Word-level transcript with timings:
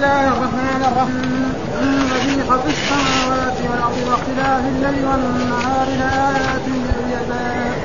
الله 0.00 0.28
الرحمن 0.28 0.82
الرحيم. 0.90 1.54
إن 1.82 2.08
في 2.24 2.50
خلق 2.50 2.66
السماوات 2.76 3.58
والأرض 3.70 3.98
واختلاف 4.08 4.62
الليل 4.72 5.04
والنهار 5.08 5.88
لآيات 6.00 6.66
للعباد 6.68 7.78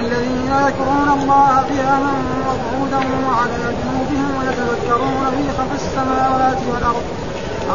الذين 0.00 0.46
يذكرون 0.46 1.08
الله 1.18 1.50
قياما 1.70 2.14
وقعودا 2.46 3.00
وعلى 3.26 3.64
جنوبهم 3.78 4.30
ويتذكرون 4.38 5.24
في 5.36 5.44
خلق 5.58 5.72
السماوات 5.74 6.58
والأرض. 6.72 7.04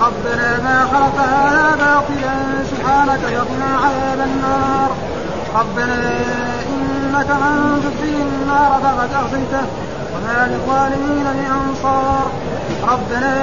ربنا 0.06 0.50
ما 0.64 0.78
خلق 0.94 1.18
هذا 1.26 1.76
باطلا. 1.76 2.36
سبحانك 2.72 3.20
فقنا 3.20 3.70
عذاب 3.84 4.20
النار. 4.30 4.90
ربنا 5.56 6.02
إنك 6.74 7.30
من 7.44 7.56
تدخل 7.84 8.16
النار 8.28 8.72
فقد 8.84 9.10
أخزيته. 9.14 9.66
وما 10.14 10.48
للظالمين 10.48 11.26
من 11.40 11.48
أنصار. 11.60 12.32
ربنا 12.84 13.34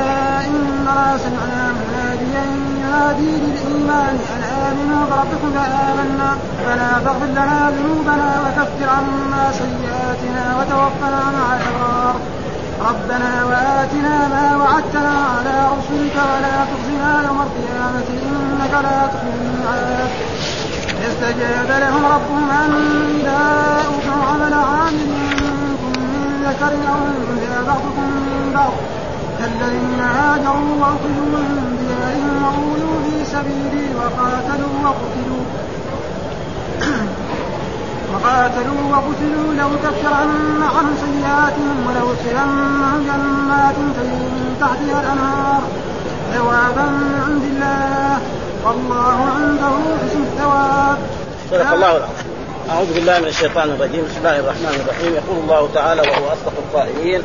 إننا 0.46 1.18
سمعنا 1.24 1.72
مناديا 1.78 2.45
ينادي 2.80 3.30
للإيمان 3.42 4.18
أن 4.34 4.42
آمنوا 4.42 5.06
بربكم 5.10 5.51
فآمنا 5.54 6.30
فلا 6.64 6.92
تغفر 7.04 7.27
لنا 7.27 7.73
ذنوبنا 7.77 8.30
وكفر 8.42 8.88
عنا 8.91 9.52
سيئاتنا 9.52 10.45
وتوفنا 10.59 11.20
مع 11.37 11.56
الأبرار. 11.56 12.14
ربنا 12.91 13.45
وآتنا 13.45 14.28
ما 14.28 14.56
وعدتنا 14.56 15.14
على 15.34 15.56
رسلك 15.74 16.16
ولا 16.30 16.56
تخزنا 16.70 17.23
يوم 17.26 17.40
القيامة 17.46 18.09
إنك 18.26 18.73
لا 18.73 19.06
تخزي 19.12 19.40
الميعاد. 19.40 20.10
استجاب 21.09 21.80
لهم 21.80 22.04
ربهم 22.06 22.51
أن 22.51 22.70
لا 23.24 23.38
عمل 24.29 24.54
عامل 24.54 25.09
منكم 25.60 25.92
من 26.01 26.45
ذكر 26.46 26.73
أو 26.92 27.01
أنثى 27.06 27.66
بعضكم 27.66 28.02
من 28.02 28.52
بعض. 28.54 28.73
كالذين 29.38 30.01
هاجروا 30.01 30.74
وأخذوا 30.80 31.28
من 31.33 31.77
ديارهم 31.80 32.34
وأولوا 32.45 32.96
في 33.05 33.24
سبيلي 33.24 33.87
وقاتلوا 33.99 34.74
وقتلوا 34.85 35.45
وقاتلوا 38.12 38.82
وقتلوا 38.90 39.54
لو 39.60 39.68
كفرن 39.85 40.62
عنهم 40.62 40.95
سيئاتهم 41.04 41.77
ولو 41.87 42.12
ادخلنهم 42.12 43.02
جنات 43.09 43.74
تجري 43.96 44.29
من 44.37 44.57
تحتها 44.60 45.01
الانهار 45.01 45.62
ثوابا 46.34 46.87
من 46.90 47.23
عند 47.27 47.43
الله 47.52 48.18
والله 48.65 49.18
عنده 49.37 49.73
حسن 50.02 50.23
الثواب. 50.23 50.99
صدق 51.51 51.73
الله 51.73 51.96
العظيم. 51.96 52.29
أعوذ 52.71 52.95
بالله 52.95 53.18
من 53.18 53.27
الشيطان 53.27 53.71
الرجيم، 53.71 54.05
بسم 54.05 54.18
الله 54.18 54.38
الرحمن 54.40 54.80
الرحيم، 54.84 55.15
يقول 55.15 55.38
الله 55.38 55.68
تعالى 55.74 56.01
وهو 56.01 56.27
أصدق 56.32 56.52
القائلين: 56.59 57.23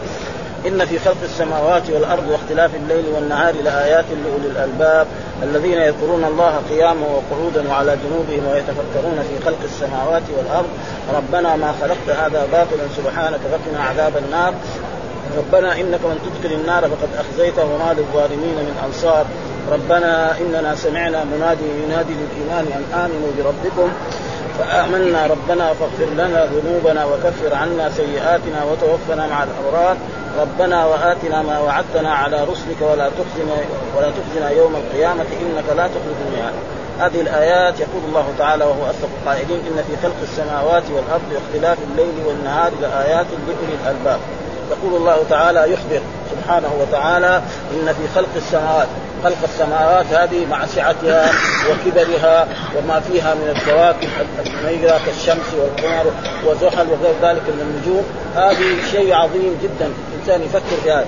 إن 0.67 0.85
في 0.85 0.99
خلق 0.99 1.17
السماوات 1.23 1.89
والأرض 1.89 2.29
واختلاف 2.31 2.71
الليل 2.75 3.05
والنهار 3.15 3.53
لآيات 3.63 4.05
لأولي 4.23 4.47
الألباب 4.47 5.07
الذين 5.43 5.77
يذكرون 5.77 6.23
الله 6.23 6.61
قياما 6.69 7.05
وقعودا 7.07 7.69
وعلى 7.69 7.97
جنوبهم 8.03 8.51
ويتفكرون 8.51 9.23
في 9.29 9.45
خلق 9.45 9.59
السماوات 9.63 10.23
والأرض. 10.37 10.69
ربنا 11.15 11.55
ما 11.55 11.73
خلقت 11.81 12.09
هذا 12.23 12.47
باطلا 12.51 12.83
سبحانك 12.97 13.39
فقنا 13.51 13.83
عذاب 13.83 14.13
النار. 14.17 14.53
ربنا 15.37 15.73
إنك 15.73 15.99
من 16.03 16.19
تدخل 16.25 16.55
النار 16.55 16.81
فقد 16.81 17.09
أخزيته 17.19 17.63
وما 17.63 17.93
للظالمين 17.93 18.55
من 18.55 18.75
أنصار. 18.85 19.25
ربنا 19.71 20.37
إننا 20.37 20.75
سمعنا 20.75 21.23
منادي 21.23 21.63
ينادي 21.85 22.13
للإيمان 22.13 22.65
أن 22.77 22.99
آمنوا 22.99 23.31
بربكم 23.37 23.91
فآمنا 24.59 25.27
ربنا 25.27 25.73
فاغفر 25.73 26.13
لنا 26.13 26.45
ذنوبنا 26.45 27.05
وكفر 27.05 27.55
عنا 27.55 27.89
سيئاتنا 27.89 28.63
وتوفنا 28.63 29.27
مع 29.27 29.43
الأبرار. 29.43 29.97
ربنا 30.41 30.85
وآتنا 30.85 31.41
ما 31.41 31.59
وعدتنا 31.59 32.13
على 32.13 32.43
رسلك 32.43 32.81
ولا 32.81 33.09
تخزنا 33.09 33.55
ولا 33.97 34.11
تخزنا 34.11 34.49
يوم 34.49 34.75
القيامة 34.75 35.25
إنك 35.41 35.63
لا 35.77 35.87
تخلف 35.87 36.17
الميعاد. 36.27 36.53
هذه 36.99 37.21
الآيات 37.21 37.79
يقول 37.79 38.01
الله 38.07 38.33
تعالى 38.39 38.65
وهو 38.65 38.83
أصدق 38.89 39.09
القائلين 39.21 39.59
إن 39.59 39.83
في 39.87 39.97
خلق 40.03 40.15
السماوات 40.21 40.83
والأرض 40.89 41.33
واختلاف 41.33 41.77
الليل 41.91 42.13
والنهار 42.27 42.71
لآيات 42.81 43.25
لأولي 43.47 43.75
الألباب. 43.83 44.19
يقول 44.71 45.01
الله 45.01 45.17
تعالى 45.29 45.73
يخبر 45.73 46.01
سبحانه 46.31 46.69
وتعالى 46.81 47.41
إن 47.73 47.93
في 47.93 48.07
خلق 48.15 48.29
السماوات 48.35 48.87
خلق 49.23 49.37
السماوات 49.43 50.05
هذه 50.05 50.45
مع 50.45 50.65
سعتها 50.65 51.31
وكبرها 51.69 52.47
وما 52.77 52.99
فيها 52.99 53.33
من 53.33 53.55
الكواكب 53.55 54.09
الميرة 54.45 54.99
كالشمس 55.05 55.53
والقمر 55.59 56.11
وزحل 56.45 56.87
وغير 56.87 57.15
ذلك 57.21 57.41
من 57.41 57.61
النجوم. 57.61 58.03
هذه 58.35 58.91
شيء 58.91 59.13
عظيم 59.13 59.59
جدا 59.63 59.91
الإنسان 60.13 60.41
يفكر 60.41 60.81
في 60.83 60.91
هذا. 60.91 61.07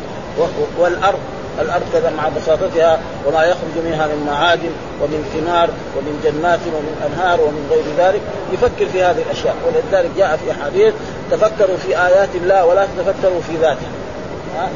والأرض 0.79 1.19
الأرض 1.61 1.83
كذا 1.93 2.09
مع 2.17 2.29
بساطتها 2.29 2.99
وما 3.25 3.43
يخرج 3.43 3.75
منها 3.85 4.07
من 4.07 4.27
معادن 4.27 4.71
ومن 5.01 5.29
ثمار 5.33 5.69
ومن 5.97 6.21
جنات 6.23 6.59
ومن 6.67 7.07
أنهار 7.07 7.41
ومن 7.41 7.67
غير 7.71 8.07
ذلك. 8.07 8.21
يفكر 8.53 8.85
في 8.85 9.03
هذه 9.03 9.21
الأشياء. 9.21 9.55
ولذلك 9.65 10.11
جاء 10.17 10.39
في 10.45 10.51
أحاديث 10.51 10.93
تفكروا 11.31 11.77
في 11.77 12.05
آيات 12.07 12.29
الله 12.35 12.65
ولا 12.65 12.85
تتفكروا 12.85 13.41
في 13.41 13.57
ذاته. 13.61 13.87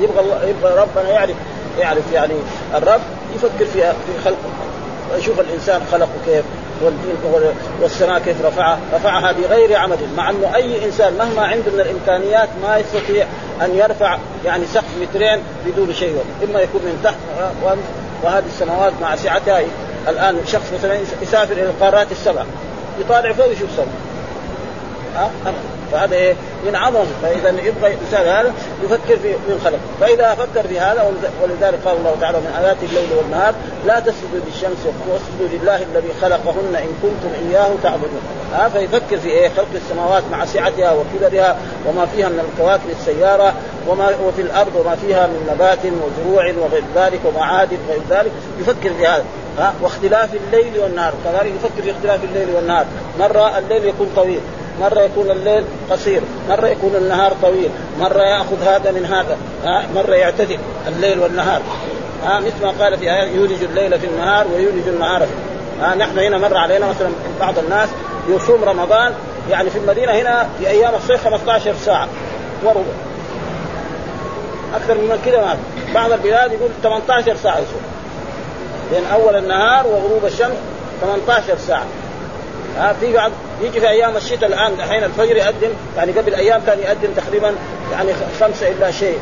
يبغى 0.02 0.20
الله 0.20 0.44
يبغى 0.44 0.82
ربنا 0.82 1.10
يعرف 1.10 1.36
يعرف 1.80 2.12
يعني 2.14 2.34
الرب 2.76 3.02
يفكر 3.36 3.66
في 3.66 3.82
في 3.82 4.24
خلقه 4.26 4.50
ويشوف 5.14 5.40
الإنسان 5.40 5.82
خلقه 5.92 6.10
كيف 6.26 6.46
والسماء 7.82 8.20
كيف 8.20 8.46
رفعها 8.46 8.80
رفعها 8.94 9.32
بغير 9.32 9.78
عمد 9.78 9.98
مع 10.18 10.30
إنه 10.30 10.56
أي 10.56 10.86
إنسان 10.86 11.14
مهما 11.14 11.42
عنده 11.42 11.72
من 11.72 11.80
الإمكانيات 11.80 12.50
ما 12.64 12.78
يستطيع 12.78 13.28
أن 13.62 13.76
يرفع 13.76 14.18
يعني 14.46 14.66
سقف 14.66 14.98
مترين 15.02 15.40
بدون 15.66 15.94
شيء 15.94 16.24
إما 16.44 16.60
يكون 16.60 16.82
من 16.82 17.00
تحت 17.04 17.16
وهذه 18.24 18.46
السماوات 18.46 18.94
مع 19.02 19.16
سعتها 19.16 19.62
الآن 20.08 20.38
شخص 20.46 20.74
مثلا 20.80 20.98
يسافر 21.22 21.54
إلى 21.54 21.64
القارات 21.64 22.12
السبع 22.12 22.44
يطالع 23.00 23.34
فوق 23.34 23.52
يشوف 23.52 23.70
سماء 23.76 23.88
ها؟ 25.16 25.54
فهذا 25.92 26.16
إيه؟ 26.16 26.34
من 26.68 26.76
عظمه 26.76 27.06
فإذا 27.22 27.50
يبغى 27.50 27.94
الإنسان 27.94 28.28
هذا 28.28 28.54
يفكر 28.84 29.18
في 29.18 29.34
في 29.34 29.54
الخلق. 29.54 29.80
فإذا 30.02 30.36
فكر 30.36 30.68
في 30.68 30.80
هذا 30.80 31.12
ولذلك 31.44 31.80
قال 31.86 31.98
الله 31.98 32.16
تعالى 32.22 32.38
من 32.38 32.54
آيات 32.64 32.78
الليل 32.84 33.18
والنهار 33.18 33.54
لا 33.88 34.00
تسجدوا 34.00 34.40
للشمس 34.48 34.78
واسجدوا 35.10 35.60
لله 35.60 35.76
الذي 35.76 36.10
خلقهن 36.22 36.76
إن 36.76 36.90
كنتم 37.02 37.50
إياه 37.50 37.70
تعبدون. 37.84 38.22
ها 38.54 38.70
فيفكر 38.70 39.18
في 39.18 39.30
إيه؟ 39.30 39.50
خلق 39.50 39.68
السماوات 39.76 40.24
مع 40.32 40.46
سعتها 40.46 40.92
وكبرها 40.92 41.58
وما 41.88 42.06
فيها 42.06 42.30
من 42.30 42.40
الكواكب 42.40 42.90
السيارة 43.00 43.54
وما 43.88 44.10
وفي 44.26 44.42
الأرض 44.42 44.76
وما 44.76 44.96
فيها 44.96 45.28
من 45.28 45.50
نبات 45.54 45.80
وزروع 45.86 46.54
وغير 46.58 46.84
ذلك 46.96 47.20
ومعادن 47.26 47.78
وغير 47.88 48.02
ذلك. 48.10 48.32
يفكر 48.60 48.94
في 48.94 49.08
هذا. 49.08 49.24
ها 49.58 49.74
واختلاف 49.82 50.30
الليل 50.34 50.80
والنهار. 50.80 51.14
كذلك 51.26 51.54
يفكر 51.56 51.82
في 51.82 51.92
اختلاف 51.92 52.24
الليل 52.24 52.56
والنهار. 52.56 52.86
مرة 53.20 53.58
الليل 53.58 53.86
يكون 53.86 54.12
طويل. 54.16 54.42
مرة 54.82 55.02
يكون 55.02 55.32
الليل 55.32 55.64
قصير 55.92 56.22
مرة 56.50 56.68
يكون 56.68 56.96
النهار 56.96 57.34
طويل 57.42 57.70
مرة 58.00 58.22
يأخذ 58.22 58.64
هذا 58.64 58.92
من 58.92 59.06
هذا 59.06 59.38
مرة 59.96 60.16
يعتدل 60.16 60.60
الليل 60.88 61.20
والنهار. 61.20 61.62
ها 62.26 62.40
مثل 62.40 62.66
ما 62.66 62.74
قال 62.84 62.98
في 62.98 63.12
آية 63.12 63.36
يولج 63.36 63.64
الليل 63.64 64.00
في 64.00 64.08
النهار 64.08 64.48
ويولج 64.48 64.88
النهار. 64.88 65.20
في 65.20 65.32
ها 65.82 65.96
نحن 65.96 66.20
هنا 66.20 66.38
مر 66.38 66.58
علينا 66.58 66.88
مثلا 66.88 67.10
بعض 67.40 67.60
الناس 67.60 67.90
يصوم 68.30 68.64
رمضان 68.64 69.14
يعني 69.50 69.70
في 69.70 69.78
المدينة 69.78 70.12
هنا 70.12 70.50
في 70.60 70.68
أيام 70.68 70.96
الصيف 70.96 71.28
15 71.28 71.74
ساعة 71.86 72.08
وربع. 72.64 72.82
أكثر 74.76 74.94
من 74.94 75.20
كذا 75.26 75.42
ما 75.42 75.58
بعض 75.94 76.12
البلاد 76.12 76.52
يقول 76.52 76.70
18 76.84 77.36
ساعة 77.36 77.58
يصوم. 77.58 77.82
بين 78.92 79.06
أول 79.14 79.36
النهار 79.36 79.88
وغروب 79.88 80.26
الشمس 80.26 80.56
18 81.02 81.58
ساعة. 81.68 81.86
ها 82.80 82.94
في 82.94 83.14
بعض 83.14 83.32
يجي 83.62 83.80
في 83.80 83.90
أيام 83.90 84.18
الشتاء 84.18 84.50
الآن 84.50 84.74
الحين 84.74 85.04
الفجر 85.04 85.36
يقدم 85.36 85.70
يعني 85.98 86.12
قبل 86.12 86.34
أيام 86.34 86.62
كان 86.68 86.80
يقدم 86.80 87.10
تقريبا 87.18 87.56
يعني 87.92 88.12
خمسة 88.40 88.68
إلا 88.68 88.92
شيء. 88.92 89.20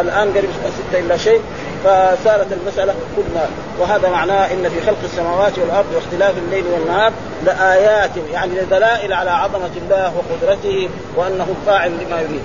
الآن 0.00 0.30
قريب 0.30 0.50
ستة 0.90 1.00
إلا 1.00 1.16
شيء. 1.16 1.40
فصارت 1.84 2.46
المسألة 2.52 2.94
كل 3.16 3.22
ما 3.34 3.46
وهذا 3.80 4.08
معناه 4.08 4.52
إن 4.52 4.68
في 4.68 4.86
خلق 4.86 4.98
السماوات 5.04 5.58
والأرض 5.58 5.86
واختلاف 5.94 6.38
الليل 6.38 6.64
والنهار 6.66 7.12
لآيات 7.44 8.10
يعني 8.32 8.52
دلائل 8.70 9.12
على 9.12 9.30
عظمة 9.30 9.70
الله 9.76 10.12
وقدرته 10.16 10.88
وأنه 11.16 11.46
فاعل 11.66 11.90
لما 11.90 12.20
يريد. 12.20 12.42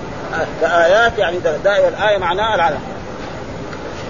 لآيات 0.62 1.18
يعني 1.18 1.38
دائما 1.64 1.88
الآية 1.88 2.18
معناها 2.18 2.54
العلم. 2.54 2.80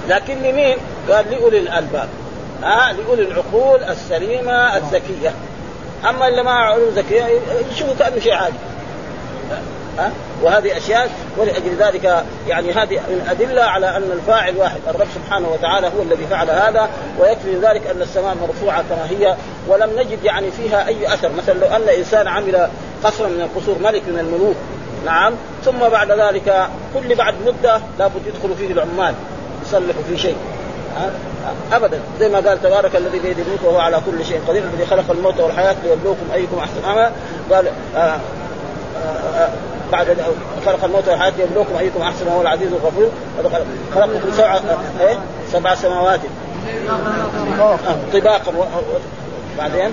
لكن 0.09 0.43
لمين؟ 0.43 0.77
قال 1.11 1.31
لأولي 1.31 1.59
الألباب. 1.59 2.09
ها 2.63 2.93
لأولي 2.93 3.23
العقول 3.23 3.83
السليمة 3.83 4.77
الذكية 4.77 5.33
أما 6.09 6.29
اللي 6.29 6.43
ما 6.43 6.51
علوم 6.51 6.89
ذكيه 6.89 7.25
يشوفوا 7.73 7.95
كأنه 7.99 8.19
شيء 8.19 8.35
عادي. 8.35 8.57
ها؟ 9.99 10.13
وهذه 10.43 10.77
أشياء 10.77 11.11
ولأجل 11.37 11.77
ذلك 11.79 12.25
يعني 12.49 12.73
هذه 12.73 13.01
من 13.09 13.27
ادله 13.31 13.63
على 13.63 13.97
أن 13.97 14.11
الفاعل 14.13 14.57
واحد 14.57 14.81
الرب 14.89 15.07
سبحانه 15.15 15.49
وتعالى 15.49 15.87
هو 15.87 16.03
الذي 16.03 16.27
فعل 16.27 16.51
هذا 16.51 16.89
ويكفي 17.19 17.55
ذلك 17.55 17.87
أن 17.87 18.03
السماء 18.03 18.35
مرفوعة 18.35 18.85
كما 18.91 19.07
هي 19.11 19.37
ولم 19.69 19.91
نجد 19.99 20.25
يعني 20.25 20.51
فيها 20.51 20.89
أي 20.89 21.15
أثر. 21.15 21.31
مثلا 21.39 21.55
لو 21.55 21.67
أن 21.67 21.89
إنسان 21.89 22.29
عمل 22.29 22.69
قصرا 23.05 23.29
من 23.29 23.41
القصور 23.41 23.79
ملك 23.79 24.03
من 24.09 24.19
الملوك 24.19 24.57
نعم 25.07 25.33
ثم 25.65 25.79
بعد 25.79 26.13
ذلك 26.13 26.69
كل 26.95 27.15
بعد 27.15 27.35
مدة 27.47 27.81
لابد 27.99 28.27
يدخل 28.27 28.57
فيه 28.59 28.73
العمال 28.73 29.15
يصلحوا 29.67 30.03
فيه 30.09 30.17
شيء. 30.17 30.37
ابدا. 31.73 32.01
زي 32.21 32.29
ما 32.29 32.41
قال 32.41 32.63
تبارك 32.63 32.97
الذي 32.97 33.19
بيده 33.19 33.43
الملك 33.43 33.65
وهو 33.65 33.79
على 33.79 34.01
كل 34.07 34.25
شيء 34.25 34.41
قدير 34.49 34.63
الذي 34.63 34.87
خلق 34.87 35.11
الموت 35.11 35.41
والحياة 35.41 35.77
ليبلوكم 35.85 36.27
أيكم 36.35 36.59
أحسن. 36.59 36.85
عملا 36.85 37.11
قال 37.51 37.67
آه، 37.97 37.99
آآ 37.99 38.19
آه، 39.37 39.49
بعد 39.93 40.17
خلق 40.67 40.85
الموت 40.85 41.09
والحياة 41.09 41.33
ليبلوكم 41.39 41.77
أيكم 41.79 42.03
أحسن 42.03 42.27
وهو 42.27 42.43
العزيز 42.43 42.69
الغفور. 42.73 43.11
خلق 43.95 44.07
لكم 44.07 44.33
سبع 44.33 44.61
إيه؟ 45.01 45.19
سبع 45.53 45.75
سماوات. 45.75 46.21
طباقا. 48.13 48.53
بعدين؟ 49.59 49.91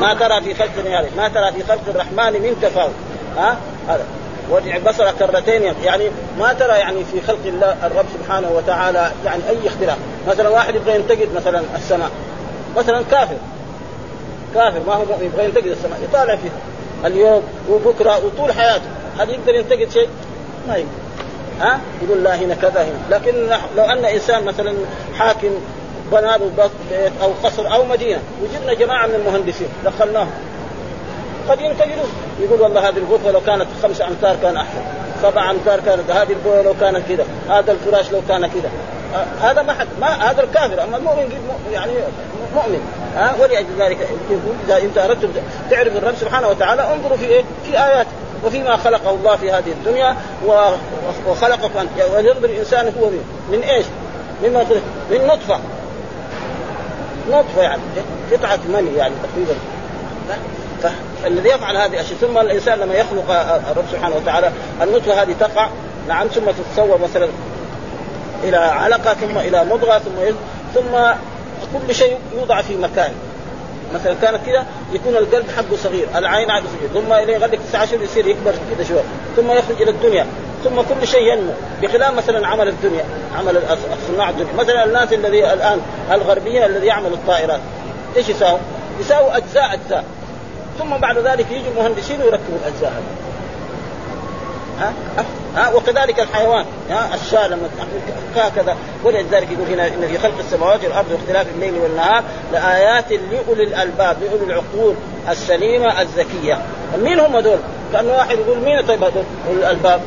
ما 0.00 0.14
ترى 0.14 0.40
في 0.40 0.54
خلق 0.54 0.70
ما 1.16 1.28
ترى 1.28 1.52
في 1.52 1.64
خلق 1.68 1.80
الرحمن 1.88 2.42
من 2.42 2.56
تفاوت. 2.62 2.92
ها 3.36 3.56
هذا. 3.88 4.04
وارجع 4.50 4.76
البصر 4.76 5.10
كرتين 5.10 5.62
يعني 5.84 6.10
ما 6.38 6.52
ترى 6.52 6.72
يعني 6.72 7.04
في 7.04 7.20
خلق 7.20 7.38
الله 7.44 7.76
الرب 7.86 8.06
سبحانه 8.18 8.50
وتعالى 8.50 9.12
يعني 9.24 9.42
أي 9.48 9.68
اختلاف. 9.68 9.98
مثلا 10.28 10.48
واحد 10.48 10.74
يبغى 10.74 10.94
ينتقد 10.94 11.28
مثلا 11.36 11.62
السماء. 11.76 12.10
مثلا 12.76 13.02
كافر. 13.10 13.36
كافر 14.54 14.80
ما 14.86 14.94
هو 14.94 15.02
يبغى 15.20 15.44
ينتقد 15.44 15.66
السماء. 15.66 16.00
يطالع 16.04 16.36
فيها. 16.36 16.52
اليوم 17.06 17.42
وبكرة 17.70 18.26
وطول 18.26 18.52
حياته. 18.52 18.84
هل 19.18 19.30
يقدر 19.30 19.54
ينتقد 19.54 19.90
شيء؟ 19.90 20.08
ما 20.68 20.76
يقدر. 20.76 20.88
ها؟ 21.60 21.80
يقول 22.02 22.24
لا 22.24 22.36
هنا 22.36 22.54
كذا 22.54 22.82
هنا. 22.82 23.16
لكن 23.16 23.32
لو 23.76 23.84
أن 23.84 24.04
إنسان 24.04 24.44
مثلا 24.44 24.74
حاكم 25.18 25.50
بنى 26.12 26.26
له 26.26 26.50
بيت 26.56 27.12
أو 27.22 27.30
قصر 27.44 27.74
أو 27.74 27.84
مدينة 27.84 28.20
وجبنا 28.42 28.74
جماعة 28.74 29.06
من 29.06 29.14
المهندسين 29.14 29.68
دخلناهم. 29.84 30.30
قد 31.48 31.60
ينتقدون. 31.60 32.10
يقول 32.40 32.60
والله 32.60 32.88
هذه 32.88 32.96
الغرفه 32.96 33.30
لو 33.30 33.40
كانت 33.40 33.66
خمس 33.82 34.00
أمتار 34.00 34.36
كان 34.42 34.56
احسن 34.56 34.80
سبع 35.22 35.50
أمتار 35.50 35.80
كانت 35.80 36.10
هذه 36.10 36.32
البويه 36.32 36.62
لو 36.62 36.74
كانت 36.80 37.08
كذا 37.08 37.26
هذا 37.48 37.72
الفراش 37.72 38.12
لو 38.12 38.20
كان 38.28 38.46
كذا. 38.46 38.70
آه 39.14 39.50
هذا 39.50 39.62
ما 39.62 39.72
حد 39.72 39.86
ما 40.00 40.30
هذا 40.30 40.42
الكافر 40.42 40.84
أما 40.84 40.96
المؤمن 40.96 41.32
يعني 41.72 41.92
مؤمن. 42.54 42.80
ها 43.16 43.30
آه 43.30 43.40
ولأجل 43.40 43.66
ذلك 43.78 43.98
اذا 44.66 44.78
انت 44.78 44.98
اردت 44.98 45.30
تعرف 45.70 45.96
الرب 45.96 46.14
سبحانه 46.20 46.48
وتعالى 46.48 46.92
انظروا 46.94 47.16
في 47.16 47.24
إيه؟ 47.24 47.44
في 47.64 47.84
آيات 47.84 48.06
وفيما 48.44 48.76
خلقه 48.76 49.10
الله 49.10 49.36
في 49.36 49.50
هذه 49.50 49.72
الدنيا 49.72 50.16
وخلقكم 51.26 51.78
انت 51.78 52.12
ولينظر 52.14 52.44
الإنسان 52.44 52.92
هو 53.00 53.10
من, 53.10 53.24
من 53.52 53.62
إيش؟ 53.62 53.86
مما 54.44 54.66
من 55.10 55.26
نطفة. 55.26 55.60
نطفة 57.30 57.62
يعني 57.62 57.82
قطعة 58.32 58.58
مني 58.68 58.96
يعني 58.96 59.14
تقريبا. 59.22 59.54
فالذي 61.22 61.48
يفعل 61.48 61.76
هذه 61.76 61.92
الأشياء 61.94 62.18
ثم 62.20 62.38
الإنسان 62.38 62.78
لما 62.78 62.94
يخلق 62.94 63.30
الرب 63.70 63.84
سبحانه 63.92 64.16
وتعالى 64.16 64.52
النطفة 64.82 65.22
هذه 65.22 65.34
تقع 65.40 65.68
نعم 66.08 66.26
ثم 66.26 66.42
تتصور 66.50 66.98
مثلا 66.98 67.28
إلى 68.44 68.56
علقة 68.56 69.14
ثم 69.14 69.38
إلى 69.38 69.64
مضغة 69.64 69.98
ثم 69.98 70.32
ثم 70.74 70.98
كل 71.78 71.94
شيء 71.94 72.18
يوضع 72.36 72.62
في 72.62 72.76
مكانه 72.76 73.14
مثلا 73.94 74.14
كانت 74.22 74.46
كذا 74.46 74.66
يكون 74.92 75.16
القلب 75.16 75.46
حقه 75.56 75.76
صغير، 75.84 76.08
العين 76.16 76.50
حقه 76.50 76.62
صغير، 76.78 77.02
ثم 77.02 77.12
إلى 77.12 77.32
يغلق 77.32 77.58
تسعة 77.68 77.84
اشهر 77.84 78.02
يصير 78.02 78.26
يكبر 78.26 78.54
كذا 78.76 78.88
شوية، 78.88 79.02
ثم 79.36 79.50
يخرج 79.50 79.82
إلى 79.82 79.90
الدنيا، 79.90 80.26
ثم 80.64 80.80
كل 80.80 81.06
شيء 81.06 81.32
ينمو، 81.32 81.52
بخلاف 81.82 82.14
مثلا 82.14 82.46
عمل 82.46 82.68
الدنيا، 82.68 83.04
عمل 83.38 83.62
صناع 84.08 84.30
الدنيا، 84.30 84.52
مثلا 84.58 84.84
الناس 84.84 85.12
الذي 85.12 85.52
الآن 85.52 85.80
الغربيين 86.12 86.64
الذي 86.64 86.86
يعملوا 86.86 87.16
الطائرات، 87.16 87.60
إيش 88.16 88.28
يساووا؟ 88.28 88.58
يساووا 89.00 89.36
أجزاء 89.36 89.74
أجزاء، 89.74 90.04
ثم 90.78 90.96
بعد 90.96 91.18
ذلك 91.18 91.50
يجي 91.50 91.68
المهندسين 91.68 92.22
ويركبوا 92.22 92.58
الأجزاء 92.62 92.90
هذه. 92.90 93.34
ها؟ 94.80 94.92
ها؟ 95.56 95.74
وكذلك 95.74 96.20
الحيوان. 96.20 96.64
ها؟ 96.90 97.14
الشاة 97.14 97.48
لما 97.48 97.68
هكذا. 98.36 98.76
ولذلك 99.04 99.48
يقول 99.50 99.68
هنا 99.72 99.86
إن 99.86 100.08
في 100.08 100.18
خلق 100.18 100.38
السماوات 100.38 100.84
والأرض 100.84 101.10
واختلاف 101.12 101.46
الليل 101.54 101.74
والنهار 101.74 102.24
لآيات 102.52 103.12
لأولي 103.12 103.62
الألباب 103.62 104.16
لأولي 104.22 104.44
العقول 104.44 104.94
السليمة 105.30 106.02
الذكيه 106.02 106.58
مين 106.98 107.20
هم 107.20 107.38
دول؟ 107.38 107.58
كأن 107.92 108.06
واحد 108.06 108.38
يقول 108.38 108.58
مين 108.58 108.86
طيب 108.86 109.04
هذول؟ 109.04 109.24
الألباب؟ 109.50 110.00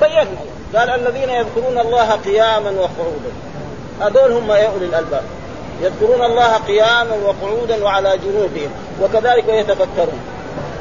بينهم 0.00 0.36
قال 0.76 0.90
الذين 0.90 1.30
يذكرون 1.30 1.78
الله 1.78 2.10
قياما 2.10 2.70
وقعودا. 2.70 3.32
هذول 4.00 4.32
هم 4.32 4.50
أولي 4.50 4.86
الألباب. 4.86 5.22
يذكرون 5.82 6.24
الله 6.24 6.56
قياما 6.56 7.16
وقعودا 7.24 7.84
وعلى 7.84 8.18
جنوبهم 8.18 8.70
وكذلك 9.02 9.48
ويتفكرون 9.48 10.20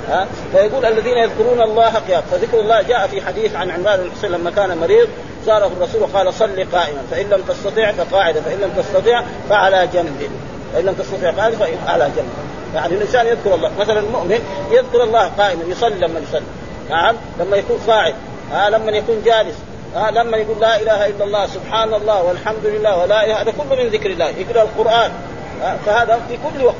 ها؟ 0.09 0.27
فيقول 0.51 0.85
الذين 0.85 1.17
يذكرون 1.17 1.61
الله 1.61 1.89
قياما. 2.07 2.23
فذكر 2.31 2.59
الله 2.59 2.81
جاء 2.81 3.07
في 3.07 3.21
حديث 3.21 3.55
عن 3.55 3.71
عمران 3.71 3.99
بن 3.99 4.11
حسين 4.17 4.31
لما 4.31 4.51
كان 4.51 4.77
مريض 4.77 5.07
زاره 5.45 5.71
الرسول 5.77 6.01
وقال 6.01 6.33
صل 6.33 6.65
قائما 6.71 7.01
فإن 7.11 7.29
لم 7.29 7.41
تستطع 7.47 7.91
فقاعدا 7.91 8.41
فإن 8.41 8.59
لم 8.59 8.71
تستطع 8.77 9.23
فعلى 9.49 9.87
جنب 9.93 10.29
فإن 10.73 10.85
لم 10.85 10.93
تستطع 10.93 11.31
قائدا 11.31 11.57
فعلى 11.85 12.11
جنب. 12.17 12.29
يعني 12.75 12.93
الإنسان 12.93 13.27
يذكر 13.27 13.55
الله 13.55 13.71
مثلا 13.79 13.99
المؤمن 13.99 14.39
يذكر 14.71 15.03
الله 15.03 15.27
قائما 15.37 15.63
يصلي 15.67 15.95
لما 15.95 16.19
يصلي 16.19 16.41
نعم 16.89 17.15
لما 17.39 17.57
يكون 17.57 17.77
قاعد 17.87 18.15
ها 18.51 18.69
لما 18.69 18.91
يكون 18.91 19.21
جالس 19.25 19.55
ها 19.95 20.11
لما 20.11 20.37
يقول 20.37 20.61
لا 20.61 20.81
إله 20.81 21.07
إلا 21.07 21.23
الله 21.25 21.47
سبحان 21.47 21.93
الله 21.93 22.23
والحمد 22.23 22.65
لله 22.65 22.97
ولا 22.97 23.25
إله 23.25 23.41
هذا 23.41 23.51
كله 23.51 23.83
من 23.83 23.89
ذكر 23.89 24.09
الله 24.09 24.25
يقرأ 24.29 24.61
القرآن 24.61 25.11
ها 25.61 25.77
فهذا 25.85 26.19
في 26.27 26.37
كل 26.37 26.65
وقت 26.65 26.75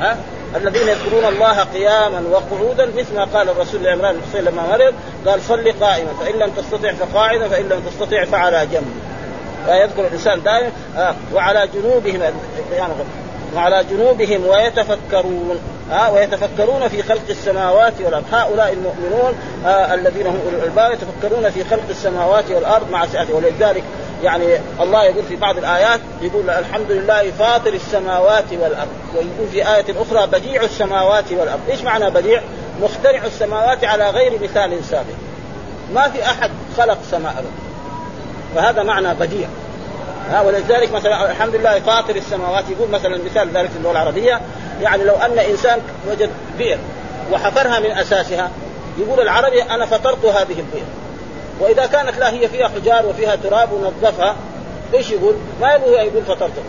ها. 0.00 0.16
الذين 0.56 0.88
يذكرون 0.88 1.24
الله 1.24 1.62
قياما 1.64 2.22
وقعودا 2.30 2.86
مثل 2.96 3.14
ما 3.14 3.24
قال 3.24 3.48
الرسول 3.48 3.82
لعمران 3.82 4.14
بن 4.14 4.20
حسين 4.30 4.44
لما 4.44 4.62
مرض 4.70 4.94
قال 5.26 5.42
صل 5.42 5.72
قائما 5.80 6.08
فإن 6.20 6.34
لم 6.38 6.50
تستطع 6.50 6.92
فقاعدا 6.92 7.48
فإن 7.48 7.68
لم 7.68 7.82
تستطع 7.90 8.24
فعلى 8.24 8.66
جنب. 8.72 9.00
فيذكر 9.66 10.06
الإنسان 10.06 10.42
دائما 10.42 10.70
آه 10.96 11.14
وعلى 11.34 11.68
جنوبهم 11.74 12.22
يعني 12.72 12.94
وعلى 13.56 13.84
جنوبهم 13.90 14.46
ويتفكرون. 14.46 15.58
ها 15.90 16.08
ويتفكرون 16.08 16.88
في 16.88 17.02
خلق 17.02 17.22
السماوات 17.30 17.92
والأرض. 18.00 18.24
هؤلاء 18.32 18.72
المؤمنون 18.72 19.34
الذين 19.66 20.26
هم 20.26 20.38
أولو 20.44 20.58
الألباب 20.58 20.92
يتفكرون 20.92 21.50
في 21.50 21.64
خلق 21.64 21.88
السماوات 21.90 22.50
والأرض 22.50 22.90
مع 22.90 23.06
سعته. 23.06 23.34
ولذلك 23.34 23.84
يعني 24.22 24.46
الله 24.80 25.04
يقول 25.04 25.24
في 25.24 25.36
بعض 25.36 25.58
الآيات 25.58 26.00
يقول 26.22 26.50
الحمد 26.50 26.90
لله 26.90 27.30
فاطر 27.30 27.72
السماوات 27.72 28.52
والأرض. 28.52 28.88
ويقول 29.14 29.48
في 29.52 29.74
آية 29.74 29.84
أخرى 30.02 30.26
بديع 30.26 30.62
السماوات 30.62 31.32
والأرض. 31.32 31.60
إيش 31.70 31.82
معنى 31.82 32.10
بديع؟ 32.10 32.42
مخترع 32.82 33.24
السماوات 33.24 33.84
على 33.84 34.10
غير 34.10 34.32
مثال 34.42 34.84
سابق. 34.84 35.14
ما 35.94 36.08
في 36.08 36.22
أحد 36.22 36.50
خلق 36.76 36.98
سماء. 37.10 37.44
فهذا 38.54 38.82
معنى 38.82 39.14
بديع. 39.14 39.48
ها 40.30 40.42
ولذلك 40.42 40.92
مثلا 40.92 41.30
الحمد 41.30 41.54
لله 41.54 41.80
فاطر 41.80 42.16
السماوات 42.16 42.64
يقول 42.70 42.90
مثلا 42.90 43.18
مثال 43.24 43.48
ذلك 43.48 43.70
في 43.70 43.76
اللغة 43.76 43.92
العربية 43.92 44.40
يعني 44.82 45.04
لو 45.04 45.14
أن 45.14 45.38
إنسان 45.38 45.80
وجد 46.10 46.30
بئر 46.58 46.78
وحفرها 47.32 47.80
من 47.80 47.90
أساسها 47.90 48.50
يقول 48.98 49.20
العربي 49.20 49.62
أنا 49.62 49.86
فطرت 49.86 50.24
هذه 50.24 50.60
البئر 50.60 50.86
وإذا 51.60 51.86
كانت 51.86 52.18
لا 52.18 52.32
هي 52.32 52.48
فيها 52.48 52.68
حجار 52.68 53.06
وفيها 53.06 53.36
تراب 53.36 53.68
ونظفها 53.72 54.36
إيش 54.94 55.10
يقول؟ 55.10 55.34
ما 55.60 55.72
يقول 55.72 55.92
يقول 55.92 56.22
فطرته 56.22 56.62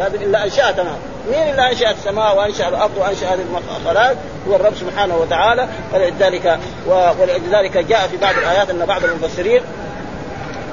هذا 0.00 0.16
إلا 0.16 0.44
أنشأها 0.44 0.72
تمام. 0.72 0.96
مين 1.30 1.50
اللي 1.50 1.70
انشا 1.70 1.90
السماء 1.90 2.36
وأنشأ 2.36 2.68
الأرض 2.68 2.90
وأنشأ 2.96 3.34
هذه 3.34 3.44
الخلائق 3.80 4.16
هو 4.48 4.56
الرب 4.56 4.74
سبحانه 4.74 5.16
وتعالى. 5.16 5.68
فلذلك 5.92 6.58
ولذلك 6.86 7.76
جاء 7.76 8.08
في 8.08 8.16
بعض 8.16 8.34
الآيات 8.34 8.70
أن 8.70 8.86
بعض 8.86 9.04
المفسرين 9.04 9.62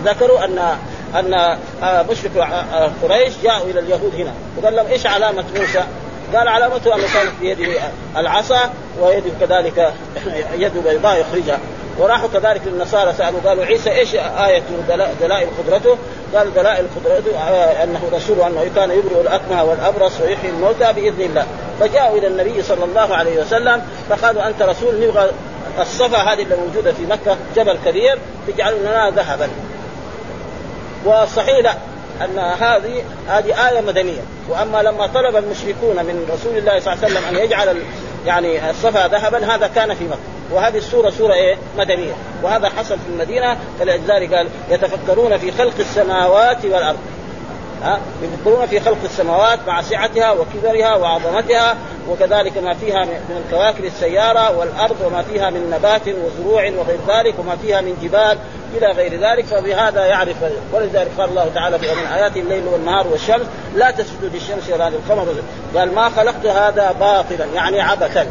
ذكروا 0.05 0.45
أن 0.45 0.77
أن 1.15 1.57
آه، 1.83 2.05
مشرك 2.11 2.37
آه، 2.37 2.91
قريش 3.03 3.33
جاءوا 3.43 3.65
إلى 3.65 3.79
اليهود 3.79 4.15
هنا 4.15 4.33
وقال 4.57 4.75
لهم 4.75 4.87
إيش 4.87 5.05
علامة 5.05 5.43
موسى؟ 5.55 5.83
قال 6.35 6.47
علامته 6.47 6.95
أنه 6.95 7.03
كانت 7.13 7.31
في 7.39 7.49
يده 7.49 7.81
العصا 8.17 8.69
ويده 9.01 9.29
كذلك 9.39 9.93
يده 10.63 10.81
بيضاء 10.81 11.19
يخرجها 11.19 11.59
وراحوا 11.99 12.29
كذلك 12.33 12.61
للنصارى 12.65 13.13
سألوا 13.17 13.39
قالوا 13.45 13.65
عيسى 13.65 13.91
إيش 13.91 14.15
آية 14.15 14.63
دلائل 15.21 15.47
قدرته؟ 15.57 15.97
قال 16.35 16.53
دلائل 16.53 16.85
قدرته 16.95 17.37
آه، 17.37 17.83
أنه 17.83 18.01
رسول 18.13 18.41
أنه 18.41 18.71
كان 18.75 18.91
يبرئ 18.91 19.21
الأكمه 19.21 19.63
والأبرص 19.63 20.21
ويحيي 20.21 20.49
الموتى 20.49 20.93
بإذن 20.93 21.21
الله 21.21 21.45
فجاءوا 21.79 22.17
إلى 22.17 22.27
النبي 22.27 22.63
صلى 22.63 22.85
الله 22.85 23.15
عليه 23.15 23.41
وسلم 23.41 23.81
فقالوا 24.09 24.47
أنت 24.47 24.61
رسول 24.61 24.95
نبغى 24.95 25.31
الصفا 25.79 26.17
هذه 26.17 26.43
اللي 26.43 26.55
موجودة 26.55 26.91
في 26.93 27.05
مكة 27.05 27.37
جبل 27.55 27.77
كبير 27.85 28.17
تجعل 28.47 28.81
لنا 28.81 29.09
ذهبا 29.09 29.49
والصحيح 31.05 31.57
لا 31.57 31.73
أن 32.21 32.39
هذه 32.39 33.03
هذه 33.27 33.69
آية 33.69 33.81
مدنية. 33.81 34.21
وأما 34.49 34.81
لما 34.81 35.07
طلب 35.07 35.35
المشركون 35.35 35.95
من 35.95 36.29
رسول 36.33 36.57
الله 36.57 36.79
صلى 36.79 36.93
الله 36.93 37.05
عليه 37.05 37.15
وسلم 37.15 37.35
أن 37.35 37.45
يجعل 37.45 37.81
يعني 38.25 38.69
الصفا 38.69 39.07
ذهبا 39.07 39.55
هذا 39.55 39.67
كان 39.67 39.95
في 39.95 40.03
مكة. 40.03 40.17
وهذه 40.51 40.77
السورة 40.77 41.09
سورة 41.09 41.33
إيه؟ 41.33 41.57
مدنية. 41.77 42.13
وهذا 42.43 42.69
حصل 42.69 42.95
في 42.95 43.09
المدينة 43.13 43.57
فلذلك 43.79 44.33
قال 44.33 44.47
يتفكرون 44.69 45.37
في 45.37 45.51
خلق 45.51 45.73
السماوات 45.79 46.65
والأرض. 46.65 46.97
ها 47.83 47.99
يفكرون 48.21 48.65
في 48.65 48.79
خلق 48.79 48.97
السماوات 49.03 49.59
مع 49.67 49.81
سعتها 49.81 50.31
وكبرها 50.31 50.95
وعظمتها 50.95 51.75
وكذلك 52.09 52.57
ما 52.57 52.73
فيها 52.73 53.05
من 53.05 53.43
الكواكب 53.45 53.85
السيارة 53.85 54.57
والأرض 54.57 54.95
وما 55.05 55.21
فيها 55.21 55.49
من 55.49 55.69
نبات 55.69 56.01
وزروع 56.07 56.61
وغير 56.61 56.99
ذلك 57.07 57.39
وما 57.39 57.55
فيها 57.55 57.81
من 57.81 57.97
جبال 58.03 58.37
إلى 58.77 58.87
غير 58.87 59.21
ذلك. 59.21 59.45
فبهذا 59.45 60.05
يعرف 60.05 60.35
ولذلك 60.73 61.11
قال 61.17 61.29
الله 61.29 61.51
تعالى 61.55 61.79
في 61.79 61.95
من 61.95 62.07
اياته 62.07 62.39
الليل 62.39 62.63
والنهار 62.67 63.07
والشمس 63.07 63.45
لا 63.75 63.91
تسجدوا 63.91 64.29
للشمس 64.29 64.69
ولا 64.73 64.89
للقمر. 64.89 65.27
قال 65.75 65.95
ما 65.95 66.09
خلقت 66.09 66.45
هذا 66.45 66.91
باطلا. 66.99 67.45
يعني 67.55 67.81
عبثا. 67.81 68.27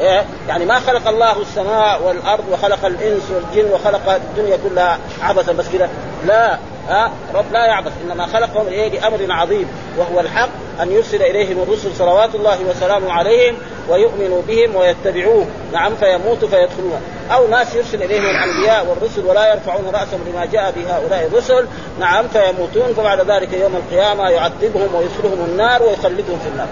إيه؟ 0.00 0.24
يعني 0.48 0.64
ما 0.64 0.80
خلق 0.80 1.08
الله 1.08 1.40
السماء 1.40 2.02
والأرض 2.02 2.44
وخلق 2.52 2.84
الإنس 2.84 3.22
والجن 3.30 3.72
وخلق 3.72 4.10
الدنيا 4.10 4.58
كلها 4.68 4.98
عبثا 5.22 5.52
بس 5.52 5.68
كذا 5.72 5.88
لا 6.26 6.58
ها؟ 6.88 7.10
رب 7.34 7.52
لا 7.52 7.66
يعبث. 7.66 7.92
إنما 8.04 8.26
خلقهم 8.26 8.66
إيه 8.66 8.88
لأمر 8.88 9.26
عظيم 9.30 9.68
وهو 9.98 10.20
الحق 10.20 10.48
أن 10.82 10.92
يرسل 10.92 11.22
إليهم 11.22 11.62
الرسل 11.62 11.96
صلوات 11.98 12.34
الله 12.34 12.58
وسلامه 12.70 13.12
عليهم 13.12 13.56
ويؤمنوا 13.88 14.42
بهم 14.48 14.76
ويتبعوه. 14.76 15.46
نعم 15.72 15.94
فيموتوا 15.94 16.48
فيدخلون. 16.48 17.00
أو 17.32 17.48
ناس 17.48 17.74
يرسل 17.74 18.02
إليهم 18.02 18.24
الأنبياء 18.24 18.86
والرسل 18.86 19.26
ولا 19.26 19.54
يرفعون 19.54 19.84
رأسهم 19.86 20.20
لما 20.32 20.44
جاء 20.44 20.70
به 20.70 20.96
هؤلاء 20.96 21.26
الرسل. 21.32 21.66
نعم 22.00 22.28
فيموتون. 22.28 22.94
فبعد 22.96 23.30
ذلك 23.30 23.52
يوم 23.52 23.76
القيامة 23.76 24.30
يعذبهم 24.30 24.94
ويدخلهم 24.94 25.46
النار 25.48 25.82
ويخلدهم 25.82 26.38
في 26.38 26.48
النار. 26.52 26.68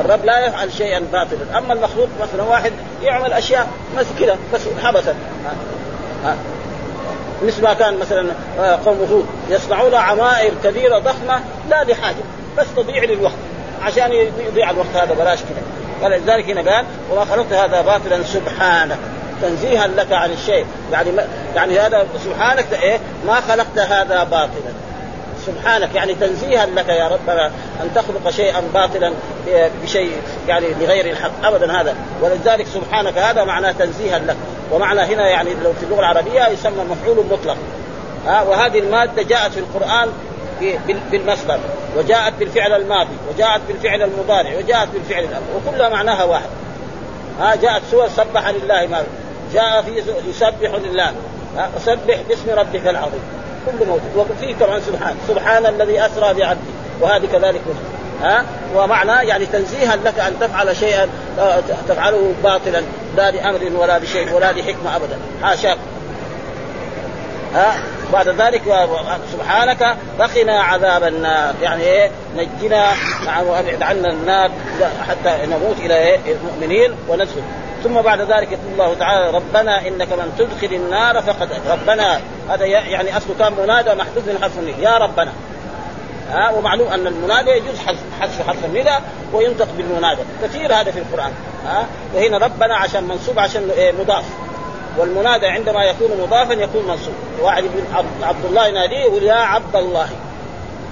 الرب 0.00 0.24
لا 0.24 0.46
يفعل 0.46 0.72
شيئا 0.72 1.00
باطلا. 1.12 1.58
أما 1.58 1.72
المخلوق 1.72 2.08
مثلا 2.22 2.42
واحد 2.42 2.72
يعمل 3.02 3.32
أشياء 3.32 3.68
بس 3.98 4.06
كذا 4.20 4.38
بس 4.54 4.60
حبسا 4.82 5.14
مثل 7.42 7.62
ما 7.62 7.74
كان 7.74 7.98
مثلا 7.98 8.26
آه، 8.58 8.78
قوم 8.86 9.06
هود 9.10 9.26
يصنعون 9.48 9.94
عمائر 9.94 10.52
كبيرة 10.64 10.98
ضخمة 10.98 11.40
لا 11.70 11.84
لحاجة 11.84 12.24
بس 12.58 12.66
تضيع 12.76 13.04
للوقت 13.04 13.34
عشان 13.82 14.12
يضيع 14.46 14.70
الوقت 14.70 14.96
هذا 14.96 15.14
بلاش 15.14 15.38
كذا 15.38 15.62
فلذلك 16.02 16.50
هنا 16.50 16.74
قال 16.74 16.84
وما 17.10 17.24
خلقت 17.24 17.52
هذا 17.52 17.80
باطلا 17.80 18.22
سبحانك. 18.22 18.98
تنزيها 19.42 19.86
لك 19.86 20.12
عن 20.12 20.30
الشيء. 20.30 20.66
يعني 20.92 21.10
يعني 21.54 21.78
هذا 21.78 22.06
سبحانك 22.24 22.66
إيه؟ 22.82 22.98
ما 23.26 23.40
خلقت 23.40 23.78
هذا 23.78 24.24
باطلا. 24.24 24.72
سبحانك 25.46 25.94
يعني 25.94 26.14
تنزيها 26.14 26.66
لك 26.66 26.88
يا 26.88 27.08
ربنا 27.08 27.46
أن 27.82 27.90
تخلق 27.94 28.30
شيئا 28.30 28.62
باطلا 28.74 29.12
بشيء 29.82 30.12
يعني 30.48 30.66
بغير 30.80 31.06
الحق 31.10 31.46
ابدا 31.46 31.80
هذا. 31.80 31.94
ولذلك 32.22 32.66
سبحانك 32.66 33.18
هذا 33.18 33.44
معناه 33.44 33.72
تنزيها 33.72 34.18
لك. 34.18 34.36
ومعنى 34.72 35.00
هنا 35.00 35.28
يعني 35.28 35.50
لو 35.64 35.72
في 35.72 35.82
اللغة 35.82 36.00
العربية 36.00 36.48
يسمى 36.48 36.84
مفعول 36.90 37.26
مطلق. 37.30 37.56
ها 38.26 38.42
وهذه 38.42 38.78
المادة 38.78 39.22
جاءت 39.22 39.52
في 39.52 39.60
القرآن 39.60 40.08
بالمصدر 41.10 41.58
وجاءت 41.96 42.34
بالفعل 42.38 42.72
الماضي 42.72 43.16
وجاءت 43.34 43.60
بالفعل 43.68 44.02
المضارع 44.02 44.58
وجاءت 44.58 44.88
بالفعل 44.88 45.24
الأمر 45.24 45.46
وكلها 45.56 45.88
معناها 45.88 46.24
واحد. 46.24 46.48
ها 47.40 47.54
جاءت 47.54 47.82
سورة 47.90 48.08
سبح 48.08 48.48
لله 48.48 48.86
ما 48.86 49.04
جاء 49.54 49.82
في 49.82 50.02
يسبح 50.28 50.70
لله. 50.84 51.12
سبح 51.78 52.20
باسم 52.28 52.50
ربك 52.50 52.86
العظيم. 52.86 53.22
كله 53.66 53.84
موجود 53.84 54.16
وفي 54.16 54.54
طبعا 54.54 54.80
سبحان 54.80 55.16
سبحان 55.28 55.66
الذي 55.66 56.06
أسرى 56.06 56.34
بعبده 56.34 56.60
وهذه 57.00 57.26
كذلك 57.26 57.60
موجود 57.66 57.94
ها؟ 58.22 58.44
ومعنى 58.74 59.28
يعني 59.28 59.46
تنزيها 59.46 59.96
لك 59.96 60.18
أن 60.18 60.32
تفعل 60.40 60.76
شيئا 60.76 61.08
آه، 61.38 61.60
تفعله 61.88 62.34
باطلا. 62.44 62.82
لا 63.16 63.30
لأمر 63.30 63.60
ولا 63.74 63.98
لشيء 63.98 64.32
ولا 64.32 64.52
لحكمة 64.52 64.96
ابدا. 64.96 65.18
حاشاك 65.42 65.78
ها؟ 67.54 67.74
بعد 68.12 68.28
ذلك 68.28 68.62
سبحانك 69.32 69.96
فقنا 70.18 70.62
عذاب 70.62 71.04
النار. 71.04 71.54
يعني 71.62 71.82
إيه؟ 71.82 72.10
نجنا 72.36 72.92
نعم 73.26 73.46
وأبعد 73.46 73.82
عنا 73.82 74.10
النار 74.10 74.50
حتى 75.08 75.46
نموت 75.46 75.78
إلى 75.78 75.98
إيه؟ 75.98 76.18
المؤمنين 76.26 76.94
وندخل 77.08 77.42
ثم 77.84 78.00
بعد 78.00 78.20
ذلك 78.20 78.52
يقول 78.52 78.72
الله 78.72 78.94
تعالى 78.94 79.30
ربنا 79.30 79.88
إنك 79.88 80.12
من 80.12 80.34
تدخل 80.38 80.74
النار 80.74 81.22
فقد 81.22 81.48
ربنا 81.70 82.20
هذا 82.50 82.64
يعني 82.64 83.16
اصله 83.16 83.34
كان 83.38 83.52
منادى 83.62 83.94
محذوف 83.94 84.26
من 84.26 84.38
حرف 84.42 84.52
يا 84.78 84.98
ربنا. 84.98 85.32
ها 86.30 86.50
ومعلوم 86.50 86.88
أن 86.88 87.06
المنادى 87.06 87.50
يجوز 87.50 87.78
حذف 88.20 88.46
حرف 88.46 88.64
النداء 88.64 89.02
وينطق 89.32 89.68
بالمنادى. 89.76 90.20
كثير 90.42 90.74
هذا 90.74 90.90
في 90.90 90.98
القرآن. 90.98 91.32
ها 91.66 91.86
وهنا 92.14 92.38
ربنا 92.38 92.76
عشان 92.76 93.04
منصوب 93.04 93.38
عشان 93.38 93.70
إيه 93.76 93.92
مضاف. 93.92 94.24
والمنادى 94.98 95.46
عندما 95.46 95.84
يكون 95.84 96.08
مضافا 96.22 96.52
يكون 96.52 96.86
منصوب. 96.88 97.14
واحد 97.40 97.64
يقول 97.64 98.06
عبد 98.22 98.44
الله 98.44 98.66
يناديه 98.66 99.00
يقول 99.00 99.22
يا 99.22 99.34
عبد 99.34 99.76
الله 99.76 100.08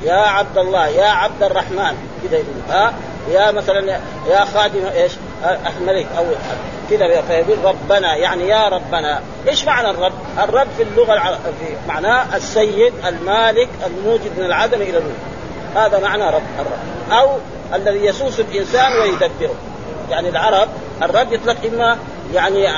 يا 0.03 0.15
عبد 0.15 0.59
الله 0.59 0.89
يا 0.89 1.09
عبد 1.09 1.43
الرحمن. 1.43 1.97
كذا 2.23 2.37
يقول. 2.37 2.55
ها 2.71 2.93
يا 3.31 3.51
مثلا 3.51 4.01
يا 4.31 4.45
خادم 4.55 4.87
إيش 4.87 5.13
الملك 5.77 6.07
أو 6.19 6.25
كذا 6.91 7.21
فيقول 7.21 7.59
ربنا 7.65 8.17
يعني 8.17 8.49
يا 8.49 8.69
ربنا 8.69 9.21
إيش 9.49 9.65
معنى 9.65 9.91
الرب؟ 9.91 10.13
الرب 10.39 10.69
في 10.77 10.83
اللغة 10.83 11.13
الع... 11.13 11.33
في 11.35 11.89
معناه 11.89 12.37
السيد 12.37 12.93
المالك 13.07 13.69
الموجد 13.87 14.39
من 14.39 14.45
العدم 14.45 14.83
إلى 14.83 14.91
الوجود 14.91 15.15
هذا 15.75 15.99
معنى 15.99 16.27
رب 16.27 16.43
الرب 16.59 17.19
أو 17.21 17.37
الذي 17.75 18.07
يسوس 18.07 18.41
الإنسان 18.41 18.93
ويدبره 18.93 19.55
يعني 20.11 20.29
العرب 20.29 20.69
الرب 21.03 21.33
يطلق 21.33 21.57
إما 21.73 21.99
يعني 22.35 22.69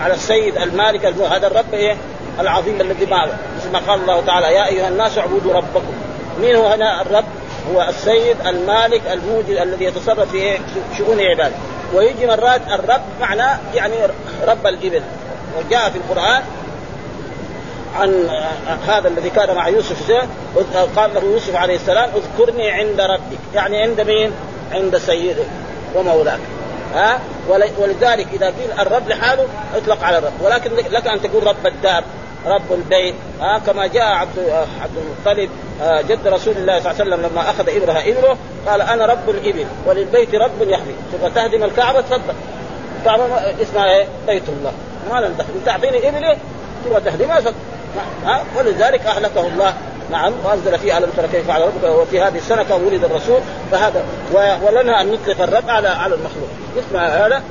على 0.00 0.14
السيد 0.14 0.56
المالك. 0.58 1.04
هذا 1.04 1.46
الرب 1.46 1.74
إيه 1.74 1.96
العظيم 2.40 2.80
الذي 2.80 3.06
ما 3.06 3.26
مثل 3.56 3.72
ما 3.72 3.78
قال 3.78 4.00
الله 4.00 4.20
تعالى 4.26 4.46
يا 4.46 4.66
أيها 4.66 4.88
الناس 4.88 5.18
اعبدوا 5.18 5.54
ربكم 5.54 5.92
مين 6.40 6.56
هو 6.56 6.66
هنا 6.66 7.02
الرب؟ 7.02 7.24
هو 7.74 7.82
السيد 7.88 8.36
المالك 8.46 9.02
الموجد 9.12 9.50
الذي 9.50 9.84
يتصرف 9.84 10.30
في 10.30 10.58
شؤون 10.98 11.20
عباده 11.20 11.54
ويجي 11.94 12.26
مرات 12.26 12.60
الرب 12.72 13.00
معنى 13.20 13.60
يعني 13.74 13.94
رب 14.46 14.66
الإبل. 14.66 15.02
وجاء 15.58 15.90
في 15.90 15.96
القرآن 15.98 16.42
عن 17.96 18.28
هذا 18.88 19.08
الذي 19.08 19.30
كان 19.30 19.56
مع 19.56 19.68
يوسف 19.68 20.12
قال 20.96 21.14
له 21.14 21.20
يوسف 21.20 21.56
عليه 21.56 21.76
السلام 21.76 22.10
اذكرني 22.16 22.70
عند 22.70 23.00
ربك. 23.00 23.38
يعني 23.54 23.82
عند 23.82 24.00
مين؟ 24.00 24.32
عند 24.72 24.98
سيدك 24.98 25.46
ومولاك. 25.94 26.40
ها؟ 26.94 27.20
ولذلك 27.78 28.26
إذا 28.32 28.46
قيل 28.46 28.80
الرب 28.80 29.08
لحاله 29.08 29.46
اطلق 29.76 30.04
على 30.04 30.18
الرب. 30.18 30.32
ولكن 30.40 30.70
لك 30.74 31.06
أن 31.06 31.22
تقول 31.22 31.46
رب 31.46 31.66
الدار 31.66 32.04
رب 32.46 32.72
البيت. 32.72 33.14
ها؟ 33.40 33.58
كما 33.66 33.86
جاء 33.86 34.06
عبد 34.06 34.38
عبد 34.82 34.96
المطلب 34.96 35.50
جد 35.80 36.26
رسول 36.26 36.56
الله 36.56 36.80
صلى 36.80 36.90
الله 36.90 37.00
عليه 37.00 37.14
وسلم 37.14 37.30
لما 37.30 37.50
أخذ 37.50 37.68
ابرها 37.68 38.08
إبره 38.08 38.38
قال 38.66 38.82
أنا 38.82 39.06
رب 39.06 39.30
الإبل 39.30 39.66
وللبيت 39.86 40.34
رب 40.34 40.62
يحمي. 40.62 40.94
تبغى 41.12 41.30
تهدم 41.30 41.64
الكعبة 41.64 42.00
تفضل. 42.00 42.34
الكعبة 43.00 43.24
اسمها 43.62 43.90
إيه؟ 43.90 44.06
بيت 44.26 44.42
الله. 44.48 44.72
ما 45.10 45.20
لم 45.20 45.36
تعطيني 45.66 46.08
ابلي 46.08 46.36
تبغى 46.84 47.00
تهدمها 47.00 47.40
ها؟ 48.24 48.44
ولذلك 48.58 49.06
أهلكه 49.06 49.46
الله. 49.46 49.74
نعم 50.10 50.32
وأنزل 50.44 50.78
فيه 50.78 50.98
ألم 50.98 51.10
ترى 51.16 51.28
كيف 51.28 51.46
فعل 51.48 51.62
ربك؟ 51.62 51.84
وفي 51.84 52.20
هذه 52.20 52.36
السنة 52.36 52.62
كان 52.62 52.82
ولد 52.82 53.04
الرسول 53.04 53.40
فهذا 53.72 54.04
ولنا 54.62 55.00
أن 55.00 55.12
نطلق 55.12 55.42
الرب 55.42 55.70
على 55.70 55.88
على 55.88 56.14
المخلوق. 56.14 56.48
اسمع 56.78 57.06
هذا. 57.06 57.42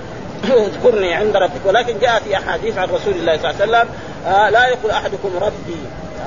اذكرني 0.45 1.13
عند 1.13 1.35
ربك. 1.35 1.61
ولكن 1.65 1.99
جاء 1.99 2.19
في 2.19 2.37
أحاديث 2.37 2.77
عن 2.77 2.87
رسول 2.87 3.13
الله 3.13 3.37
صلى 3.37 3.51
الله 3.51 3.61
عليه 3.61 3.71
وسلم 3.71 3.89
آه 4.27 4.49
لا 4.49 4.67
يقول 4.67 4.91
أحدكم 4.91 5.29
ربي 5.41 5.77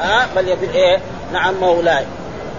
آه 0.02 0.26
بل 0.37 0.49
يقول 0.49 0.69
إيه؟ 0.75 0.99
نعم 1.33 1.54
مولاي. 1.54 2.04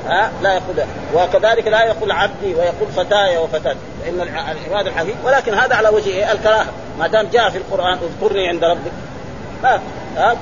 ها 0.08 0.32
لا 0.42 0.54
يقول. 0.54 0.76
وكذلك 1.14 1.68
لا 1.68 1.86
يقول 1.86 2.12
عبدي 2.12 2.56
ويقول 2.56 2.92
فتاي 2.96 3.38
وفتاة. 3.38 3.76
فإن 4.04 4.22
العباد 4.22 4.88
الحقيقي 4.88 5.18
ولكن 5.24 5.54
هذا 5.54 5.76
على 5.76 5.90
وجه 5.90 6.10
إيه؟ 6.10 6.32
الكراهه 6.32 6.66
ما 7.00 7.08
دام 7.08 7.28
جاء 7.34 7.50
في 7.50 7.58
القرآن 7.58 7.98
اذكرني 7.98 8.48
عند 8.48 8.64
ربك. 8.64 8.92
ها 10.17 10.38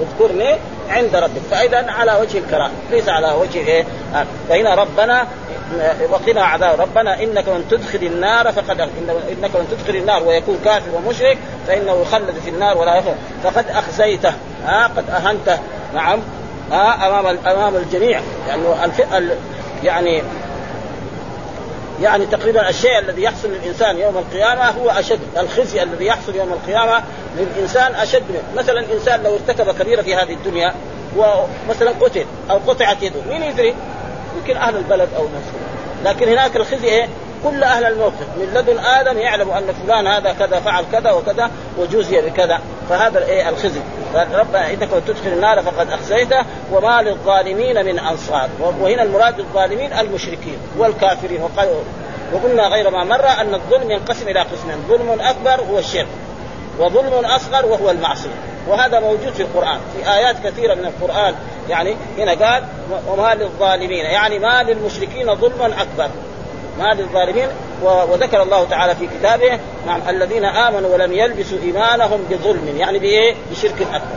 اذكرني 0.00 0.56
عند 0.88 1.16
ربك. 1.16 1.40
فإذا 1.50 1.90
على 1.90 2.18
وجه 2.20 2.38
الكراهه 2.38 2.70
ليس 2.90 3.08
على 3.08 3.32
وجه 3.32 3.58
إيه؟ 3.58 3.84
فهنا 4.48 4.74
ربنا 4.74 5.26
وقنا 6.10 6.42
عذاب 6.42 6.80
ربنا 6.80 7.22
إنك 7.22 7.48
من 7.48 7.66
تدخل 7.70 8.06
النار 8.06 8.52
فقد 8.52 8.80
إنك 8.80 9.56
من 9.56 9.68
تدخل 9.70 9.98
النار 9.98 10.22
ويكون 10.22 10.58
كافر 10.64 10.90
ومشرك 10.94 11.38
فإنه 11.66 12.02
يخلد 12.02 12.34
في 12.44 12.50
النار 12.50 12.78
ولا 12.78 12.96
يخلد. 12.96 13.16
فقد 13.44 13.64
أخزيته 13.70 14.32
ها 14.66 14.86
قد 14.96 15.10
أهنته. 15.10 15.58
نعم 15.94 16.20
ها 16.72 17.08
أمام 17.08 17.38
أمام 17.46 17.76
الجميع. 17.76 18.20
لأنه 18.48 18.84
الف... 18.84 19.02
يعني 19.84 20.22
يعني 22.00 22.26
تقريبا 22.26 22.68
الشيء 22.68 22.98
الذي 22.98 23.22
يحصل 23.22 23.48
للإنسان 23.48 23.98
يوم 23.98 24.16
القيامة 24.18 24.70
هو 24.70 24.90
أشد 24.90 25.20
الخزي 25.36 25.82
الذي 25.82 26.06
يحصل 26.06 26.36
يوم 26.36 26.52
القيامة 26.52 27.04
للإنسان 27.38 27.94
أشد 27.94 28.22
منه 28.30 28.42
مثلا 28.56 28.80
الانسان 28.80 29.22
لو 29.22 29.34
ارتكب 29.34 29.70
كبيرة 29.78 30.02
في 30.02 30.14
هذه 30.14 30.32
الدنيا 30.32 30.74
ومثلا 31.16 31.90
قتل 32.00 32.24
أو 32.50 32.58
قطعت 32.58 33.02
يده 33.02 33.20
مين 33.28 33.42
يدري؟ 33.42 33.74
يمكن 34.38 34.56
أهل 34.56 34.76
البلد 34.76 35.08
أو 35.16 35.24
نفسه 35.24 35.52
لكن 36.04 36.28
هناك 36.28 36.56
الخزي 36.56 36.86
إيه؟ 36.86 37.08
كل 37.44 37.62
أهل 37.62 37.84
الموقف 37.84 38.26
من 38.36 38.54
لدن 38.54 38.78
آدم 38.78 39.18
يعلم 39.18 39.50
أن 39.50 39.72
فلان 39.72 40.06
هذا 40.06 40.32
كذا 40.32 40.60
فعل 40.60 40.84
كذا 40.92 41.10
وكذا 41.10 41.50
وجوزي 41.78 42.20
بكذا 42.20 42.60
فهذا 42.88 43.24
إيه 43.24 43.48
الخزي. 43.48 43.80
ربنا 44.14 44.70
إنك 44.70 44.88
تدخل 45.06 45.28
النار 45.28 45.62
فقد 45.62 45.90
أخزيته 45.90 46.44
وما 46.72 47.02
للظالمين 47.02 47.84
من 47.86 47.98
أنصار. 47.98 48.48
وهنا 48.80 49.02
المراد 49.02 49.36
بالظالمين 49.36 49.92
المشركين 49.92 50.56
والكافرين. 50.78 51.42
وقلنا 52.32 52.62
غير 52.62 52.90
ما 52.90 53.04
مر 53.04 53.28
أن 53.28 53.54
الظلم 53.54 53.90
ينقسم 53.90 54.28
إلى 54.28 54.40
قسمين. 54.40 54.76
ظلم 54.88 55.20
أكبر 55.20 55.64
هو 55.70 55.78
الشرك 55.78 56.06
وظلم 56.78 57.24
أصغر 57.24 57.66
وهو 57.66 57.90
المعصية. 57.90 58.30
وهذا 58.68 59.00
موجود 59.00 59.32
في 59.32 59.42
القرآن 59.42 59.78
في 59.96 60.12
آيات 60.12 60.36
كثيرة 60.44 60.74
من 60.74 60.84
القرآن. 60.84 61.34
يعني 61.68 61.96
هنا 62.18 62.46
قال 62.46 62.64
وما 63.08 63.34
للظالمين. 63.34 64.04
يعني 64.04 64.38
ما 64.38 64.62
للمشركين 64.62 65.34
ظلما 65.34 65.66
أكبر. 65.66 66.08
ما 66.78 66.94
للظالمين 66.94 67.48
وذكر 67.82 68.42
الله 68.42 68.64
تعالى 68.64 68.94
في 68.94 69.06
كتابه 69.06 69.58
نعم 69.86 70.00
الذين 70.08 70.44
آمنوا 70.44 70.94
ولم 70.94 71.12
يلبسوا 71.12 71.58
إيمانهم 71.62 72.24
بظلم 72.30 72.76
يعني 72.76 72.98
بإيه؟ 72.98 73.34
بشرك 73.50 73.82
أكبر 73.82 74.16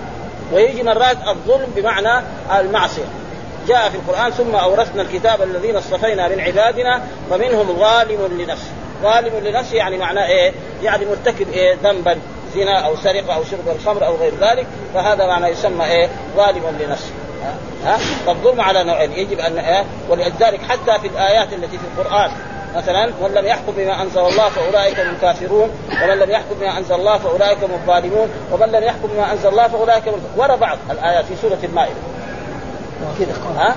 ويجي 0.53 0.83
مرات 0.83 1.17
الظلم 1.27 1.67
بمعنى 1.75 2.23
المعصية 2.59 3.05
جاء 3.67 3.89
في 3.89 3.95
القرآن 3.95 4.31
ثم 4.31 4.55
أورثنا 4.55 5.01
الكتاب 5.01 5.41
الذين 5.41 5.75
اصطفينا 5.75 6.27
من 6.27 6.39
عبادنا 6.39 7.01
فمنهم 7.29 7.79
ظالم 7.79 8.37
لنفسه 8.39 8.71
ظالم 9.03 9.47
لنفسه 9.47 9.75
يعني 9.75 9.97
معناه 9.97 10.27
إيه؟ 10.27 10.51
يعني 10.83 11.05
مرتكب 11.05 11.51
إيه؟ 11.53 11.75
ذنبا 11.83 12.17
زنا 12.55 12.79
أو 12.79 12.95
سرقة 12.95 13.35
أو 13.35 13.43
شرب 13.43 13.75
الخمر 13.75 14.05
أو 14.05 14.15
غير 14.15 14.33
ذلك 14.41 14.67
فهذا 14.93 15.27
معنى 15.27 15.47
يسمى 15.47 15.85
إيه؟ 15.85 16.09
ظالم 16.37 16.77
لنفسه 16.79 17.11
ها؟ 17.85 17.97
فالظلم 18.25 18.61
على 18.61 18.83
نوعين. 18.83 19.11
يجب 19.11 19.39
ان 19.39 19.57
إيه؟ 19.57 19.83
ولذلك 20.09 20.61
حتى 20.69 20.99
في 21.01 21.07
الآيات 21.07 21.53
التي 21.53 21.77
في 21.77 21.83
القرآن 21.97 22.31
مثلا 22.75 23.05
من 23.05 23.31
لم 23.35 23.45
يحكم 23.45 23.71
بما 23.77 24.01
أنزل 24.01 24.19
الله 24.19 24.49
فأولئك 24.49 24.99
هم 24.99 25.09
الكافرون 25.09 25.69
ومن 26.03 26.19
لم 26.19 26.31
يحكم 26.31 26.55
بما 26.59 26.77
أنزل 26.77 26.95
الله 26.95 27.17
فأولئك 27.17 27.63
هم 27.63 27.71
الظالمون 27.73 28.29
ومن 28.51 28.67
لم 28.71 28.83
يحكم 28.83 29.07
بما 29.07 29.31
أنزل 29.31 29.49
الله 29.49 29.67
فأولئك 29.67 30.07
هم 30.07 30.21
ورا 30.37 30.55
بعض 30.55 30.77
الآيات 30.91 31.25
في 31.25 31.35
سورة 31.41 31.57
المائدة. 31.63 31.95
كذا 33.19 33.33
ها؟ 33.57 33.75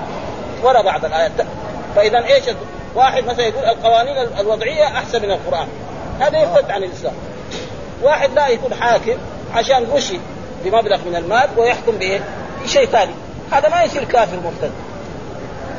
ورا 0.63 0.81
بعض 0.81 1.05
الآيات. 1.05 1.31
فاذا 1.95 2.25
إيش؟ 2.25 2.43
واحد 2.95 3.23
مثلا 3.25 3.45
يقول 3.45 3.65
القوانين 3.65 4.17
الوضعية 4.39 4.83
أحسن 4.83 5.21
من 5.21 5.31
القرآن. 5.31 5.67
هذا 6.19 6.39
يرتد 6.39 6.71
عن 6.71 6.83
الإسلام. 6.83 7.13
واحد 8.03 8.33
لا 8.33 8.47
يكون 8.47 8.73
حاكم 8.73 9.17
عشان 9.53 9.83
غشي 9.83 10.19
بمبلغ 10.65 10.97
من 11.05 11.15
المال 11.15 11.49
ويحكم 11.57 11.91
بإيه؟ 11.91 12.19
بشيء 12.63 12.85
ثاني. 12.85 13.13
هذا 13.51 13.69
ما 13.69 13.83
يصير 13.83 14.03
كافر 14.03 14.37
مرتد. 14.45 14.71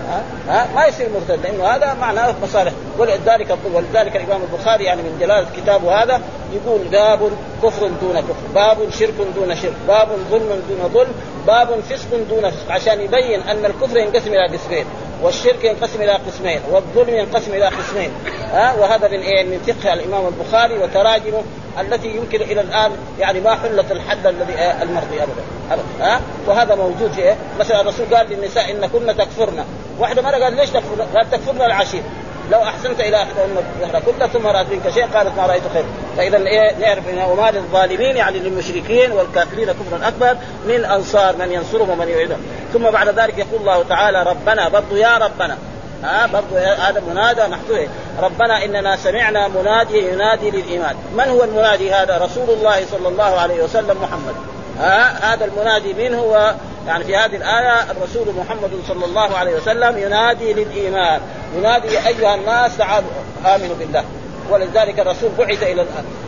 ها, 0.09 0.23
ها؟ 0.49 0.69
ما 0.75 0.87
يصير 0.87 1.09
مرتد 1.15 1.43
لأنه 1.43 1.65
هذا 1.65 1.95
معناه 1.95 2.35
مصالح. 2.43 2.73
ولذلك 2.99 3.59
ولذلك 3.75 4.17
الإمام 4.17 4.41
البخاري 4.43 4.85
يعني 4.85 5.03
من 5.03 5.17
جلالة 5.21 5.47
كتابه 5.57 6.03
هذا 6.03 6.21
يقول 6.53 6.81
باب 6.93 7.31
كفر 7.63 7.87
دون 7.87 8.21
كفر 8.21 8.49
باب 8.55 8.91
شرك 8.91 9.15
دون 9.35 9.57
شرك 9.57 9.75
باب 9.89 10.09
ظلم 10.31 10.63
دون 10.69 10.91
ظلم 10.95 11.13
باب 11.47 11.81
فسق 11.81 12.09
دون 12.31 12.51
فسق 12.51 12.73
عشان 12.73 13.01
يبين 13.01 13.41
أن 13.41 13.65
الكفر 13.65 13.97
ينقسم 13.97 14.33
إلى 14.33 14.57
قسمين. 14.57 14.85
والشرك 15.23 15.65
ينقسم 15.65 16.03
إلى 16.03 16.13
قسمين 16.13 16.61
والظلم 16.71 17.17
ينقسم 17.17 17.53
إلى 17.53 17.65
قسمين 17.65 18.11
ها؟ 18.53 18.75
وهذا 18.75 19.09
من 19.09 19.21
إيه؟ 19.21 19.45
من 19.45 19.59
فقه 19.59 19.93
الإمام 19.93 20.27
البخاري 20.27 20.79
وتراجمه 20.79 21.43
التي 21.81 22.09
يمكن 22.09 22.43
إلى 22.43 22.61
الآن 22.61 22.93
يعني 23.19 23.41
ما 23.41 23.55
حلت 23.55 23.93
الحد 23.93 24.27
الذي 24.27 24.55
المرضي 24.83 25.23
ابدا 25.23 25.83
ها؟ 26.01 26.21
وهذا 26.47 26.75
موجود 26.75 27.13
في 27.13 27.23
إيه؟ 27.23 27.37
مثلا 27.61 27.81
الرسول 27.81 28.15
قال 28.15 28.31
للنساء 28.31 28.71
ان 28.71 28.87
كن 28.87 29.17
تكفرن. 29.17 29.65
واحدة 29.99 30.23
مرة 30.23 30.37
قال 30.37 30.57
ليش 30.57 30.71
تكفرن؟ 30.71 31.07
قال 31.15 31.31
تكفرن 31.31 31.63
العشير. 31.63 32.03
لو 32.51 32.63
أحسنت 32.63 33.01
إلى 33.01 33.17
احدهن 33.17 33.57
الدهر 33.59 34.03
كله 34.07 34.27
ثم 34.27 34.47
رأت 34.47 34.67
منك 34.71 34.91
شيء 34.91 35.07
قالت 35.07 35.37
ما 35.37 35.47
رأيت 35.47 35.63
خير. 35.73 35.85
فاذا 36.17 36.37
إيه 36.37 36.77
نعرف 36.79 37.09
إن 37.09 37.19
وما 37.19 37.51
للظالمين 37.51 38.17
يعني 38.17 38.39
للمشركين 38.39 39.13
والكافرين 39.13 39.73
كفرا 39.73 40.09
أكبر 40.09 40.37
من 40.67 40.85
أنصار 40.85 41.37
من 41.37 41.53
ينصرهم 41.53 41.91
ومن 41.91 42.09
يعيدهم. 42.09 42.41
ثم 42.73 42.91
بعد 42.91 43.09
ذلك 43.09 43.39
يقول 43.39 43.61
الله 43.61 43.83
تعالى 43.89 44.23
ربنا 44.23 44.69
برضو 44.69 44.97
يا 44.97 45.19
ربنا. 45.19 45.59
ها 46.05 46.27
برضو 46.27 46.57
هذا 46.57 47.03
منادى 47.11 47.41
محذوف 47.41 47.89
ربنا 48.23 48.65
إننا 48.65 48.97
سمعنا 48.97 49.49
منادي 49.49 50.09
ينادي 50.13 50.51
للإيمان. 50.51 50.97
من 51.17 51.29
هو 51.29 51.45
المنادي 51.45 51.93
هذا؟ 51.93 52.19
رسول 52.19 52.51
الله 52.51 52.87
صلى 52.91 53.09
الله 53.09 53.41
عليه 53.41 53.63
وسلم 53.63 53.97
محمد. 54.03 54.35
ها 54.79 55.35
هذا 55.35 55.45
المنادي 55.45 55.95
منه 55.95 56.19
هو؟ 56.19 56.55
يعني 56.87 57.05
في 57.05 57.17
هذه 57.17 57.37
الآية 57.37 57.91
الرسول 57.91 58.35
محمد 58.35 58.71
صلى 58.89 59.05
الله 59.05 59.37
عليه 59.37 59.57
وسلم 59.57 59.99
ينادي 59.99 60.53
للإيمان. 60.53 61.21
ينادي 61.57 61.99
أيها 61.99 62.35
الناس 62.35 62.77
تعالوا 62.77 63.11
آمنوا 63.47 63.77
بالله. 63.79 64.05
ولذلك 64.51 65.01
الرسول 65.01 65.31
بعث 65.39 65.63
إلى 65.63 65.87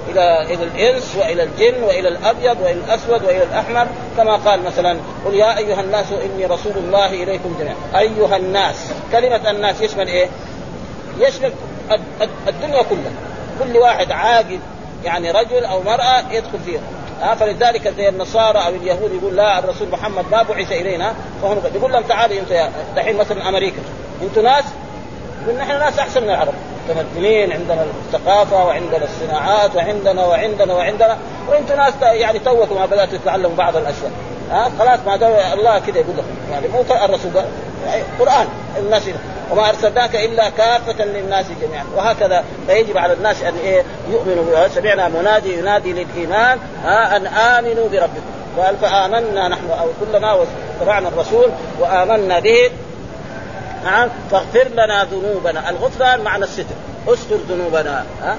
إلى 0.09 0.55
إلى 0.55 0.64
الإنس 0.64 1.16
وإلى 1.16 1.42
الجن 1.42 1.83
وإلى 1.83 2.09
الأبيض 2.09 2.61
وإلى 2.61 2.81
الأسود 2.87 3.24
وإلى 3.24 3.42
الأحمر 3.42 3.87
كما 4.16 4.37
قال 4.37 4.62
مثلا 4.62 4.96
قل 5.26 5.35
يا 5.35 5.59
أيها 5.59 5.81
الناس 5.81 6.07
إني 6.12 6.46
رسول 6.46 6.72
الله 6.76 7.07
إليكم 7.07 7.57
جميعا. 7.59 7.76
أيها 7.96 8.37
الناس. 8.37 8.92
كلمة 9.12 9.50
الناس 9.50 9.81
يشمل 9.81 10.09
إيه؟ 10.09 10.28
يشمل 11.18 11.52
الدنيا 12.48 12.83
كلها. 12.83 13.12
كل 13.62 13.78
واحد 13.78 14.12
عاقل 14.12 14.59
يعني 15.05 15.31
رجل 15.31 15.64
أو 15.64 15.83
مرأة 15.83 16.24
يدخل 16.31 16.59
فيها. 16.66 16.81
ها 17.22 17.35
فلذلك 17.35 17.88
زي 17.96 18.08
النصارى 18.08 18.58
أو 18.58 18.68
اليهود 18.68 19.12
يقول 19.12 19.37
لا 19.37 19.58
الرسول 19.58 19.88
محمد 19.88 20.24
ما 20.30 20.42
بعث 20.42 20.72
إلينا. 20.72 21.14
فهم 21.42 21.61
يقول 21.74 21.92
لهم 21.92 22.02
تعالوا 22.02 22.38
أنتم 22.38 22.54
دحين 22.96 23.16
مثلا 23.16 23.48
أمريكا. 23.48 23.82
أنتم 24.22 24.42
ناس؟ 24.42 24.64
يقول 25.44 25.58
نحن 25.58 25.78
ناس 25.78 25.98
أحسن 25.98 26.22
من 26.22 26.30
العرب. 26.30 26.54
متمدنين 26.88 27.52
عندنا 27.52 27.87
الثقافة 28.06 28.64
وعندنا 28.64 29.04
الصناعات 29.04 29.76
وعندنا 29.76 30.26
وعندنا 30.26 30.74
وعندنا. 30.74 31.18
وأنتم 31.48 31.76
ناس 31.76 31.94
يعني 32.02 32.38
توكم 32.38 32.74
ما 32.74 32.87
بداتوا 32.87 33.18
تتعلموا 33.18 33.56
بعض 33.56 33.76
الأشياء. 33.76 34.11
ها؟ 34.50 34.70
خلاص 34.78 35.00
ما 35.06 35.16
دام 35.16 35.58
الله 35.58 35.78
كذا 35.78 35.98
يقول 35.98 36.16
لكم. 36.16 36.52
يعني 36.52 36.68
مو 36.68 36.85
الرسول 37.04 37.30
قرآن 38.18 38.47
الناس 38.79 39.03
وما 39.51 39.68
أرسلناك 39.68 40.16
إلا 40.16 40.51
كافة 40.51 41.05
للناس 41.05 41.47
جميعا. 41.62 41.85
وهكذا 41.97 42.45
فيجب 42.66 42.99
على 42.99 43.12
الناس 43.12 43.42
أن 43.42 43.55
إيه 43.64 43.83
يؤمنوا 44.11 44.68
سمعنا 44.68 45.09
منادي 45.09 45.59
ينادي 45.59 45.92
للإيمان 45.92 46.59
أن 46.85 47.27
آمنوا 47.27 47.88
بربكم. 47.88 48.23
قال 48.59 48.77
فآمنا 48.77 49.49
نحن 49.49 49.71
أو 49.71 49.88
كلنا 50.01 50.33
واتبعنا 50.33 51.09
الرسول 51.09 51.51
وآمنا 51.81 52.38
به. 52.38 52.71
نعم 53.85 54.09
فاغفر 54.31 54.68
لنا 54.68 55.05
ذنوبنا. 55.05 55.71
الغفران 55.71 56.21
معنى 56.21 56.45
الستر. 56.45 56.75
استر 57.09 57.37
ذنوبنا 57.49 58.05
ها. 58.23 58.37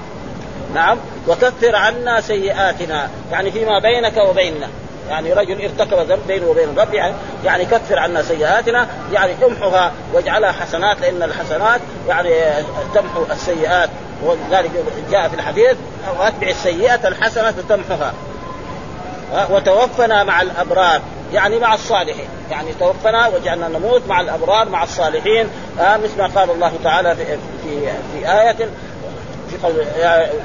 نعم 0.74 0.98
وكفر 1.28 1.76
عنا 1.76 2.20
سيئاتنا. 2.20 3.08
يعني 3.32 3.50
فيما 3.50 3.78
بينك 3.78 4.16
وبيننا. 4.16 4.68
يعني 5.08 5.32
رجل 5.32 5.62
ارتكب 5.62 5.98
ذنب 5.98 6.26
بينه 6.26 6.46
وبين 6.46 6.68
الرب 6.68 6.94
يعني, 6.94 7.14
يعني 7.44 7.64
كفر 7.64 7.98
عنا 7.98 8.22
سيئاتنا 8.22 8.88
يعني 9.12 9.34
تمحها 9.34 9.92
واجعلها 10.12 10.52
حسنات 10.52 11.00
لأن 11.00 11.22
الحسنات 11.22 11.80
يعني 12.08 12.30
تمحو 12.94 13.24
السيئات. 13.32 13.90
وذلك 14.22 14.70
جاء 15.10 15.28
في 15.28 15.34
الحديث 15.34 15.76
وأتبع 16.18 16.48
السيئة 16.48 17.08
الحسنة 17.08 17.54
تمحها 17.68 18.12
وتوفنا 19.50 20.24
مع 20.24 20.42
الأبرار 20.42 21.00
يعني 21.32 21.58
مع 21.58 21.74
الصالحين. 21.74 22.28
يعني 22.50 22.68
توفنا 22.80 23.28
وجعلنا 23.28 23.68
نموت 23.68 24.02
مع 24.08 24.20
الأبرار 24.20 24.68
مع 24.68 24.82
الصالحين. 24.82 25.48
آه 25.80 25.96
مثل 25.96 26.18
ما 26.18 26.26
قال 26.26 26.50
الله 26.50 26.72
تعالى 26.84 27.16
في 27.16 27.24
في, 27.24 27.88
في 28.12 28.32
آية 28.32 28.68
في 29.50 29.56
قول 29.62 29.86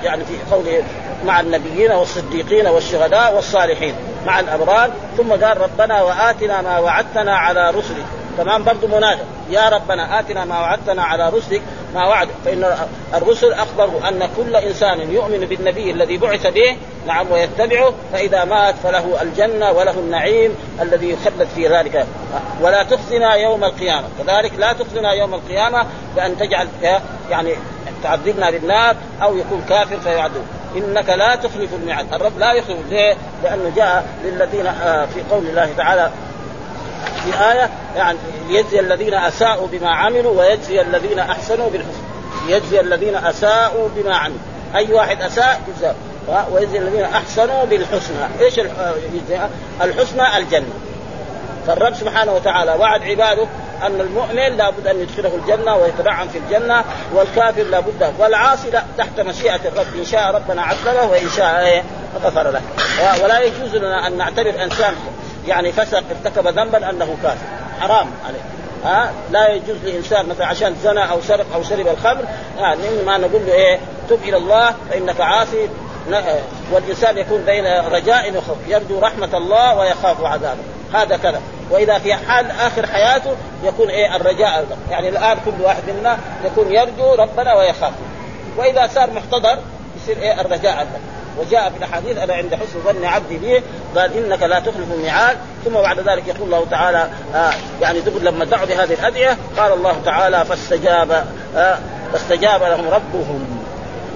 يعني 0.04 0.26
في 0.26 0.34
قوله 0.52 0.84
مع 1.26 1.40
النبيين 1.40 1.92
والصديقين 1.92 2.68
والشهداء 2.68 3.36
والصالحين 3.36 3.96
مع 4.26 4.40
الأبرار 4.40 4.92
ثم 5.18 5.32
قال 5.32 5.62
ربنا 5.62 6.02
وآتنا 6.02 6.62
ما 6.62 6.80
وعدتنا 6.80 7.38
على 7.38 7.70
رسلك. 7.70 8.06
تمام؟ 8.38 8.64
برضو 8.64 8.88
منادى 8.88 9.22
يا 9.50 9.70
ربنا 9.70 10.20
آتنا 10.20 10.46
ما 10.46 10.60
وعدتنا 10.60 11.04
على 11.04 11.30
رسلك. 11.30 11.62
ما 11.96 12.08
وعد 12.08 12.28
فإن 12.46 12.76
الرسل 13.14 13.54
أخبروا 13.54 14.10
أن 14.10 14.30
كل 14.38 14.56
إنسان 14.56 15.12
يؤمن 15.14 15.40
بالنبي 15.40 15.92
الذي 15.92 16.18
بعث 16.18 16.48
به 16.48 16.78
نعم 17.08 17.32
ويتبعه 17.32 17.94
فإذا 18.14 18.46
مات 18.46 18.76
فله 18.84 19.22
الجنة 19.22 19.72
وله 19.72 19.92
النعيم 19.92 20.56
الذي 20.82 21.10
يخلد 21.10 21.48
في 21.56 21.68
ذلك. 21.68 22.06
ولا 22.62 22.84
تخزنا 22.84 23.34
يوم 23.34 23.64
القيامة. 23.64 24.08
كذلك 24.20 24.52
لا 24.60 24.74
تخزنا 24.74 25.12
يوم 25.12 25.34
القيامة 25.34 25.86
بأن 26.16 26.38
تجعل 26.38 26.68
يعني 27.30 27.54
تعذبنا 28.04 28.52
بالنار 28.52 28.96
أو 29.22 29.38
يكون 29.38 29.66
كافر 29.70 30.00
فيعذب. 30.00 30.44
إنك 30.76 31.10
لا 31.10 31.36
تخلف 31.36 31.74
الميعاد، 31.74 32.14
الرب 32.14 32.40
لا 32.40 32.54
يخلف 32.54 32.78
ليه؟ 32.90 33.16
لأنه 33.44 33.72
جاء 33.76 34.06
للذين 34.24 34.68
آه، 34.68 35.06
في 35.06 35.22
قول 35.32 35.46
الله 35.48 35.74
تعالى 35.78 36.12
في 37.24 37.52
آية 37.52 37.70
يعني 37.96 38.18
ليجزي 38.48 38.80
الذين 38.80 39.14
أساءوا 39.14 39.68
بما 39.68 39.90
عملوا 39.90 40.40
ويجزي 40.40 40.82
الذين 40.82 41.20
أحسنوا 41.20 41.70
بالحسنى. 41.70 42.10
يجزي 42.48 42.80
الذين 42.80 43.16
أساءوا 43.16 43.90
بما 43.96 44.16
عملوا. 44.16 44.40
أي 44.76 44.94
واحد 44.94 45.22
أساء 45.22 45.62
يجزى 45.68 45.94
ويجزي 46.52 46.78
الذين 46.78 47.04
أحسنوا 47.04 47.66
بالحسنى. 47.66 48.28
إيش 48.40 48.60
الحسنى 49.82 50.38
الجنة. 50.38 50.74
فالرب 51.68 51.96
سبحانه 51.96 52.34
وتعالى 52.34 52.72
وعد 52.72 53.02
عباده 53.04 53.48
أن 53.82 54.02
المؤمن 54.02 54.58
لابد 54.58 54.88
أن 54.88 55.00
يدخله 55.00 55.36
الجنة 55.36 55.76
ويتنعم 55.76 56.28
في 56.28 56.38
الجنة 56.38 56.84
والكافر 57.14 57.64
لابد 57.64 58.14
والعاصي 58.20 58.70
لا 58.70 58.84
تحت 58.98 59.20
مشيئة 59.20 59.60
الرب. 59.66 59.96
إن 60.00 60.06
شاء 60.06 60.32
ربنا 60.36 60.62
عذبه 60.62 61.04
وإن 61.06 61.30
شاء 61.38 61.60
إيه 61.60 61.84
غفر 62.24 62.52
له. 62.52 62.62
ولا 63.24 63.40
يجوز 63.40 63.76
لنا 63.76 64.08
أن 64.08 64.18
نعتبر 64.18 64.64
إنسان 64.64 64.94
يعني 65.48 65.72
فسق 65.72 66.04
ارتكب 66.26 66.48
ذنبا 66.48 66.90
أنه 66.90 67.18
كافر. 67.24 67.46
حرام 67.80 68.08
عليه. 68.28 68.40
ها؟ 68.86 69.12
لا 69.32 69.54
يجوز 69.54 69.78
لإنسان 69.84 70.26
مثلا 70.26 70.46
عشان 70.46 70.76
زنى 70.84 71.12
أو 71.12 71.22
سرق 71.22 71.46
أو 71.56 71.64
شرب 71.64 71.88
الخمر. 71.88 72.24
يعني 72.58 72.82
ما 73.06 73.18
نقول 73.18 73.42
له 73.48 73.54
إيه 73.54 73.80
تب 74.10 74.24
إلى 74.24 74.38
الله 74.38 74.74
فإنك 74.90 75.22
عاصي 75.22 75.70
والإنسان 76.72 77.18
يكون 77.18 77.42
بين 77.42 77.66
رجاء 77.66 78.38
وخوف. 78.38 78.58
يرجو 78.68 79.00
رحمة 79.00 79.38
الله 79.38 79.78
ويخاف 79.78 80.24
عذابه. 80.24 80.62
هذا 80.94 81.18
كذا. 81.18 81.42
وإذا 81.70 81.98
في 81.98 82.14
حال 82.14 82.52
آخر 82.52 82.88
حياته 82.88 83.36
يكون 83.64 83.90
إيه 83.90 84.16
الرجاء 84.16 84.66
يعني 84.90 85.10
الآن 85.10 85.38
كل 85.46 85.64
واحد 85.64 85.84
منا 86.00 86.18
يكون 86.46 86.72
يرجو 86.72 87.14
ربنا 87.14 87.54
ويخاف. 87.54 87.94
وإذا 88.58 88.88
صار 88.88 89.12
محتضر 89.12 89.58
يصير 90.02 90.18
إيه 90.22 90.42
الرجاء 90.42 90.88
وجاء 91.40 91.70
في 91.70 91.78
الأحاديث 91.78 92.18
أنا 92.18 92.34
عند 92.34 92.56
حسن 92.56 92.80
ظن 92.86 93.06
عبدي 93.06 93.38
بي 93.38 93.64
قال 93.96 94.18
إنك 94.18 94.44
لا 94.44 94.60
تخلف 94.60 94.92
الميعاد. 94.94 95.38
ثم 95.66 95.74
بعد 95.74 96.00
ذلك 96.00 96.28
يقول 96.28 96.44
الله 96.44 96.66
تعالى 96.72 97.10
آه 97.36 97.52
يعني 97.82 98.00
دبر 98.00 98.20
لما 98.20 98.46
دعوا 98.46 98.66
بهذه 98.66 98.94
الأدعية 98.94 99.38
قال 99.58 99.74
الله 99.74 100.02
تعالى 100.06 100.46
فاستجاب 100.46 101.26
آه 101.56 101.78
فاستجاب 102.14 102.64
لهم 102.64 102.88
ربهم. 102.88 103.64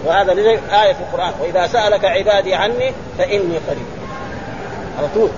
وهذا 0.06 0.32
آية 0.32 0.94
في 0.94 1.00
القرآن. 1.00 1.34
وإذا 1.42 1.68
سألك 1.68 2.06
عبادي 2.06 2.56
عني 2.56 2.94
فإني 3.18 3.58
قريب. 3.68 3.88
على 4.98 5.08
طول. 5.16 5.30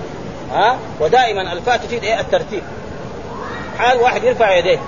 ها 0.52 0.78
ودائما 1.00 1.52
الفاء 1.52 1.76
تفيد 1.76 2.04
إيه؟ 2.04 2.20
الترتيب. 2.20 2.62
حال 3.78 3.98
واحد 3.98 4.24
يرفع 4.24 4.56
يديه 4.56 4.78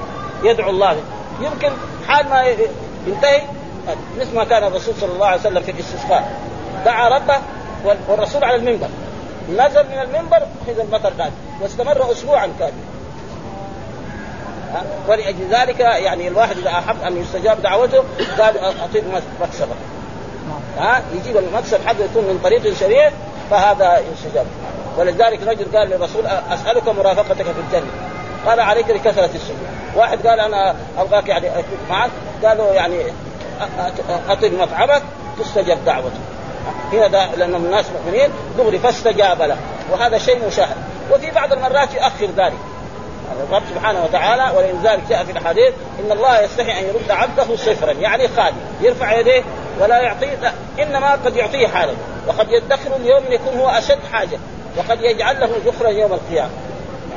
يدعو 0.43 0.71
الله. 0.71 0.97
يمكن 1.41 1.71
حال 2.09 2.29
ما 2.29 2.45
ينتهي 3.07 3.43
مثل 4.21 4.35
ما 4.35 4.45
كان 4.45 4.65
الرسول 4.65 4.95
صلى 5.01 5.13
الله 5.13 5.27
عليه 5.27 5.41
وسلم 5.41 5.63
في 5.63 5.71
الاستسقاء. 5.71 6.33
دعا 6.85 7.09
ربه 7.09 7.37
والرسول 8.09 8.45
على 8.45 8.57
المنبر. 8.57 8.89
نزل 9.49 9.85
من 9.85 9.99
المنبر 9.99 10.37
أخذ 10.37 10.81
المطر 10.81 11.13
نازل 11.19 11.33
واستمر 11.61 12.13
اسبوعا 12.13 12.49
كاملا 12.59 12.99
ولأجل 15.09 15.49
ذلك 15.51 15.81
يعني 15.81 16.29
الواحد 16.29 16.59
إذا 16.59 16.71
أحب 16.71 16.97
أن 17.07 17.17
يستجاب 17.17 17.63
دعوته 17.63 18.05
قال 18.39 18.59
أعطيه 18.59 19.03
مكسبه. 19.41 19.75
ها؟ 20.79 21.03
يجيب 21.15 21.37
المكسب 21.37 21.79
حقه 21.87 22.05
يكون 22.05 22.25
من 22.25 22.41
طريق 22.45 22.75
شريع 22.75 23.11
فهذا 23.51 24.03
يستجاب. 24.13 24.47
ولذلك 24.99 25.43
رجل 25.43 25.77
قال 25.77 25.91
للرسول 25.91 26.27
أسألك 26.27 26.89
مرافقتك 26.89 27.43
في 27.43 27.61
الجنة. 27.69 27.91
قال 28.47 28.61
عليك 28.61 28.93
بكثرة 28.93 29.31
السجود. 29.35 29.69
واحد 29.97 30.27
قال 30.27 30.41
أنا 30.41 30.75
أبغاك 30.99 31.29
يعني 31.29 31.51
معك. 31.91 32.11
قالوا 32.45 32.73
يعني 32.73 32.99
أطل 34.29 34.57
مطعمك 34.59 35.03
تستجب 35.39 35.85
دعوته 35.85 36.19
هنا 36.93 37.37
لأنهم 37.37 37.65
الناس 37.65 37.87
مؤمنين 37.91 38.31
دغري 38.59 38.79
فاستجاب 38.79 39.43
له. 39.43 39.57
وهذا 39.93 40.19
شيء 40.19 40.47
مشاهد. 40.47 40.77
وفي 41.13 41.31
بعض 41.31 41.53
المرات 41.53 41.95
يؤخر 41.95 42.27
ذلك. 42.37 42.59
الرب 43.49 43.63
سبحانه 43.75 44.05
وتعالى 44.05 44.57
ولذلك 44.57 45.03
جاء 45.09 45.25
في 45.25 45.33
الحديث 45.33 45.73
إن 46.01 46.13
الله 46.13 46.41
يستحي 46.41 46.81
أن 46.81 46.85
يرد 46.85 47.11
عبده 47.11 47.57
صفرا 47.57 47.93
يعني 47.93 48.29
خالي 48.29 48.57
يرفع 48.81 49.19
يديه 49.19 49.43
ولا 49.81 49.99
يعطيه 50.01 50.53
إنما 50.83 51.13
قد 51.13 51.37
يعطيه 51.37 51.67
حالا. 51.67 51.93
وقد 52.27 52.53
يدخر 52.53 52.97
اليوم 52.97 53.23
يكون 53.31 53.59
هو 53.59 53.69
أشد 53.69 53.99
حاجة. 54.13 54.39
وقد 54.77 55.03
يجعل 55.03 55.41
له 55.41 55.51
ذخرا 55.67 55.89
يوم 55.89 56.13
القيامة. 56.13 56.51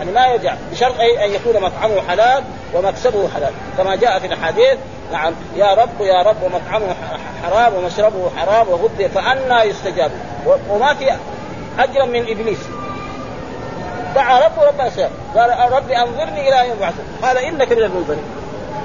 يعني 0.02 0.14
ما 0.14 0.28
يجعل 0.28 0.58
بشرط 0.72 1.00
أن 1.00 1.32
يكون 1.32 1.62
مطعمه 1.62 2.02
حلال 2.08 2.44
ومكسبه 2.74 3.30
حلال. 3.36 3.52
كما 3.78 3.96
جاء 3.96 4.20
في 4.20 4.28
الحديث 4.28 4.78
نعم 5.12 5.34
يا 5.56 5.74
رب 5.74 6.02
يا 6.02 6.22
رب 6.22 6.36
ومطعمه 6.44 6.96
حرام 7.44 7.74
ومشربه 7.74 8.30
حرام 8.38 8.70
وغذي 8.70 9.10
فأنا 9.10 9.64
يستجاب. 9.64 10.12
وما 10.70 10.94
في 10.94 11.12
أجرا 11.80 12.06
من 12.06 12.22
إبليس. 12.22 12.60
دعا 14.16 14.46
ربه 14.46 14.68
ربنا 14.68 14.90
سير 14.90 15.10
قال 15.36 15.74
ربي 15.74 15.98
أنظرني 15.98 16.50
إلى 16.50 16.68
يوم 16.68 16.78
يبعثون 16.78 17.06
قال 17.22 17.38
إنك 17.38 17.72
من 17.72 17.84
المنظرين. 17.84 18.24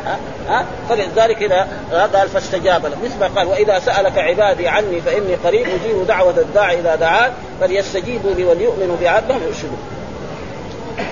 ها؟ 0.07 0.19
ها؟ 0.49 0.65
فلذلك 0.89 1.43
إذا 1.43 1.69
قال 2.15 2.29
فاستجاب 2.29 2.87
له. 2.87 2.97
مثل 3.05 3.21
ما 3.21 3.27
قال 3.37 3.47
وإذا 3.47 3.79
سألك 3.79 4.19
عبادي 4.19 4.69
عني 4.69 5.01
فإني 5.01 5.35
قريب 5.35 5.67
أجيب 5.67 6.07
دعوة 6.07 6.35
الداعي 6.39 6.81
إذا 6.81 6.95
دعان 6.95 7.33
فليستجيبوا 7.61 8.35
لي 8.35 8.45
وليؤمنوا 8.45 8.97
بعبدهم 9.03 9.43
يرشدون 9.47 9.96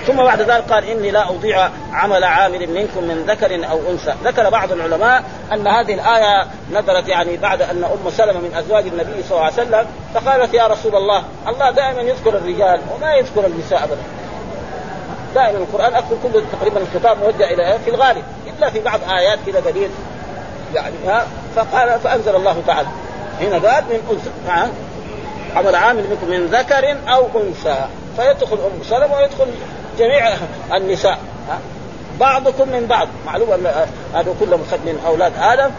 ثم 0.07 0.15
بعد 0.15 0.41
ذلك 0.41 0.63
قال 0.71 0.83
إني 0.83 1.11
لا 1.11 1.29
أضيع 1.29 1.69
عمل 1.91 2.23
عامل 2.23 2.69
منكم 2.69 3.03
من 3.03 3.25
ذكر 3.27 3.69
أو 3.71 3.79
أنثى، 3.91 4.13
ذكر 4.23 4.49
بعض 4.49 4.71
العلماء 4.71 5.23
أن 5.53 5.67
هذه 5.67 5.93
الآية 5.93 6.47
نزلت 6.71 7.07
يعني 7.07 7.37
بعد 7.37 7.61
أن 7.61 7.83
أم 7.83 8.09
سلمة 8.09 8.39
من 8.39 8.55
أزواج 8.55 8.87
النبي 8.87 9.23
صلى 9.23 9.31
الله 9.31 9.43
عليه 9.43 9.53
وسلم 9.53 9.85
فقالت 10.13 10.53
يا 10.53 10.67
رسول 10.67 10.95
الله 10.95 11.23
الله 11.47 11.71
دائما 11.71 12.01
يذكر 12.01 12.29
الرجال 12.29 12.81
وما 12.95 13.13
يذكر 13.13 13.45
النساء 13.45 13.83
ابدا. 13.83 14.01
دائما 15.35 15.57
القرآن 15.57 15.93
أكثر 15.93 16.15
كله 16.23 16.43
تقريبا 16.59 16.81
الخطاب 16.81 17.17
موجه 17.17 17.53
إلى 17.53 17.79
في 17.85 17.89
الغالب 17.89 18.23
إلا 18.57 18.69
في 18.69 18.79
بعض 18.79 18.99
آيات 19.17 19.39
كذا 19.45 19.59
قليل 19.59 19.89
يعني 20.75 20.95
ها 21.07 21.27
فقال 21.55 21.99
فأنزل 21.99 22.35
الله 22.35 22.61
تعالى. 22.67 22.87
هنا 23.41 23.69
قال 23.69 23.83
من 23.83 23.99
أنثى 24.11 24.71
عمل 25.55 25.75
عامل 25.75 26.03
منكم 26.09 26.29
من 26.29 26.45
ذكر 26.45 26.97
أو 27.07 27.27
أنثى. 27.35 27.85
فيدخل 28.17 28.57
أم 28.57 28.83
سلمة 28.89 29.15
ويدخل 29.15 29.47
جميع 29.99 30.33
النساء. 30.73 31.17
بعضكم 32.19 32.69
من 32.69 32.85
بعض. 32.87 33.07
معلوم 33.25 33.51
أن 33.51 33.87
هذا 34.13 34.35
كلهم 34.39 34.59
من 34.85 35.03
أولاد 35.07 35.33
آدم. 35.39 35.69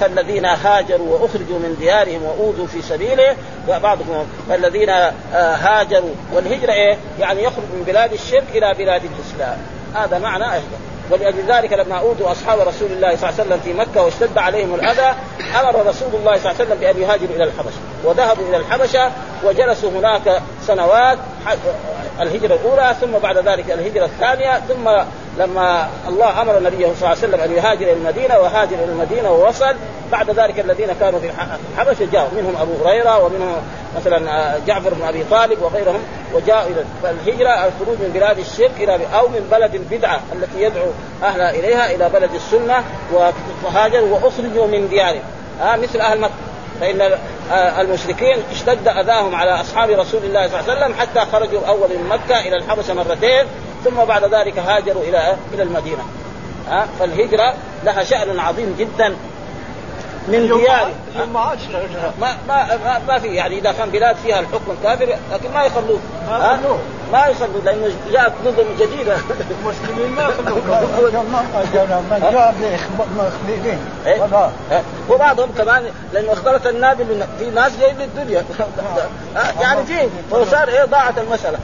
فالذين 0.00 0.44
هاجروا 0.44 1.18
وأخرجوا 1.18 1.58
من 1.58 1.76
ديارهم 1.80 2.22
وأوذوا 2.22 2.66
في 2.66 2.82
سبيله. 2.82 3.36
بعضكم 3.68 4.26
الذين 4.50 4.90
آه 4.90 5.14
هاجروا. 5.34 6.14
والهجرة 6.32 6.72
إيه؟ 6.72 6.96
يعني 7.20 7.42
يخرج 7.42 7.64
من 7.74 7.84
بلاد 7.86 8.12
الشرك 8.12 8.44
إلى 8.54 8.74
بلاد 8.78 9.02
الإسلام. 9.04 9.58
هذا 9.94 10.18
معنى 10.18 10.44
اهجر 10.44 10.78
ولأجل 11.10 11.46
ذلك 11.48 11.72
لما 11.72 11.98
أوذوا 11.98 12.32
أصحاب 12.32 12.58
رسول 12.58 12.92
الله 12.92 13.16
صلى 13.16 13.30
الله 13.30 13.40
عليه 13.40 13.44
وسلم 13.44 13.60
في 13.64 13.72
مكة 13.72 14.02
واشتد 14.02 14.38
عليهم 14.38 14.74
الأذى 14.74 15.14
أمر 15.60 15.86
رسول 15.86 16.08
الله 16.14 16.36
صلى 16.38 16.50
الله 16.50 16.54
عليه 16.60 16.64
وسلم 16.64 16.78
بأن 16.80 17.02
يهاجروا 17.02 17.36
إلى 17.36 17.44
الحبشة. 17.44 17.78
وذهبوا 18.04 18.48
إلى 18.48 18.56
الحبشة 18.56 19.10
وجلسوا 19.44 19.90
هناك 19.90 20.42
سنوات 20.66 21.18
الهجرة 22.20 22.54
الأولى 22.54 22.94
ثم 23.00 23.18
بعد 23.22 23.38
ذلك 23.38 23.70
الهجرة 23.70 24.04
الثانية 24.04 24.60
ثم 24.68 24.90
لما 25.38 25.88
الله 26.08 26.42
أمر 26.42 26.58
النبي 26.58 26.76
صلى 26.76 26.92
الله 26.92 27.08
عليه 27.08 27.18
وسلم 27.18 27.40
أن 27.40 27.52
يهاجر 27.52 27.82
إلى 27.82 27.92
المدينة 27.92 28.38
وهاجر 28.38 28.76
إلى 28.76 28.84
المدينة 28.84 29.30
ووصل 29.30 29.74
بعد 30.12 30.30
ذلك 30.30 30.60
الذين 30.60 30.88
كانوا 31.00 31.20
في 31.20 31.30
الحبشة 31.72 32.08
جاءوا 32.12 32.28
منهم 32.36 32.56
أبو 32.60 32.72
هريرة 32.84 33.24
ومنهم 33.24 33.56
مثلا 33.96 34.52
جعفر 34.66 34.94
بن 34.94 35.02
أبي 35.04 35.24
طالب 35.30 35.62
وغيرهم 35.62 36.00
وجاءوا 36.34 36.70
إلى 36.70 36.84
فالهجره 37.02 37.50
الخروج 37.50 37.96
من 37.98 38.10
بلاد 38.14 38.38
الشرك 38.38 38.72
إلى 38.76 39.00
أو 39.14 39.28
من 39.28 39.48
بلد 39.50 39.74
البدعه 39.74 40.20
التي 40.32 40.62
يدعو 40.62 40.86
اهلها 41.22 41.50
إليها 41.50 41.94
إلى 41.94 42.08
بلد 42.08 42.30
السنة 42.34 42.84
وهاجروا 43.64 44.08
وأخرجوا 44.18 44.66
من 44.66 44.88
ديارهم. 44.88 45.22
آه 45.62 45.76
مثل 45.76 46.00
أهل 46.00 46.20
مكة. 46.20 46.32
فإن 46.80 47.18
المشركين 47.52 48.36
اشتد 48.52 48.88
أذاهم 48.88 49.34
على 49.34 49.50
أصحاب 49.60 49.90
رسول 49.90 50.24
الله 50.24 50.48
صلى 50.48 50.60
الله 50.60 50.72
عليه 50.72 50.80
وسلم 50.80 50.94
حتى 50.94 51.20
خرجوا 51.32 51.66
أول 51.66 51.88
من 51.88 52.08
مكة 52.08 52.40
إلى 52.40 52.56
الحبشة 52.56 52.94
مرتين 52.94 53.44
ثم 53.84 54.04
بعد 54.04 54.34
ذلك 54.34 54.58
هاجروا 54.58 55.02
إلى 55.02 55.36
إلى 55.54 55.62
المدينة. 55.62 56.04
ها 56.68 56.88
فالهجرة 57.00 57.54
لها 57.84 58.04
شأن 58.04 58.38
عظيم 58.38 58.76
جدا. 58.78 59.16
من 60.28 60.46
ديار. 60.46 60.90
ما 62.20 62.36
ما 62.48 62.76
ما, 62.84 63.00
ما 63.08 63.18
في 63.18 63.26
يعني 63.26 63.58
إذا 63.58 63.72
كان 63.72 63.90
بلاد 63.90 64.16
فيها 64.16 64.40
الحكم 64.40 64.70
الكافر 64.70 65.04
لكن 65.32 65.50
ما 65.54 65.64
يخلوه. 65.64 65.98
ها؟ 66.28 66.60
ما 67.12 67.26
يخلوه 67.26 67.62
لأنه 67.64 67.90
جاءت 68.12 68.32
نظم 68.46 68.64
جديده 68.80 69.16
المسلمين 69.50 70.10
ما 70.10 70.22
يخلوه. 70.22 70.58
وبعضهم 75.10 75.50
كمان 75.58 75.84
لأنه 76.12 76.32
اختلط 76.32 76.66
النابل 76.66 77.24
في 77.38 77.50
ناس 77.50 77.72
جايين 77.80 77.96
للدنيا. 77.98 78.44
يعني 79.60 79.84
في 79.86 80.08
وصار 80.30 80.68
إيه 80.68 80.84
ضاعت 80.84 81.18
المسألة. 81.18 81.58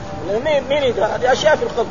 مين 0.45 0.63
مين 0.69 0.83
هذه 0.83 1.31
أشياء 1.31 1.55
في 1.55 1.63
الخلق 1.63 1.87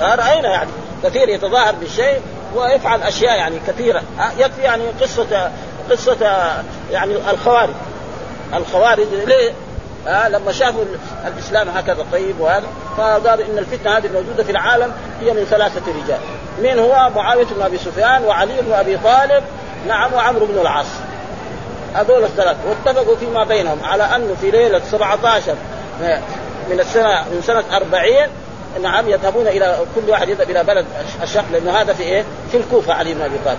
رأينا 0.00 0.48
يعني. 0.48 0.70
كثير 1.04 1.28
يتظاهر 1.28 1.74
بالشيء 1.74 2.20
ويفعل 2.54 3.02
أشياء 3.02 3.36
يعني 3.36 3.56
كثيرة. 3.66 4.02
يكفي 4.38 4.62
يعني 4.62 4.82
قصة 5.00 5.50
قصة 5.90 6.16
يعني 6.90 7.14
الخوارج. 7.30 7.74
الخوارج 8.54 9.06
ليه؟ 9.26 9.52
آه 10.08 10.28
لما 10.28 10.52
شافوا 10.52 10.84
الإسلام 11.26 11.68
هكذا 11.68 12.06
طيب 12.12 12.40
وهذا 12.40 12.66
فقالوا 12.96 13.46
إن 13.46 13.58
الفتنة 13.58 13.96
هذه 13.96 14.06
الموجودة 14.06 14.44
في 14.44 14.50
العالم 14.50 14.92
هي 15.20 15.32
من 15.32 15.44
ثلاثة 15.44 15.82
رجال. 16.04 16.20
من 16.58 16.78
هو؟ 16.78 17.10
معاوية 17.16 17.44
بن 17.44 17.62
أبي 17.62 17.78
سفيان 17.78 18.24
وعلي 18.24 18.60
بن 18.60 18.72
أبي 18.72 18.96
طالب 18.96 19.44
نعم 19.88 20.14
وعمرو 20.14 20.46
بن 20.46 20.58
العاص. 20.58 20.86
هذول 21.94 22.24
الثلاث 22.24 22.56
واتفقوا 22.68 23.16
فيما 23.16 23.44
بينهم 23.44 23.78
على 23.84 24.02
انه 24.02 24.36
في 24.40 24.50
ليلة 24.50 24.80
17 24.90 25.54
من 26.70 26.80
السنة 26.80 27.24
من 27.32 27.42
سنة 27.46 27.64
40 27.72 28.28
نعم 28.82 29.08
يذهبون 29.08 29.46
إلى 29.46 29.78
كل 29.94 30.10
واحد 30.10 30.28
يذهب 30.28 30.50
إلى 30.50 30.64
بلد 30.64 30.86
الشق 31.22 31.44
لأنه 31.52 31.70
هذا 31.70 31.92
في 31.92 32.02
إيه؟ 32.02 32.24
في 32.50 32.56
الكوفة 32.56 32.94
علي 32.94 33.14
بن 33.14 33.22
أبي 33.22 33.38
طالب. 33.44 33.58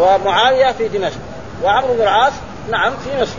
ومعاوية 0.00 0.72
في 0.72 0.88
دمشق. 0.88 1.18
وعمرو 1.64 1.94
بن 1.94 2.02
العاص 2.02 2.32
نعم 2.70 2.92
في 3.04 3.22
مصر 3.22 3.34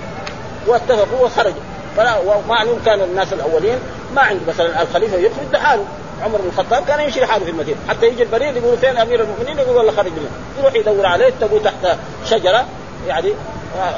واتفقوا 0.68 1.26
وخرجوا. 1.26 1.62
فلا 1.98 2.18
ومعلوم 2.18 2.80
كان 2.86 3.02
الناس 3.02 3.34
الأولين 3.34 3.80
ما 4.16 4.22
عنده 4.22 4.42
مثلا 4.48 4.82
الخليفة 4.82 5.18
يخرج 5.18 5.46
لحاله 5.54 5.86
عمر 6.24 6.38
بن 6.42 6.48
الخطاب 6.48 6.86
كان 6.86 7.00
يمشي 7.00 7.20
لحاله 7.20 7.46
في 7.46 7.52
المدينة. 7.52 7.78
حتى 7.90 8.06
يجي 8.06 8.24
البريد 8.24 8.56
يقولوا 8.56 8.78
فين 8.78 8.98
أمير 8.98 9.22
المؤمنين؟ 9.22 9.60
يقول 9.60 9.78
والله 9.78 9.92
خرج 9.92 10.12
منه. 10.12 10.30
يروح 10.60 10.76
يدور 10.76 11.06
عليه 11.06 11.30
تبوا 11.42 11.60
تحت 11.60 11.98
شجرة 12.26 12.66
يعني 13.08 13.34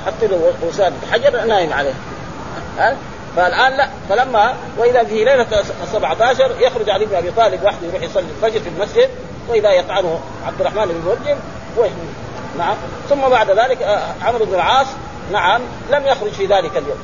حتى 0.05 0.27
له 0.27 0.53
وسادة 0.67 0.95
حجر 1.11 1.45
نايم 1.45 1.73
عليه. 1.73 1.93
ها؟ 2.77 2.95
فالآن 3.35 3.77
لا. 3.77 3.89
فلما 4.09 4.53
وإذا 4.77 5.03
في 5.03 5.23
ليلة 5.23 5.45
17 5.93 6.51
يخرج 6.59 6.89
علي 6.89 7.05
بن 7.05 7.15
أبي 7.15 7.31
طالب 7.31 7.63
وحده 7.63 7.87
يروح 7.87 8.01
يصلي 8.01 8.25
الفجر 8.37 8.59
في 8.59 8.69
المسجد 8.69 9.09
وإذا 9.49 9.71
يطعنه 9.71 10.19
عبد 10.47 10.61
الرحمن 10.61 10.85
بن 10.85 11.09
ملجم 11.09 11.37
نعم. 12.57 12.75
ثم 13.09 13.29
بعد 13.29 13.51
ذلك 13.51 13.81
آه، 13.81 14.13
عمرو 14.23 14.45
بن 14.45 14.53
العاص 14.53 14.87
نعم 15.31 15.61
لم 15.91 16.05
يخرج 16.05 16.31
في 16.31 16.45
ذلك 16.45 16.77
اليوم. 16.77 16.97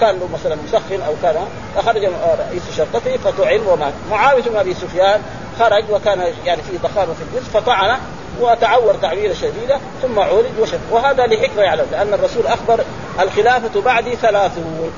كان 0.00 0.18
له 0.18 0.28
مثلا 0.34 0.56
مسخن 0.66 1.02
أو 1.06 1.14
كان 1.22 1.34
فخرج 1.76 2.04
رئيس 2.38 2.62
شرطته 2.76 3.16
فطعن 3.16 3.60
ومات. 3.66 3.92
معاوية 4.10 4.42
بن 4.42 4.56
أبي 4.56 4.74
سفيان 4.74 5.22
خرج 5.58 5.84
وكان 5.90 6.32
يعني 6.44 6.62
في 6.62 6.78
ضخامة 6.78 7.14
في 7.14 7.22
الجسم 7.22 7.50
فطعن 7.52 7.98
وتعور 8.40 8.94
تعويرة 8.94 9.34
شديدة 9.34 9.78
ثم 10.02 10.18
عولج 10.18 10.58
وشف 10.60 10.78
وهذا 10.90 11.26
لحكمة 11.26 11.62
يعلم 11.62 11.86
لأن 11.92 12.14
الرسول 12.14 12.46
أخبر 12.46 12.80
الخلافة 13.20 13.80
بعدي 13.80 14.16
ثلاثون. 14.16 14.92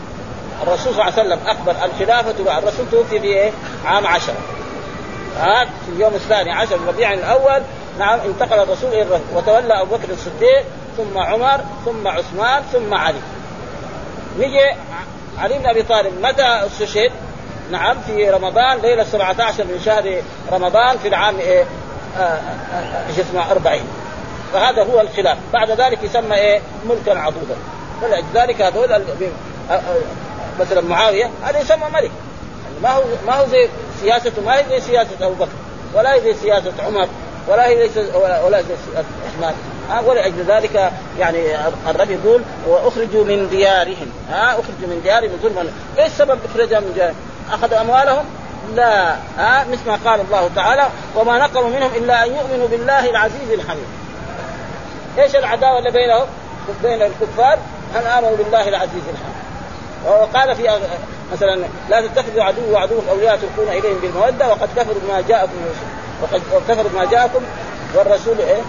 الرسول 0.62 0.94
صلى 0.94 1.02
الله 1.02 1.04
عليه 1.04 1.22
وسلم 1.22 1.38
أخبر 1.46 1.74
الخلافة 1.84 2.44
بعد 2.44 2.62
الرسول 2.62 2.86
توفي 2.90 3.20
في 3.20 3.26
إيه؟ 3.26 3.50
عام 3.84 4.06
عشرة. 4.06 4.34
ها 5.40 5.64
في 5.64 5.92
اليوم 5.96 6.14
الثاني 6.14 6.52
عشر 6.52 6.78
ربيع 6.88 7.12
الأول 7.12 7.62
نعم 7.98 8.20
انتقل 8.20 8.58
الرسول 8.62 8.92
إلى 8.92 9.02
الرسول 9.02 9.26
وتولى 9.34 9.80
أبو 9.80 9.96
بكر 9.96 10.12
الصديق 10.12 10.64
ثم 10.96 11.18
عمر 11.18 11.60
ثم 11.84 12.08
عثمان 12.08 12.62
ثم 12.72 12.94
علي 12.94 13.18
نجي 14.38 14.60
علي 15.38 15.58
بن 15.58 15.66
أبي 15.66 15.82
طالب 15.82 16.12
متى 16.22 16.66
استشهد؟ 16.66 17.12
نعم 17.70 17.96
في 18.06 18.30
رمضان 18.30 18.78
ليلة 18.78 19.04
17 19.04 19.64
من 19.64 19.80
شهر 19.84 20.22
رمضان 20.52 20.98
في 20.98 21.08
العام 21.08 21.38
إيه؟ 21.38 21.64
آه، 22.18 22.20
آه، 22.20 22.74
آه، 22.74 23.10
اسمه 23.10 23.50
40 23.50 23.80
فهذا 24.52 24.82
هو 24.82 25.00
الخلاف 25.00 25.38
بعد 25.52 25.70
ذلك 25.70 26.02
يسمى 26.02 26.34
إيه؟ 26.36 26.60
ملكا 26.88 27.18
عضودا 27.18 27.56
ولذلك 28.02 28.62
هذول 28.62 29.02
مثلا 30.60 30.80
معاوية 30.80 31.30
هذا 31.44 31.58
يسمى 31.58 31.84
ملك 31.94 32.10
ما 32.82 32.90
هو 32.90 33.02
ما 33.26 33.34
هو 33.34 33.46
زي 33.46 33.68
سياسته 34.00 34.42
ما 34.42 34.58
هي 34.58 34.64
زي 34.68 34.80
سياسة 34.80 35.10
أبو 35.20 35.34
بكر 35.34 35.52
ولا 35.94 36.14
هي 36.14 36.20
زي 36.20 36.34
سياسة 36.34 36.72
عمر 36.86 37.08
ولا 37.48 37.66
هي 37.66 37.88
زي 37.88 38.02
ولا 38.44 38.62
زي 38.62 38.74
سياسة 38.86 39.08
عثمان 39.26 39.54
ولأجل 40.06 40.44
ذلك 40.48 40.92
يعني 41.18 41.38
الرب 41.90 42.10
يقول 42.10 42.42
وأخرجوا 42.66 43.24
من 43.24 43.48
ديارهم 43.48 44.10
ها 44.30 44.50
أخرجوا 44.50 44.88
من 44.88 45.00
ديارهم 45.02 45.30
ظلما 45.42 45.70
إيش 45.98 46.12
سبب 46.12 46.38
اخراجهم 46.44 46.82
من 46.82 46.92
ديارهم؟ 46.94 47.16
اخذوا 47.52 47.80
أموالهم؟ 47.80 48.24
لا 48.74 49.16
ها 49.38 49.64
مثل 49.72 49.86
ما 49.86 49.98
قال 50.04 50.20
الله 50.20 50.50
تعالى 50.56 50.88
وما 51.16 51.38
نقموا 51.38 51.68
منهم 51.68 51.90
إلا 51.96 52.24
أن 52.24 52.34
يؤمنوا 52.34 52.68
بالله 52.68 53.10
العزيز 53.10 53.50
الحميد. 53.52 53.86
إيش 55.18 55.36
العداوة 55.36 55.78
اللي 55.78 55.90
بينهم؟ 55.90 56.26
بين 56.82 57.02
الكفار 57.02 57.58
أن 57.96 58.06
آمنوا 58.06 58.36
بالله 58.36 58.68
العزيز 58.68 59.02
الحميد. 59.12 59.46
وقال 60.06 60.56
في 60.56 60.70
مثلا 61.32 61.66
لا 61.90 62.00
تتخذوا 62.00 62.42
عدو 62.42 62.72
وعدو 62.72 63.00
أولياء 63.10 63.36
تلقون 63.36 63.68
إليهم 63.68 63.98
بالمودة 64.02 64.48
وقد 64.48 64.68
كفروا 64.76 65.00
بما 65.02 65.24
جاءكم 65.28 65.52
وقد 66.22 66.42
كفروا 66.68 66.90
بما 66.90 67.04
جاءكم 67.04 67.40
والرسول 67.94 68.38
إيه؟ 68.38 68.62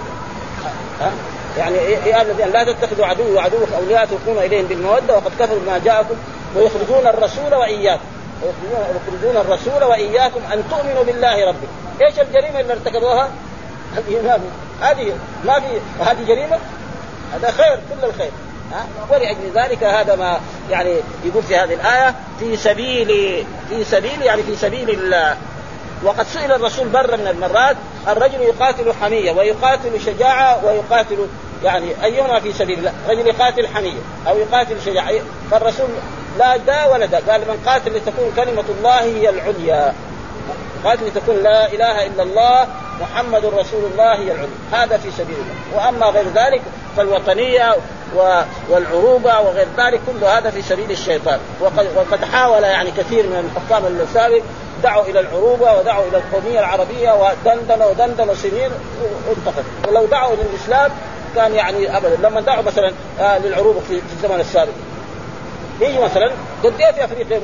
ها؟ 1.02 1.12
يعني 1.58 1.78
يا 2.06 2.22
الذين 2.22 2.48
لا 2.48 2.64
تتخذوا 2.64 3.06
عدو 3.06 3.36
وعدوك 3.36 3.70
أولياء 3.78 4.06
تلقون 4.06 4.38
إليهم 4.38 4.66
بالمودة 4.66 5.16
وقد 5.16 5.32
كفروا 5.40 5.60
بما 5.60 5.78
جاءكم 5.86 6.16
ويخرجون 6.56 7.08
الرسول 7.08 7.56
وإياكم. 7.56 8.06
ويخرجون 8.44 9.38
الرسول 9.42 9.84
وإياكم 9.84 10.40
أن 10.54 10.64
تؤمنوا 10.70 11.04
بالله 11.04 11.48
ربكم. 11.48 11.68
إيش 12.02 12.20
الجريمة 12.20 12.60
اللي 12.60 12.74
ارتكبوها؟ 12.74 13.30
الايمان 13.98 14.42
هذه 14.82 15.14
ما 15.46 15.60
في 15.60 15.66
هذه 16.00 16.28
جريمة؟ 16.28 16.58
هذا 17.34 17.52
خير 17.52 17.76
كل 17.76 18.08
الخير. 18.08 18.32
ولأجل 19.10 19.52
ذلك 19.56 19.84
هذا 19.84 20.16
ما 20.16 20.40
يعني 20.72 20.96
يقول 21.26 21.44
في 21.44 21.56
هذه 21.56 21.74
الآية 21.74 22.16
في 22.40 22.58
سبيل 22.58 23.08
في 23.70 23.84
سبيل 23.84 24.22
يعني 24.22 24.44
في 24.44 24.56
سبيل 24.56 24.90
الله. 24.90 25.38
وقد 26.04 26.28
سئل 26.28 26.52
الرسول 26.52 26.88
مرة 26.88 27.16
من 27.16 27.28
المرات 27.28 27.76
الرجل 28.08 28.42
يقاتل 28.42 28.94
حمية 29.02 29.32
ويقاتل 29.32 30.02
شجاعة 30.06 30.66
ويقاتل 30.66 31.28
يعني 31.64 32.04
أيهما 32.04 32.40
في 32.40 32.54
سبيل 32.54 32.80
الله؟ 32.80 32.94
رجل 33.10 33.28
يقاتل 33.28 33.68
حمية 33.68 34.00
أو 34.28 34.38
يقاتل 34.38 34.82
شجاعة. 34.86 35.14
فالرسول 35.52 35.88
لا 36.40 36.58
دا 36.58 36.86
ولا 36.86 37.06
دا 37.06 37.20
قال 37.32 37.42
من 37.42 37.64
قاتل 37.66 37.96
لتكون 37.96 38.32
كلمة 38.36 38.64
الله 38.80 39.02
هي 39.02 39.30
العليا. 39.30 39.94
قاتل 40.86 41.08
لتكون 41.08 41.44
لا 41.44 41.74
إله 41.74 42.06
إلا 42.06 42.24
الله 42.24 42.68
محمد 43.02 43.46
رسول 43.46 43.84
الله 43.92 44.16
هي 44.16 44.32
العليا 44.32 44.50
هذا 44.72 44.98
في 44.98 45.12
سبيل 45.12 45.36
الله. 45.36 45.86
وأما 45.86 46.06
غير 46.06 46.26
ذلك 46.36 46.62
فالوطنية 46.98 47.76
والعروبة 48.70 49.40
وغير 49.40 49.68
ذلك 49.78 50.00
كل 50.08 50.26
هذا 50.26 50.50
في 50.50 50.62
سبيل 50.62 50.92
الشيطان. 50.92 51.40
وقد, 51.62 51.88
وقد 51.96 52.26
حاول 52.26 52.64
يعني 52.64 52.92
كثير 52.92 53.24
من 53.24 53.52
الحكام 53.52 53.86
السابق 53.86 54.42
دعوا 54.84 55.06
إلى 55.06 55.20
العروبة 55.20 55.80
ودعوا 55.80 56.04
إلى 56.08 56.18
القومية 56.18 56.60
العربية 56.60 57.12
ودندنوا 57.12 57.86
ودندنوا 57.86 58.34
سنين 58.34 58.72
وانتقد 59.28 59.64
ولو 59.88 60.06
دعوا 60.06 60.34
إلى 60.34 60.42
الاسلام 60.42 60.92
كان 61.36 61.56
يعني 61.56 61.98
ابدا. 61.98 62.30
لما 62.30 62.42
دعوا 62.42 62.64
مثلا 62.64 62.92
آه 63.20 63.38
للعروبة 63.38 63.80
في 63.80 64.02
الزمن 64.16 64.40
السابق. 64.40 64.74
يجي 65.82 66.00
مثلا 66.00 66.32
قد 66.64 66.74
في 66.76 67.06
افريقيا 67.06 67.42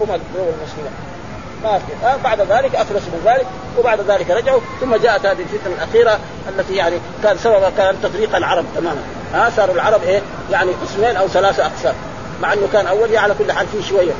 هم 0.00 0.10
المسلمين 0.10 0.92
في 1.66 2.06
آه 2.06 2.16
بعد 2.24 2.40
ذلك 2.40 2.74
افلسوا 2.74 3.08
من 3.12 3.22
ذلك 3.24 3.46
وبعد 3.78 4.00
ذلك 4.00 4.30
رجعوا 4.30 4.60
ثم 4.80 4.96
جاءت 4.96 5.26
هذه 5.26 5.38
الفتنة 5.38 5.74
الأخيرة 5.74 6.18
التي 6.48 6.74
يعني 6.74 6.96
كان 7.22 7.38
سببها 7.38 7.70
كان 7.76 7.94
تفريق 8.02 8.36
العرب 8.36 8.64
تماما 8.76 9.02
ها 9.34 9.46
آه 9.46 9.50
صاروا 9.50 9.74
العرب 9.74 10.02
إيه؟ 10.02 10.20
يعني 10.50 10.70
قسمين 10.72 11.16
أو 11.16 11.28
ثلاثة 11.28 11.66
أقسام. 11.66 11.94
مع 12.42 12.52
إنه 12.52 12.68
كان 12.72 12.86
أول 12.86 13.16
على 13.16 13.34
كل 13.38 13.52
حال 13.52 13.66
فيه 13.66 13.88
شوية. 13.88 14.12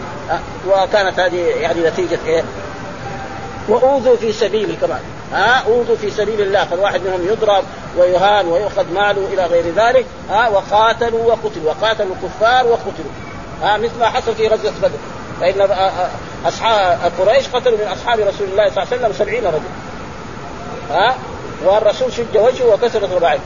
وكانت 0.69 1.21
هذه 1.21 1.37
يعني 1.37 1.81
نتيجة 1.81 2.19
إيه؟ 2.27 2.45
وأوذوا 3.69 4.17
في 4.17 4.33
سبيله 4.33 4.77
كمان 4.81 5.01
ها 5.33 5.63
أوذوا 5.67 5.97
في 5.97 6.11
سبيل 6.11 6.41
الله 6.41 6.65
فالواحد 6.65 7.01
منهم 7.01 7.27
يضرب 7.27 7.65
ويهان 7.99 8.47
ويؤخذ 8.47 8.93
ماله 8.95 9.29
إلى 9.33 9.47
غير 9.47 9.65
ذلك. 9.77 10.07
ها 10.31 10.49
وقاتلوا 10.49 11.25
وقتلوا 11.25 11.71
وقاتلوا 11.71 12.15
الكفار 12.15 12.67
وقتلوا. 12.67 13.13
ها 13.63 13.77
مثل 13.77 13.99
ما 14.01 14.07
حصل 14.07 14.35
في 14.35 14.49
غزوة 14.49 14.73
بدر. 14.83 14.99
فإن 15.41 15.69
أصحاب 16.45 17.13
قريش 17.19 17.49
قتلوا 17.49 17.79
من 17.79 17.87
أصحاب 17.87 18.21
رسول 18.21 18.49
الله 18.49 18.71
صلى 18.71 18.83
الله 18.83 18.87
عليه 18.93 18.97
وسلم 18.97 19.13
سبعين 19.13 19.47
رجل 19.47 19.61
ها؟ 20.91 21.15
والرسول 21.65 22.13
شج 22.13 22.37
وجهه 22.37 22.75
وكسرت 22.75 23.13
رباعيه. 23.13 23.39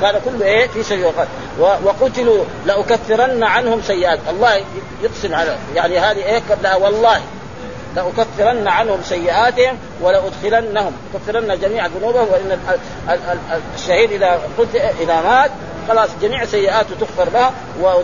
كان 0.00 0.20
كله 0.24 0.46
إيه؟ 0.46 0.66
في 0.66 0.82
سبيل 0.82 1.12
وقتلوا 1.58 2.44
لأكفرن 2.66 3.42
عنهم 3.42 3.82
سيئات. 3.82 4.18
الله 4.30 4.60
يقسم 5.02 5.34
على 5.34 5.56
يعني 5.74 5.98
هذه 5.98 6.24
إيه؟ 6.24 6.42
قبلها 6.50 6.76
والله. 6.76 7.20
لأكفرن 7.96 8.68
عنهم 8.68 9.02
سيئاتهم 9.04 9.78
ولأدخلنهم. 10.00 10.92
أكفرن 11.14 11.58
جميع 11.60 11.86
ذنوبهم 11.86 12.26
وإن 12.32 12.58
الشهيد 13.74 14.12
إذا 14.12 14.40
قلت 14.58 14.74
إذا 14.76 15.20
مات 15.20 15.50
خلاص 15.88 16.08
جميع 16.22 16.44
سيئاته 16.44 16.94
تغفر 17.00 17.28
له 17.32 17.50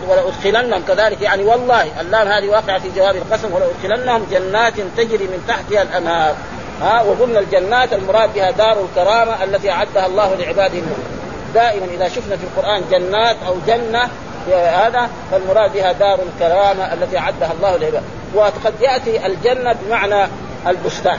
ولأدخلنهم 0.08 0.82
كذلك. 0.88 1.22
يعني 1.22 1.44
والله 1.44 2.00
اللام 2.00 2.28
هذه 2.28 2.48
واقعة 2.48 2.78
في 2.78 2.88
جواب 2.96 3.16
القسم. 3.16 3.48
ولأدخلنهم 3.54 4.26
جنات 4.30 4.74
تجري 4.96 5.24
من 5.24 5.44
تحتها 5.48 5.82
الأنهار. 5.82 6.34
ها 6.82 7.02
وقلنا 7.02 7.40
الجنات 7.40 7.92
المراد 7.92 8.34
بها 8.34 8.50
دار 8.50 8.84
الكرامة 8.84 9.44
التي 9.44 9.70
أعدها 9.70 10.06
الله 10.06 10.34
لعباده. 10.34 10.78
المؤمنين 10.78 11.20
دائما 11.54 11.86
إذا 11.94 12.08
شفنا 12.08 12.36
في 12.36 12.44
القرآن 12.44 12.82
جنات 12.90 13.36
أو 13.46 13.54
جنة 13.66 14.08
هذا 14.52 15.10
فالمراد 15.30 15.72
بها 15.72 15.92
دار 15.92 16.18
الكرامه 16.22 16.92
التي 16.92 17.18
أعدها 17.18 17.52
الله 17.52 17.76
للعباد 17.76 18.02
وقد 18.34 18.74
يأتي 18.80 19.26
الجنة 19.26 19.76
بمعنى 19.82 20.28
البستان. 20.66 21.18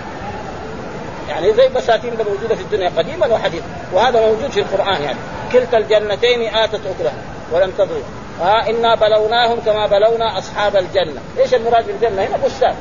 يعني 1.30 1.54
زي 1.54 1.68
البساتين 1.68 2.14
الموجوده 2.14 2.56
في 2.56 2.62
الدنيا 2.62 2.92
قديما 2.98 3.28
وحديثا. 3.28 3.66
وهذا 3.94 4.20
موجود 4.20 4.52
في 4.52 4.60
القرآن 4.60 5.02
يعني. 5.02 5.18
كلتا 5.52 5.78
الجنتين 5.78 6.56
آتت 6.56 6.82
أكلها 6.86 7.14
ولم 7.52 7.72
تضرب 7.72 8.04
ها 8.42 8.70
إنا 8.70 8.96
بلوناهم 8.96 9.60
كما 9.66 9.88
بلونا 9.88 10.38
أصحاب 10.38 10.76
الجنة، 10.76 11.22
إيش 11.40 11.54
المراد 11.54 11.86
بالجنة؟ 11.88 12.22
هنا 12.22 12.38
بستان. 12.46 12.76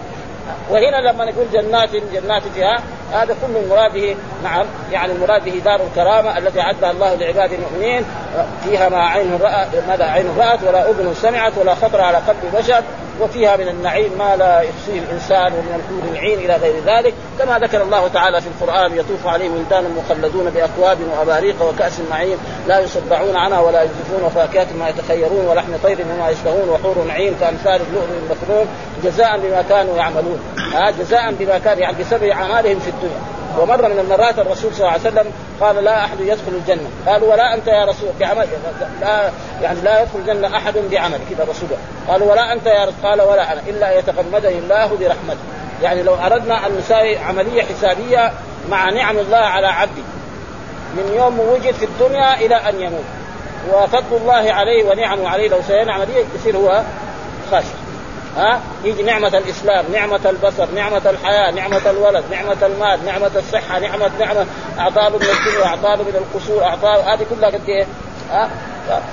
وهنا 0.71 0.97
لما 0.97 1.25
نقول 1.25 1.47
جنات 1.53 1.89
جنات 2.13 2.43
فيها 2.55 2.79
هذا 3.13 3.37
كل 3.43 3.69
مراده 3.69 4.15
نعم 4.45 4.67
يعني 4.93 5.13
المراد 5.13 5.45
به 5.45 5.63
دار 5.65 5.81
الكرامة 5.81 6.39
التي 6.39 6.61
أعدها 6.61 6.91
الله 6.91 7.15
لعباد 7.15 7.53
المؤمنين. 7.53 8.05
فيها 8.65 8.89
ما 8.89 9.09
عين 9.09 9.39
رأت 9.43 9.69
ماذا 9.89 10.05
عين 10.05 10.27
رأت 10.39 10.63
ولا 10.63 10.91
أذن 10.91 11.15
سمعت 11.15 11.53
ولا 11.59 11.75
خطر 11.75 12.01
على 12.01 12.17
قلب 12.17 12.55
بشر. 12.59 12.83
وفيها 13.21 13.57
من 13.57 13.69
النعيم 13.69 14.13
ما 14.19 14.37
لا 14.37 14.61
يحصيه 14.61 14.99
الإنسان 14.99 15.53
ومن 15.53 15.75
الحور 15.81 16.13
العين 16.13 16.39
إلى 16.39 16.57
غير 16.57 16.75
ذلك. 16.87 17.15
كما 17.39 17.59
ذكر 17.59 17.83
الله 17.83 18.09
تعالى 18.09 18.41
في 18.41 18.47
القرآن 18.47 18.97
يطوف 18.97 19.27
عليهم 19.27 19.55
ولدان 19.55 19.85
مخلدون 19.97 20.51
بأكواب 20.51 20.99
وأباريق 21.13 21.63
وكأس 21.63 22.01
معين 22.11 22.37
لا 22.69 22.81
يصدعون 22.81 23.37
عنها 23.37 23.61
ولا 23.61 23.83
يجزفون 23.83 24.23
وفاكهة 24.25 24.67
ما 24.79 24.89
يتخيرون 24.89 25.47
ولحم 25.47 25.73
طير 25.83 25.99
مما 26.05 26.31
يشتهون 26.31 26.69
وحور 26.69 27.11
عين 27.11 27.35
كأمثال 27.41 27.81
اللؤلؤ 27.89 28.19
المكنون 28.23 28.67
جزاء 29.05 29.39
بما 29.39 29.65
كانوا 29.69 29.97
يعملون. 29.97 30.41
ها 30.73 30.91
جزاء 30.91 31.35
بما 31.39 31.59
كانوا 31.59 31.83
يعني 31.83 31.97
بسبب 32.03 32.25
أعمالهم 32.25 32.79
في 32.81 32.91
الدنيا. 32.91 33.40
ومره 33.59 33.89
من 33.89 33.99
المرات 33.99 34.39
الرسول 34.39 34.75
صلى 34.75 34.81
الله 34.81 34.91
عليه 34.91 35.01
وسلم 35.01 35.33
قال 35.61 35.85
لا 35.85 36.05
أحد 36.05 36.21
يدخل 36.21 36.53
الجنة. 36.53 36.91
قالوا 37.07 37.33
ولا 37.33 37.55
أنت 37.55 37.67
يا 37.67 37.85
رسول 37.85 38.09
بعمل 38.21 38.47
لا 39.01 39.31
يعني 39.63 39.81
لا 39.81 40.03
يدخل 40.03 40.19
الجنة 40.19 40.57
أحد 40.57 40.75
بعمل 40.91 41.19
كذا 41.31 41.45
الرسول 41.45 41.69
قالوا 42.09 42.31
ولا 42.31 42.53
أنت 42.53 42.67
يا 42.67 42.85
رسول 42.85 42.95
قال 43.03 43.21
ولا 43.21 43.53
أنا. 43.53 43.61
إلا 43.69 43.99
يتغمدني 43.99 44.59
الله 44.59 44.87
برحمته. 44.87 45.39
يعني 45.83 46.03
لو 46.03 46.15
أردنا 46.15 46.67
أن 46.67 46.79
نساوي 46.79 47.19
عملية 47.19 47.63
حسابية 47.63 48.33
مع 48.71 48.91
نعم 48.91 49.19
الله 49.19 49.37
على 49.37 49.67
عبده 49.67 50.03
من 50.95 51.13
يوم 51.17 51.41
وجد 51.41 51.75
في 51.75 51.85
الدنيا 51.85 52.35
إلى 52.35 52.55
أن 52.55 52.81
يموت. 52.81 53.05
وفضل 53.75 54.17
الله 54.17 54.53
عليه 54.53 54.85
ونعمه 54.85 55.29
عليه. 55.29 55.49
لو 55.49 55.59
سوينا 55.69 55.95
عمليه 55.95 56.25
يصير 56.35 56.57
هو 56.57 56.83
خاسر. 57.51 57.80
ها؟ 58.37 58.61
يجي 58.85 59.03
نعمة 59.03 59.39
الإسلام 59.39 59.85
نعمة 59.93 60.21
البصر 60.31 60.67
نعمة 60.75 61.11
الحياة 61.11 61.51
نعمة 61.51 61.91
الولد 61.91 62.25
نعمة 62.31 62.57
المال 62.63 63.05
نعمة 63.05 63.31
الصحة 63.37 63.79
نعمة 63.79 64.11
نعمة 64.21 64.47
أعطاه 64.79 65.09
من 65.09 65.15
الدنيا 65.15 65.67
أعطاه 65.67 65.97
من 65.97 66.15
القصور 66.15 66.65
أعطاه 66.65 67.15
هذه 67.15 67.27
كلها 67.31 67.51
قد 67.51 67.69
إيه؟ 67.69 67.87
ها؟ 68.31 68.51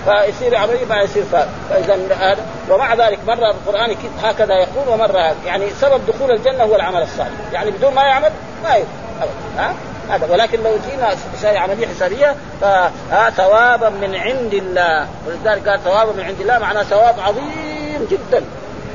فيصير 0.06 0.56
عملية 0.56 0.86
ما 0.86 1.02
يصير 1.02 1.24
فإذا 1.70 2.16
هذا 2.20 2.46
ومع 2.70 2.94
ذلك 2.94 3.20
مرة 3.28 3.52
القرآن 3.52 3.96
هكذا 4.24 4.54
يقول 4.54 4.90
ومرة 4.90 5.36
يعني 5.46 5.70
سبب 5.70 6.02
دخول 6.08 6.32
الجنة 6.32 6.64
هو 6.64 6.76
العمل 6.76 7.02
الصالح. 7.02 7.30
يعني 7.54 7.72
بدون 7.72 7.94
ما 7.94 8.02
يعمل 8.02 8.32
ما 8.64 8.76
يدخل 8.76 9.32
ها؟ 9.58 9.74
هذا. 10.10 10.32
ولكن 10.32 10.64
لو 10.64 10.72
جينا 10.90 11.60
عملية 11.60 11.88
حسابية 11.88 12.36
فثوابا 12.62 13.90
من 13.90 14.16
عند 14.16 14.54
الله. 14.54 15.08
ولذلك 15.28 15.70
قال 15.70 15.84
ثوابا 15.84 16.12
من 16.12 16.24
عند 16.24 16.42
الله 16.42 16.60
معناه 16.60 16.84
ثواب 16.84 17.16
عظيم 17.20 18.08
جدا. 18.12 18.44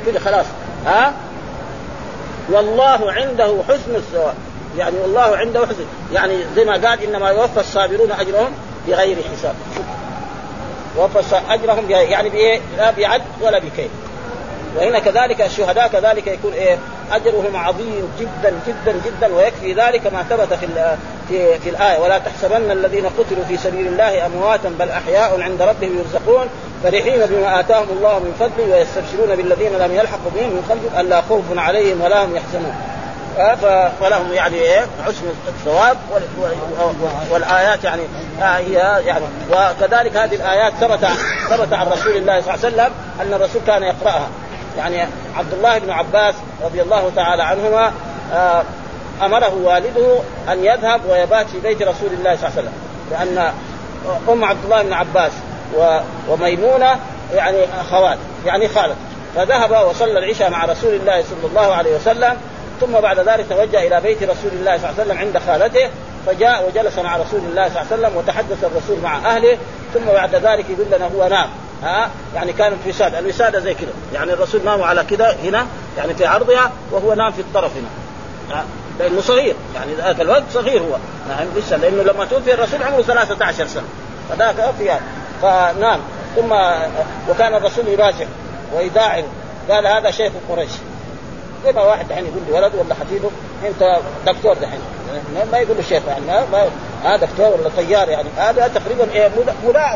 كده 0.06 0.20
خلاص. 0.20 0.46
ها؟ 0.86 1.12
والله 2.50 3.12
عنده 3.12 3.56
حسن 3.68 3.94
الثواب 3.94 4.34
يعني 4.78 4.96
والله 5.02 5.36
عنده 5.36 5.66
حسن. 5.66 5.84
يعني 6.12 6.38
زي 6.56 6.64
ما 6.64 6.72
قال 6.72 7.02
إنما 7.02 7.30
يوفى 7.30 7.60
الصابرون 7.60 8.12
أجرهم 8.12 8.52
بغير 8.88 9.16
حساب. 9.32 9.54
وفى 10.98 11.36
أجرهم 11.50 11.90
يعني 11.90 12.28
بإيه؟ 12.28 12.60
لا 12.76 12.90
بعد 12.90 13.22
ولا 13.40 13.58
بكيد. 13.58 13.90
وهنا 14.76 14.98
كذلك 14.98 15.40
الشهداء 15.40 15.88
كذلك 15.88 16.26
يكون 16.26 16.52
إيه 16.52 16.78
أجرهم 17.12 17.56
عظيم 17.56 18.08
جدا 18.20 18.54
جدا 18.66 19.00
جدا 19.06 19.34
ويكفي 19.34 19.72
ذلك 19.72 20.12
ما 20.12 20.22
ثبت 20.22 20.54
في 20.54 20.66
في 21.28 21.58
في 21.58 21.70
الآية. 21.70 21.98
ولا 21.98 22.18
تحسبن 22.18 22.70
الذين 22.70 23.06
قتلوا 23.06 23.44
في 23.48 23.56
سبيل 23.56 23.86
الله 23.86 24.26
أمواتا 24.26 24.68
بل 24.78 24.88
أحياء 24.90 25.40
عند 25.40 25.62
ربهم 25.62 25.98
يرزقون 25.98 26.46
فرحين 26.82 27.26
بما 27.26 27.60
آتاهم 27.60 27.86
الله 27.90 28.18
من 28.18 28.34
فضله 28.40 28.76
ويستبشرون 28.76 29.36
بالذين 29.36 29.72
لم 29.72 29.94
يلحقوا 29.94 30.30
بهم 30.34 30.48
من 30.48 30.64
خلفهم 30.68 31.00
ألا 31.00 31.20
خوف 31.20 31.44
عليهم 31.56 32.00
ولا 32.00 32.24
هم 32.24 32.36
يحزنون. 32.36 32.74
فلهم 34.00 34.32
يعني 34.32 34.56
إيه 34.56 34.80
حسن 35.06 35.22
الثواب 35.48 35.96
والآيات 37.30 37.84
يعني 37.84 38.02
هي 38.40 38.72
يعني 39.06 39.24
وكذلك 39.50 40.16
هذه 40.16 40.34
الآيات 40.34 40.72
ثبت 40.80 41.04
ثبت 41.50 41.72
عن 41.72 41.86
رسول 41.86 42.16
الله 42.16 42.40
صلى 42.40 42.54
الله 42.54 42.64
عليه 42.64 42.74
وسلم 42.74 42.90
أن 43.20 43.34
الرسول 43.34 43.62
كان 43.66 43.82
يقرأها. 43.82 44.28
يعني 44.78 45.08
عبد 45.36 45.52
الله 45.52 45.78
بن 45.78 45.90
عباس 45.90 46.34
رضي 46.64 46.82
الله 46.82 47.12
تعالى 47.16 47.42
عنهما 47.42 47.92
آه، 48.32 48.62
أمره 49.22 49.54
والده 49.64 50.18
أن 50.52 50.64
يذهب 50.64 51.00
ويبات 51.08 51.46
في 51.46 51.60
بيت 51.60 51.82
رسول 51.82 52.10
الله 52.12 52.36
صلى 52.36 52.48
الله 52.48 52.52
عليه 52.56 52.62
وسلم. 52.62 52.72
لأن 53.10 53.52
أم 54.28 54.44
عبد 54.44 54.64
الله 54.64 54.82
بن 54.82 54.92
عباس 54.92 55.32
وميمونة 56.28 56.98
يعني 57.34 57.64
أخوات 57.80 58.18
يعني 58.46 58.68
خالد 58.68 58.96
فذهب 59.36 59.88
وصلى 59.88 60.18
العشاء 60.18 60.50
مع 60.50 60.64
رسول 60.64 60.94
الله 60.94 61.22
صلى 61.22 61.50
الله 61.50 61.74
عليه 61.74 61.96
وسلم 61.96 62.36
ثم 62.80 62.92
بعد 62.92 63.18
ذلك 63.18 63.46
توجه 63.48 63.86
إلى 63.86 64.00
بيت 64.00 64.22
رسول 64.22 64.50
الله 64.52 64.78
صلى 64.78 64.90
الله 64.90 65.00
عليه 65.00 65.02
وسلم 65.02 65.18
عند 65.18 65.38
خالته 65.38 65.90
فجاء 66.26 66.68
وجلس 66.68 66.98
مع 66.98 67.16
رسول 67.16 67.40
الله 67.40 67.68
صلى 67.68 67.80
الله 67.80 67.92
عليه 67.92 68.02
وسلم 68.02 68.16
وتحدث 68.16 68.64
الرسول 68.64 68.98
مع 69.02 69.16
أهله 69.16 69.58
ثم 69.94 70.04
بعد 70.04 70.34
ذلك 70.34 70.64
يقول 70.70 70.86
لنا 70.92 71.10
هو 71.16 71.28
نام 71.28 71.48
ها 71.82 72.10
يعني 72.34 72.52
كانت 72.52 72.76
وساده، 72.86 73.18
الوساده 73.18 73.60
زي 73.60 73.74
كذا، 73.74 73.92
يعني 74.14 74.32
الرسول 74.32 74.64
نام 74.64 74.82
على 74.82 75.04
كذا 75.04 75.36
هنا 75.44 75.66
يعني 75.98 76.14
في 76.14 76.26
عرضها 76.26 76.72
وهو 76.90 77.14
نام 77.14 77.32
في 77.32 77.40
الطرف 77.40 77.72
هنا. 77.76 78.64
لأنه 78.98 79.20
صغير. 79.20 79.54
يعني 79.74 79.94
ذاك 79.94 80.20
الوقت 80.20 80.42
صغير 80.52 80.80
هو. 80.80 80.96
نعم 81.28 81.46
لسه 81.56 81.76
لأنه 81.76 82.02
لما 82.02 82.24
توفي 82.24 82.54
الرسول 82.54 82.82
عمره 82.82 83.02
13 83.02 83.66
سنة. 83.66 83.84
فذاك 84.28 84.74
في 84.78 84.98
فنام. 85.42 86.00
ثم 86.36 86.52
وكان 87.30 87.54
الرسول 87.54 87.88
يراجع 87.88 88.26
ويداعب 88.76 89.24
قال 89.70 89.86
هذا 89.86 90.10
شيخ 90.10 90.32
قريش. 90.48 90.70
زي 91.64 91.72
ما 91.72 91.82
واحد 91.82 92.08
دحين 92.08 92.24
يقول 92.24 92.42
لي 92.48 92.52
ولد 92.52 92.74
ولا 92.74 92.94
حفيده؟ 92.94 93.28
أنت 93.66 94.00
دكتور 94.26 94.54
دحين. 94.54 94.80
ما 95.52 95.58
يقول 95.58 95.76
له 95.76 95.82
شيخ 95.82 96.02
يعني 96.08 96.24
ما, 96.26 96.68
هذا 97.04 97.16
دكتور 97.16 97.60
ولا 97.60 97.70
طيار 97.76 98.08
يعني 98.08 98.28
هذا 98.36 98.68
تقريبا 98.68 99.12
إيه 99.12 99.30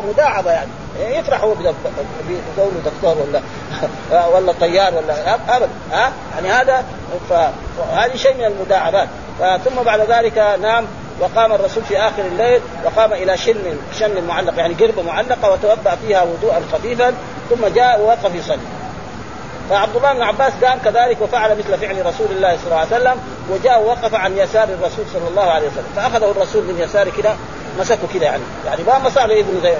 مداعبة 0.09 0.51
يعني. 0.51 0.69
إيه 0.99 1.17
يفرح 1.17 1.41
هو 1.41 1.53
بكونه 1.53 2.79
دكتور 2.85 3.17
ولا 3.27 3.41
ولا 4.35 4.51
طيار 4.51 4.93
ولا 4.95 5.33
ابدا 5.33 5.69
ها؟ 5.91 6.11
يعني 6.35 6.49
هذا 6.49 6.85
فهذه 7.29 8.15
شيء 8.15 8.33
من 8.37 8.45
المداعبات. 8.45 9.07
ثم 9.39 9.83
بعد 9.85 9.99
ذلك 9.99 10.57
نام 10.61 10.87
وقام 11.19 11.51
الرسول 11.53 11.83
في 11.83 11.97
آخر 11.97 12.25
الليل 12.31 12.61
وقام 12.85 13.13
إلى 13.13 13.37
شن 13.37 13.77
شن 13.99 14.23
معلق 14.27 14.57
يعني 14.57 14.73
قربه 14.73 15.01
معلقة 15.01 15.51
وتوضأ 15.51 15.95
فيها 15.95 16.23
وضوءا 16.23 16.61
خفيفا 16.73 17.13
ثم 17.49 17.67
جاء 17.75 18.01
ووقف 18.01 18.35
يصلي. 18.35 18.76
فعبد 19.69 19.95
الله 19.95 20.13
بن 20.13 20.21
عباس 20.21 20.53
قام 20.63 20.79
كذلك 20.85 21.21
وفعل 21.21 21.57
مثل 21.57 21.77
فعل 21.77 22.05
رسول 22.05 22.27
الله 22.31 22.57
صلى 22.57 22.65
الله 22.65 22.77
عليه 22.77 22.87
وسلم 22.87 23.21
وجاء 23.49 23.81
ووقف 23.81 24.15
عن 24.15 24.37
يسار 24.37 24.63
الرسول 24.63 25.05
صلى 25.13 25.27
الله 25.29 25.43
عليه 25.43 25.67
وسلم. 25.67 25.87
فأخذه 25.95 26.31
الرسول 26.31 26.63
من 26.63 26.79
يساره 26.79 27.11
كذا 27.21 27.37
مسكه 27.79 28.07
كذا 28.13 28.23
يعني. 28.23 28.43
يعني 28.65 28.83
ما 28.83 28.99
مسح 28.99 29.25
له 29.25 29.39
ابن 29.39 29.59
زي 29.63 29.75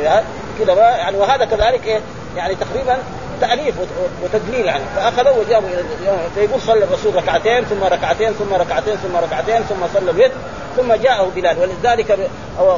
كذا 0.59 0.73
يعني 0.73 1.17
وهذا 1.17 1.45
كذلك 1.45 1.85
إيه؟ 1.85 1.99
يعني 2.35 2.55
تقريبا 2.55 2.97
تأليف 3.41 3.75
وتدليل 4.23 4.65
يعني 4.65 4.83
فأخذه 4.95 5.39
وجابه 5.39 5.67
إلى 5.67 6.17
فيقول 6.35 6.61
صلى 6.61 6.83
الرسول 6.83 7.15
ركعتين 7.15 7.63
ثم 7.63 7.83
ركعتين 7.83 8.33
ثم 8.33 8.53
ركعتين 8.53 8.95
ثم 8.95 9.15
ركعتين 9.15 9.61
ثم 9.63 9.87
صلى 9.93 10.11
الوتر 10.11 10.35
ثم 10.77 10.93
جاءه 10.93 11.31
بلال. 11.35 11.57
ولذلك 11.59 12.17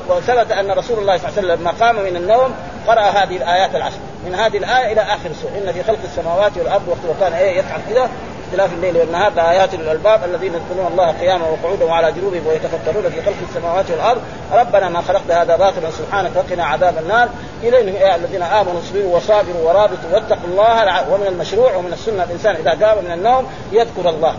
وثبت 0.09 0.51
أن 0.51 0.71
رسول 0.71 0.99
الله 0.99 1.17
صلى 1.17 1.27
الله 1.27 1.37
عليه 1.37 1.47
وسلم 1.47 1.61
لما 1.61 1.71
قام 1.71 1.95
من 1.95 2.15
النوم 2.15 2.55
قرأ 2.87 3.01
هذه 3.01 3.37
الآيات 3.37 3.75
العشر. 3.75 3.97
من 4.25 4.35
هذه 4.35 4.57
الآية 4.57 4.93
إلى 4.93 5.01
آخر 5.01 5.29
السورة 5.29 5.51
إن 5.51 5.73
في 5.73 5.83
خلق 5.83 5.99
السماوات 6.03 6.51
والأرض 6.57 6.87
وقت 6.87 7.17
وكان 7.17 7.33
إيه 7.33 7.59
يفعل 7.59 7.79
كذا 7.89 8.09
اختلاف 8.49 8.73
الليل 8.73 8.97
والنهار 8.97 9.29
بآيات 9.29 9.75
للألباب 9.75 10.23
الذين 10.23 10.53
يذكرون 10.53 10.91
الله 10.91 11.11
قياما 11.11 11.45
وقعودا 11.47 11.85
وعلى 11.85 12.11
جنوبهم 12.11 12.47
ويتفكرون 12.47 13.09
في 13.09 13.21
خلق 13.21 13.35
السماوات 13.49 13.91
والأرض. 13.91 14.21
ربنا 14.53 14.89
ما 14.89 15.01
خلقت 15.01 15.31
هذا 15.31 15.55
باطلا 15.55 15.91
سبحانك 15.91 16.31
وقنا 16.35 16.65
عذاب 16.65 16.97
النار. 16.97 17.29
إلينا 17.63 17.99
يا 17.99 18.15
الذين 18.15 18.41
آمنوا 18.41 18.79
اصبروا 18.79 19.15
وصابروا 19.15 19.69
ورابطوا 19.69 20.09
واتقوا 20.13 20.49
الله 20.49 21.09
ومن 21.11 21.27
المشروع 21.27 21.75
ومن 21.75 21.93
السنة. 21.93 22.23
الإنسان 22.23 22.55
إذا 22.55 22.87
قام 22.87 23.05
من 23.05 23.11
النوم 23.11 23.47
يذكر 23.71 24.09
الله. 24.09 24.35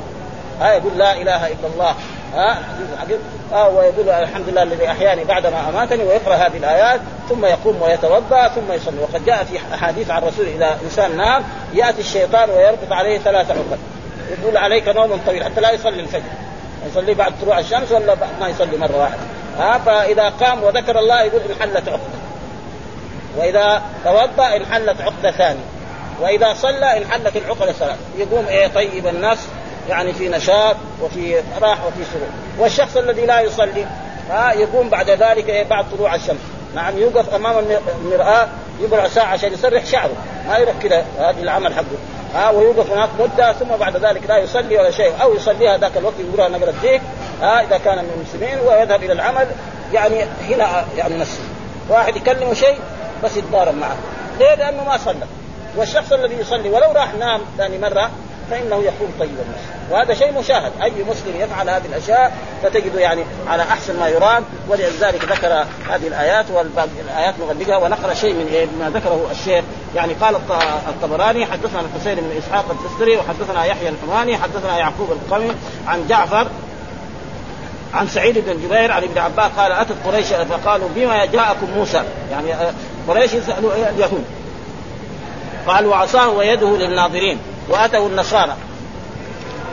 ها 0.60 0.72
يقول 0.72 0.98
لا 0.98 1.12
إله 1.12 1.46
إلا 1.46 1.66
الله. 1.74 1.94
ها 2.34 2.58
آه 3.52 3.68
ويقول 3.68 4.08
الحمد 4.08 4.48
لله 4.48 4.62
الذي 4.62 4.86
أحياني 4.86 5.24
بعدما 5.24 5.68
أماتني 5.68 6.04
ويقرأ 6.04 6.34
هذه 6.34 6.56
الآيات 6.56 7.00
ثم 7.28 7.44
يقوم 7.44 7.82
ويتوضأ 7.82 8.48
ثم 8.48 8.72
يصلي. 8.72 8.98
وقد 9.00 9.24
جاء 9.24 9.44
في 9.44 9.58
أحاديث 9.74 10.10
عن 10.10 10.22
الرسول 10.22 10.46
إذا 10.46 10.78
إنسان 10.84 11.16
نام 11.16 11.44
يأتي 11.74 12.00
الشيطان 12.00 12.50
ويربط 12.50 12.92
عليه 12.92 13.18
ثلاث 13.18 13.50
عقد. 13.50 13.78
يقول 14.30 14.56
عليك 14.56 14.88
نوم 14.88 15.20
طويل 15.26 15.44
حتى 15.44 15.60
لا 15.60 15.70
يصلي 15.70 16.00
الفجر. 16.00 16.22
يصلي 16.90 17.14
بعد 17.14 17.32
طلوع 17.42 17.58
الشمس 17.58 17.92
ولا 17.92 18.16
ما 18.40 18.48
يصلي 18.48 18.76
مرة 18.76 18.96
واحدة. 18.96 19.22
ها 19.58 19.78
فإذا 19.78 20.28
قام 20.28 20.62
وذكر 20.62 20.98
الله 20.98 21.22
يقول 21.22 21.40
انحلت 21.42 21.88
عقدة. 21.88 22.00
وإذا 23.36 23.82
توضأ 24.04 24.56
انحلت 24.56 25.00
عقدة 25.00 25.30
ثانية. 25.30 25.64
وإذا 26.20 26.54
صلى 26.54 26.96
انحلت 26.98 27.36
العقدة 27.36 27.72
ثلاث 27.72 27.98
يقوم 28.18 28.46
إيه 28.46 28.66
طيب 28.66 29.06
النفس 29.06 29.46
يعني 29.88 30.12
في 30.12 30.28
نشاط 30.28 30.76
وفي 31.02 31.36
راح 31.60 31.84
وفي 31.84 32.04
سرور. 32.12 32.28
والشخص 32.58 32.96
الذي 32.96 33.26
لا 33.26 33.40
يصلي 33.40 33.86
ها 34.30 34.52
يقوم 34.52 34.88
بعد 34.88 35.10
ذلك 35.10 35.48
إيه 35.48 35.64
بعد 35.64 35.84
طلوع 35.90 36.14
الشمس. 36.14 36.40
نعم 36.74 36.98
يوقف 36.98 37.34
أمام 37.34 37.64
المرآة 38.04 38.48
يقرأ 38.80 39.08
ساعة 39.08 39.26
عشان 39.26 39.52
يسرح 39.52 39.84
شعره. 39.84 40.16
ما 40.48 40.58
يروح 40.58 40.74
كذا 40.82 41.04
هذه 41.18 41.42
العمل 41.42 41.74
حقه. 41.74 41.84
ها 42.34 42.50
ويوقف 42.50 42.90
هناك 42.90 43.08
مدة 43.20 43.52
ثم 43.52 43.76
بعد 43.80 43.96
ذلك 43.96 44.22
لا 44.28 44.38
يصلي 44.38 44.76
ولا 44.76 44.90
شيء 44.90 45.12
أو 45.22 45.34
يصليها 45.34 45.78
ذاك 45.78 45.96
الوقت 45.96 46.14
يقولها 46.20 46.48
نقرة 46.48 46.74
ديك 46.82 47.02
ها 47.42 47.60
إذا 47.62 47.78
كان 47.78 47.98
من 47.98 48.10
المسلمين 48.16 48.58
ويذهب 48.66 49.02
إلى 49.02 49.12
العمل 49.12 49.46
يعني 49.92 50.22
هنا 50.22 50.84
يعني 50.96 51.18
نفسه 51.18 51.42
واحد 51.88 52.16
يكلمه 52.16 52.54
شيء 52.54 52.78
بس 53.24 53.36
يتضارب 53.36 53.74
معه. 53.74 53.96
ليه؟ 54.38 54.54
لأنه 54.54 54.84
ما 54.84 54.96
صلى. 54.96 55.26
والشخص 55.76 56.12
الذي 56.12 56.34
يصلي 56.34 56.70
ولو 56.70 56.92
راح 56.92 57.14
نام 57.14 57.40
ثاني 57.58 57.78
مرة 57.78 58.10
فإنه 58.50 58.76
يكون 58.76 59.14
طيب 59.20 59.30
النفس 59.30 59.62
وهذا 59.90 60.14
شيء 60.14 60.38
مشاهد. 60.38 60.72
أي 60.82 60.92
مسلم 61.08 61.40
يفعل 61.40 61.70
هذه 61.70 61.86
الأشياء 61.86 62.32
فتجده 62.62 63.00
يعني 63.00 63.24
على 63.48 63.62
أحسن 63.62 63.98
ما 64.00 64.08
يرام. 64.08 64.44
ولذلك 64.68 65.24
ذكر 65.24 65.64
هذه 65.90 66.06
الآيات 66.06 66.46
والايات 66.50 67.34
نغلقها 67.40 67.76
ونقرأ 67.76 68.14
شيء 68.14 68.34
من 68.34 68.48
إيه؟ 68.52 68.66
ما 68.80 68.90
ذكره 68.90 69.28
الشيخ. 69.30 69.64
يعني 69.96 70.12
قال 70.12 70.36
الطبراني 70.88 71.46
حدثنا 71.46 71.80
الحسين 71.80 72.14
بن 72.14 72.30
إسحاق 72.38 72.64
الفستري 72.70 73.16
وحدثنا 73.16 73.64
يحيى 73.64 73.88
الحماني 73.88 74.36
حدثنا 74.36 74.78
يعقوب 74.78 75.12
القمي 75.12 75.52
عن 75.86 76.06
جعفر 76.08 76.46
عن 77.94 78.08
سعيد 78.08 78.38
بن 78.38 78.52
جبير 78.62 78.92
عن 78.92 79.02
ابن 79.02 79.18
عباس 79.18 79.50
قال 79.56 79.72
أتت 79.72 79.96
قريش 80.06 80.26
فقالوا 80.26 80.88
بما 80.96 81.24
جاءكم 81.24 81.66
موسى؟ 81.76 82.02
يعني 82.30 82.54
آه، 82.54 82.72
قريش 83.08 83.32
يسألوا 83.32 83.72
اليهود. 83.74 84.24
قال 85.66 85.86
وعصاه 85.86 86.28
ويده 86.30 86.76
للناظرين. 86.76 87.38
واتوا 87.70 88.08
النصارى 88.08 88.56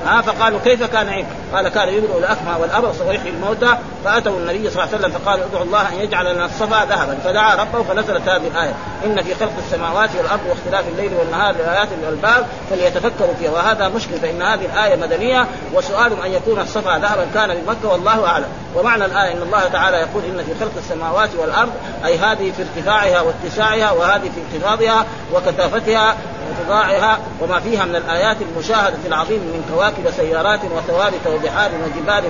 ها 0.05 0.21
فقالوا 0.21 0.59
كيف 0.63 0.83
كان 0.83 1.09
عيب؟ 1.09 1.25
قال 1.53 1.69
كان 1.69 1.89
يبرئ 1.89 2.17
الاكمى 2.17 2.55
والأبرص 2.61 3.01
ويحيي 3.01 3.29
الموتى 3.29 3.77
فأتوا 4.05 4.37
النبي 4.37 4.69
صلى 4.69 4.83
الله 4.83 4.93
عليه 4.93 4.97
وسلم 4.97 5.11
فقالوا 5.11 5.45
ادعوا 5.45 5.63
الله 5.63 5.89
أن 5.89 5.99
يجعل 5.99 6.33
لنا 6.35 6.45
الصفا 6.45 6.85
ذهبا. 6.85 7.17
فدعا 7.23 7.55
ربه 7.55 7.83
فنزلت 7.83 8.29
هذه 8.29 8.47
الآية 8.47 8.73
إن 9.05 9.23
في 9.23 9.35
خلق 9.35 9.53
السماوات 9.57 10.09
والأرض 10.17 10.39
واختلاف 10.49 10.87
الليل 10.87 11.13
والنهار 11.13 11.55
لآيات 11.55 11.87
للالباب 12.01 12.45
فليتفكروا 12.69 13.33
فيها. 13.39 13.51
وهذا 13.51 13.87
مشكل 13.87 14.17
فإن 14.17 14.41
هذه 14.41 14.65
الآية 14.65 14.95
مدنية 14.95 15.47
وسؤال 15.73 16.11
أن 16.25 16.31
يكون 16.31 16.59
الصفا 16.59 16.97
ذهبا 16.97 17.27
كان 17.33 17.55
بمكة 17.55 17.91
والله 17.91 18.25
أعلم. 18.25 18.47
ومعنى 18.75 19.05
الآية 19.05 19.33
إن 19.33 19.41
الله 19.41 19.63
تعالى 19.73 19.97
يقول 19.97 20.23
إن 20.23 20.43
في 20.43 20.59
خلق 20.59 20.71
السماوات 20.77 21.29
والأرض 21.37 21.71
أي 22.05 22.17
هذه 22.17 22.51
في 22.51 22.61
ارتفاعها 22.61 23.21
واتساعها 23.21 23.91
وهذه 23.91 24.31
في 24.35 24.57
انخفاضها 24.57 25.05
وكثافتها 25.33 26.15
وتضاعها 26.49 27.19
وما 27.41 27.59
فيها 27.59 27.85
من 27.85 27.95
الآيات 27.95 28.37
المشاهدة 28.41 28.97
العظيم 29.05 29.39
من 29.39 29.65
كواكب 29.73 30.11
سيارات 30.17 30.59
وثوابت 30.65 31.27
وبحار 31.38 31.71
وجبال 31.71 32.23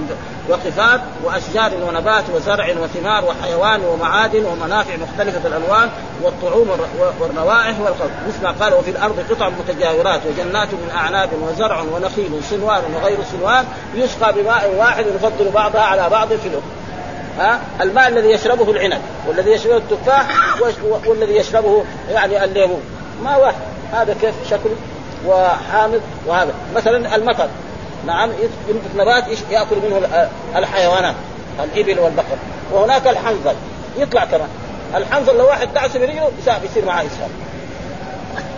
وقفات 0.50 1.02
وأشجار 1.24 1.72
ونبات 1.88 2.24
وزرع 2.36 2.70
وثمار 2.82 3.26
وحيوان 3.26 3.82
ومعادن 3.86 4.46
ومنافع 4.46 4.96
مختلفة 4.96 5.48
الألوان 5.48 5.90
والطعوم 6.24 6.70
والروائح 7.20 7.80
والخلق 7.80 8.12
مثل 8.28 8.44
ما 8.44 8.52
قال 8.52 8.74
وفي 8.74 8.92
الأرض 8.92 9.26
قطع 9.30 9.50
متجاورات 9.50 10.22
وجنات 10.26 10.74
من 10.74 10.92
أعناب 10.96 11.30
وزرع 11.42 11.82
ونخيل 11.82 12.44
صنوان 12.50 12.82
وغير 12.96 13.18
صنوان 13.32 13.66
يسقى 13.96 14.34
بماء 14.34 14.76
واحد 14.78 15.06
يفضل 15.08 15.52
بعضها 15.52 15.82
على 15.82 16.10
بعض 16.10 16.28
في 16.28 16.48
الاخرى 16.48 16.78
ها؟ 17.40 17.60
الماء 17.82 18.08
الذي 18.08 18.30
يشربه 18.30 18.72
العنب 18.72 19.02
والذي 19.28 19.52
يشربه 19.52 19.78
التفاح 19.78 20.28
والذي 21.08 21.36
يشربه 21.36 21.84
يعني 22.12 22.44
الليمون. 22.44 22.82
ما 23.24 23.38
واحد. 23.38 23.62
هذا 23.94 24.16
كيف؟ 24.22 24.36
شكل 24.50 24.70
وحامض 25.26 26.02
وهذا. 26.26 26.54
مثلا 26.76 27.16
المطر. 27.16 27.48
نعم 28.06 28.30
ينبت 28.70 28.96
نبات 28.96 29.24
يأكل 29.52 29.76
منه 29.76 30.28
الحيوانات 30.56 31.16
الإبل 31.60 32.00
والبقر. 32.00 32.38
وهناك 32.72 33.08
الحنظل 33.08 33.56
يطلع 33.98 34.26
كمان. 34.26 34.50
الحنظل 34.96 35.38
لو 35.38 35.48
واحد 35.48 35.74
دعس 35.74 35.98
برجله 35.98 36.32
يصير 36.64 36.86
معاه 36.86 37.06
إسهال. 37.06 37.30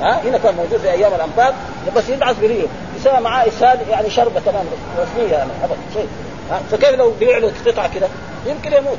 ها؟ 0.01 0.21
هنا 0.29 0.37
كان 0.37 0.55
موجود 0.55 0.79
في 0.79 0.91
أيام 0.91 1.13
الامطار 1.13 1.53
بس 1.95 2.09
يدعس 2.09 2.35
برجله. 2.41 2.67
يسوي 2.99 3.19
معاه 3.19 3.47
إسهال 3.47 3.79
يعني 3.89 4.09
شربة 4.09 4.39
تمام 4.39 4.65
رسمية 4.99 5.33
يعني 5.33 5.51
ابدا 5.63 5.77
شيء. 5.93 6.07
ها؟ 6.51 6.61
فكيف 6.71 6.89
لو 6.89 7.13
بيع 7.19 7.37
له 7.37 7.51
قطعه 7.65 7.93
كده؟ 7.93 8.07
يمكن 8.45 8.73
يموت. 8.73 8.97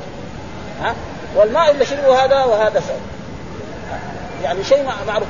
ها؟ 0.82 0.94
والماء 1.36 1.70
اللي 1.70 1.86
شربه 1.86 2.24
هذا 2.24 2.44
وهذا 2.44 2.80
سوى 2.80 2.96
يعني 4.44 4.64
شيء 4.64 4.88
معروف. 5.06 5.28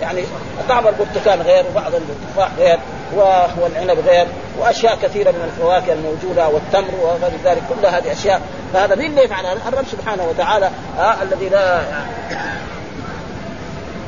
يعني 0.00 0.22
طعم 0.68 0.84
البرتقال 0.88 1.42
غير 1.42 1.64
وبعض 1.70 1.92
التفاح 1.94 2.48
غير 2.58 2.78
والعنب 3.60 3.98
غير 4.06 4.26
وأشياء 4.58 4.98
كثيرة 5.02 5.30
من 5.30 5.44
الفواكه 5.44 5.92
الموجودة 5.92 6.48
والتمر 6.48 6.94
وغير 7.02 7.32
ذلك 7.44 7.62
كل 7.68 7.86
هذه 7.86 8.12
أشياء. 8.12 8.40
فهذا 8.72 8.94
مين 8.94 9.10
اللي 9.10 9.24
يفعل 9.24 9.46
الرب 9.46 9.84
سبحانه 9.92 10.24
وتعالى 10.24 10.70
آه 10.98 11.22
الذي 11.22 11.48
لا 11.48 11.80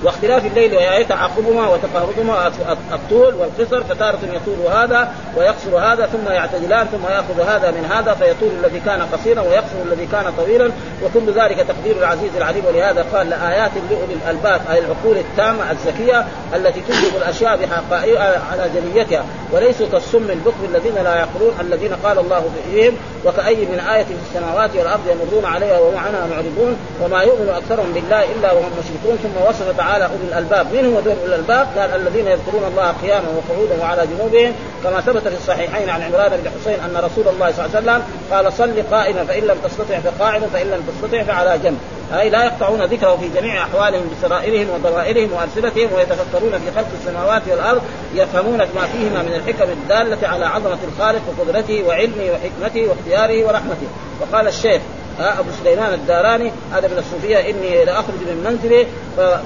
واختلاف 0.04 0.46
الليل 0.46 0.76
وآية 0.76 1.04
تعاقبهما 1.04 1.68
وتقاربهما 1.68 2.52
الطول 2.92 3.34
والقصر 3.34 3.84
فتارة 3.84 4.18
يطول 4.22 4.72
هذا 4.72 5.12
ويقصر 5.36 5.78
هذا 5.78 6.06
ثم 6.06 6.32
يعتدلان 6.32 6.86
ثم 6.86 7.04
يأخذ 7.12 7.40
هذا 7.40 7.70
من 7.70 7.84
هذا 7.92 8.14
فيطول 8.14 8.50
الذي 8.64 8.80
كان 8.80 9.02
قصيرا 9.12 9.40
ويقصر 9.40 9.82
الذي 9.84 10.06
كان 10.06 10.32
طويلا 10.38 10.70
وكل 11.04 11.32
ذلك 11.32 11.66
تقدير 11.68 11.96
العزيز 11.98 12.30
العليم. 12.36 12.64
ولهذا 12.64 13.06
قال 13.12 13.30
لآيات 13.30 13.70
لأولي 13.90 14.14
الألباب 14.14 14.60
أي 14.70 14.78
العقول 14.78 15.16
التامة 15.16 15.70
الذكية 15.70 16.26
التي 16.54 16.80
تدرك 16.80 17.12
الأشياء 17.16 17.56
بحقائقها 17.56 18.42
على 18.52 18.70
جليتها 18.74 19.24
وليسوا 19.52 19.86
كالسم 19.92 20.30
البكر 20.30 20.64
الذين 20.68 20.94
لا 20.94 21.14
يعقلون 21.14 21.52
الذين 21.60 21.94
قال 22.04 22.18
الله 22.18 22.50
فيهم 22.72 22.96
وكأي 23.24 23.56
من 23.56 23.80
آية 23.80 24.04
في 24.04 24.14
السماوات 24.30 24.70
والأرض 24.76 25.00
يمرون 25.06 25.44
عليها 25.44 25.78
وهم 25.78 25.96
عنها 25.96 26.26
معرضون 26.26 26.76
وما 27.02 27.22
يؤمن 27.22 27.48
أكثرهم 27.48 27.92
بالله 27.92 28.24
إلا 28.24 28.52
وهم 28.52 28.70
مشركون 28.78 29.16
ثم 29.22 29.48
وصف 29.48 29.76
أولي 29.94 30.24
الألباب. 30.28 30.66
من 30.72 30.94
هو 30.94 31.00
دول 31.00 31.14
أولي 31.22 31.34
الألباب؟ 31.34 31.66
قال 31.76 32.00
الذين 32.00 32.26
يذكرون 32.26 32.64
الله 32.70 32.94
قياما 33.02 33.26
وقعودا 33.28 33.82
وعلى 33.82 34.06
جنوبهم. 34.06 34.52
كما 34.84 35.00
ثبت 35.00 35.28
في 35.28 35.34
الصحيحين 35.34 35.88
عن 35.88 36.02
عمران 36.02 36.30
بن 36.30 36.50
حسين 36.50 36.80
أن 36.80 36.96
رسول 36.96 37.28
الله 37.28 37.52
صلى 37.52 37.66
الله 37.66 37.76
عليه 37.76 37.78
وسلم 37.78 38.02
قال 38.30 38.52
صل 38.52 38.82
قائما 38.90 39.24
فإن 39.24 39.42
لم 39.42 39.56
تستطع 39.64 39.98
فقاعدا 39.98 40.46
فإن 40.46 40.66
لم 40.66 40.82
تستطع 40.88 41.22
فعلى 41.22 41.58
جنب. 41.58 41.78
أي 42.18 42.30
لا 42.30 42.44
يقطعون 42.44 42.82
ذكره 42.82 43.16
في 43.16 43.40
جميع 43.40 43.62
أحوالهم 43.62 44.10
بسرائرهم 44.10 44.70
وضمائرهم 44.70 45.32
وألسنتهم 45.32 45.88
ويتفكرون 45.92 46.52
في 46.52 46.70
خلق 46.76 46.88
السماوات 47.00 47.42
والأرض 47.50 47.82
يفهمون 48.14 48.58
ما 48.58 48.86
فيهما 48.92 49.22
من 49.22 49.34
الحكم 49.34 49.70
الدالة 49.70 50.28
على 50.28 50.46
عظمة 50.46 50.78
الخالق 50.88 51.22
وقدرته 51.28 51.82
وعلمه 51.86 52.30
وحكمته 52.32 52.88
واختياره 52.88 53.46
ورحمته. 53.46 53.86
وقال 54.20 54.48
الشيخ 54.48 54.82
أبو 55.20 55.48
سليمان 55.64 55.94
الداراني 55.94 56.52
هذا 56.72 56.88
من 56.88 56.98
الصوفية 56.98 57.50
إني 57.50 57.84
لاخرج 57.84 58.14
من 58.14 58.44
منزلي 58.44 58.86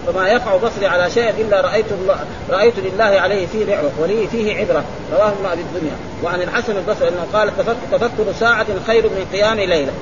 فما 0.07 0.29
يقع 0.29 0.57
بصري 0.57 0.87
على 0.87 1.11
شيء 1.11 1.31
إلا 1.31 1.61
رأيت 1.61 1.93
الله 1.93 2.17
رأيت 2.51 2.75
لله 2.79 3.05
عليه 3.05 3.47
فيه 3.47 3.65
نعمة 3.65 3.91
ولي 3.99 4.27
فيه 4.27 4.57
عبرة. 4.57 4.85
رواه 5.13 5.29
ابن 5.29 5.47
ابي 5.47 5.61
الدنيا. 5.61 5.97
وعن 6.23 6.43
الحسن 6.43 6.77
البصري 6.77 7.09
أنه 7.09 7.27
قال 7.33 7.51
تفكر 7.93 8.33
ساعة 8.41 8.67
خير 8.87 9.03
من 9.03 9.27
قيام 9.33 9.57
ليلة. 9.57 9.93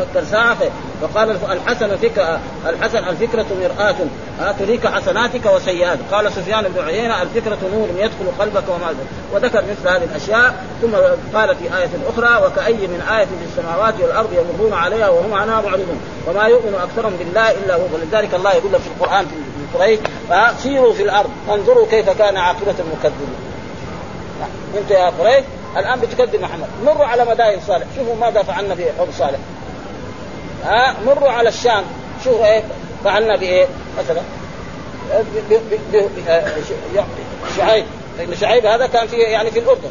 فكر 0.00 0.24
ساعة 0.24 0.56
وقال 1.02 1.38
الحسن 1.50 1.96
فكرة 1.96 2.40
الحسن 2.66 2.98
الفكرة 2.98 3.46
مرآة 3.62 3.94
تريك 4.58 4.86
حسناتك 4.86 5.46
وسيئاتك. 5.46 6.00
قال 6.12 6.32
سفيان 6.32 6.64
بن 6.68 6.84
عيينة 6.84 7.22
الفكرة 7.22 7.58
نور 7.74 7.88
يدخل 7.96 8.26
قلبك 8.38 8.62
وما 8.68 8.94
وذكر 9.32 9.62
مثل 9.62 9.88
هذه 9.88 10.04
الأشياء 10.04 10.64
ثم 10.82 10.90
قال 11.34 11.56
في 11.56 11.64
آية 11.78 11.88
أخرى 12.08 12.46
وكأي 12.46 12.86
من 12.86 13.00
آية 13.10 13.24
في 13.24 13.44
السماوات 13.50 13.94
والأرض 14.00 14.32
يمرون 14.32 14.72
عليها 14.72 15.08
وهم 15.08 15.34
عنها 15.34 15.60
معرضون. 15.60 16.00
وما 16.28 16.44
يؤمن 16.44 16.74
أكثرهم 16.74 17.16
بالله 17.18 17.50
إلا 17.50 17.74
هو. 17.74 17.80
ولذلك 17.94 18.34
الله 18.34 18.52
يقول 18.52 18.72
في 18.72 18.86
القرآن 18.86 19.26
في 19.26 19.78
قريش 19.78 19.98
فسيروا 20.30 20.92
في 20.92 21.02
الأرض 21.02 21.30
انظروا 21.50 21.86
كيف 21.86 22.10
كان 22.10 22.36
عاقبة 22.36 22.74
المكذبين. 22.78 23.34
أنت 24.78 24.90
يا 24.90 25.12
قريش 25.18 25.44
الآن 25.76 26.00
بتكذب 26.00 26.40
محمد. 26.40 26.68
مروا 26.84 27.06
على 27.06 27.24
مدائن 27.24 27.60
صالح. 27.66 27.86
شوفوا 27.96 28.14
ماذا 28.20 28.42
فعلنا 28.42 28.74
في 28.74 28.84
حب 28.98 29.08
صالح. 29.18 29.38
ها 30.64 30.96
مروا 31.06 31.30
على 31.30 31.48
الشام. 31.48 31.84
شوفوا 32.24 32.46
إيه 32.46 32.62
فعلنا 33.04 33.36
بإيه؟ 33.36 33.66
مثلا 33.98 34.20
شعيب. 37.56 37.84
لأن 38.18 38.36
شعيب 38.40 38.66
هذا 38.66 38.86
كان 38.86 39.06
في 39.06 39.16
يعني 39.16 39.50
في 39.50 39.58
الأردن. 39.58 39.90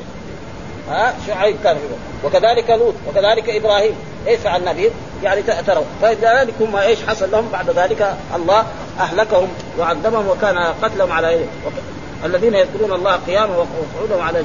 ها 0.89 1.13
شعيب 1.27 1.55
كان 1.63 1.77
في 1.77 1.83
الأردن. 1.83 2.01
وكذلك 2.23 2.69
لوط 2.69 2.93
وكذلك 3.07 3.49
إبراهيم. 3.49 3.95
إيش 4.27 4.39
فعلنا 4.39 4.73
به؟ 4.73 4.91
يعني 5.23 5.41
تروا. 5.41 5.83
فلذلك 6.01 6.53
هم 6.61 6.75
إيش 6.75 6.99
حصل 7.07 7.31
لهم 7.31 7.49
بعد 7.51 7.69
ذلك؟ 7.69 8.17
الله 8.35 8.65
أهلكهم 8.99 9.47
وعذبهم 9.79 10.27
وكان 10.27 10.57
قتلهم 10.57 11.11
على 11.11 11.33
يده 11.33 11.45
الذين 12.25 12.53
يذكرون 12.53 12.91
الله 12.91 13.19
قياما 13.27 13.53
وقعودا 13.57 14.23
على 14.23 14.43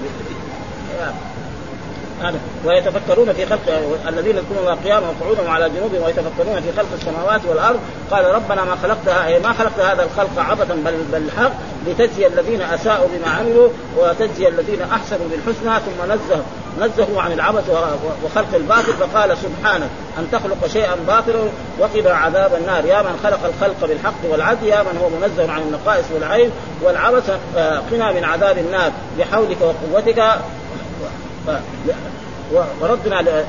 هذا. 2.23 2.39
ويتفكرون 2.65 3.33
في 3.33 3.47
خلق 3.47 3.61
الذين 4.09 4.37
يكونون 4.37 4.75
قياما 4.85 5.07
وقعودا 5.09 5.43
وعلى 5.43 5.71
جنوبهم 5.71 6.03
ويتفكرون 6.03 6.61
في 6.61 6.73
خلق 6.77 6.89
السماوات 6.95 7.41
والأرض. 7.49 7.81
قال 8.11 8.35
ربنا 8.35 8.65
ما 8.65 8.77
خلقتها 8.83 9.27
أي 9.27 9.39
ما 9.39 9.53
خلقت 9.53 9.81
هذا 9.81 10.03
الخلق 10.03 10.39
عبثا 10.39 10.75
بل 10.75 10.95
بالحق 11.13 11.53
لتجزي 11.87 12.27
الذين 12.27 12.61
أساءوا 12.61 13.09
بما 13.13 13.31
عملوا 13.31 13.69
وتجزي 13.99 14.49
الذين 14.49 14.83
أحسنوا 14.83 15.27
بالحسنى 15.31 15.81
ثم 15.81 16.13
نزه 16.13 16.43
نزهوا 16.81 17.23
عن 17.23 17.33
العبث 17.33 17.71
وخلق 18.25 18.55
الباطل. 18.55 18.93
فقال 18.93 19.37
سبحانك 19.37 19.89
أن 20.19 20.29
تخلق 20.33 20.67
شيئا 20.67 20.95
باطلا 21.07 21.45
وقنا 21.79 22.11
عذاب 22.11 22.55
النار. 22.55 22.85
يا 22.85 23.03
من 23.03 23.21
خلق 23.25 23.41
الخلق 23.45 23.89
بالحق 23.89 24.31
والعدل 24.31 24.67
يا 24.67 24.83
من 24.83 24.99
هو 25.03 25.09
منزه 25.09 25.53
عن 25.53 25.63
النقائص 25.63 26.05
والعيب 26.15 26.51
والعبث 26.83 27.31
قنا 27.91 28.13
من 28.13 28.25
عذاب 28.25 28.59
النار. 28.59 28.93
بحولك 29.19 29.57
وقوتك 29.61 30.23
وردنا 32.81 33.23
ل... 33.23 33.45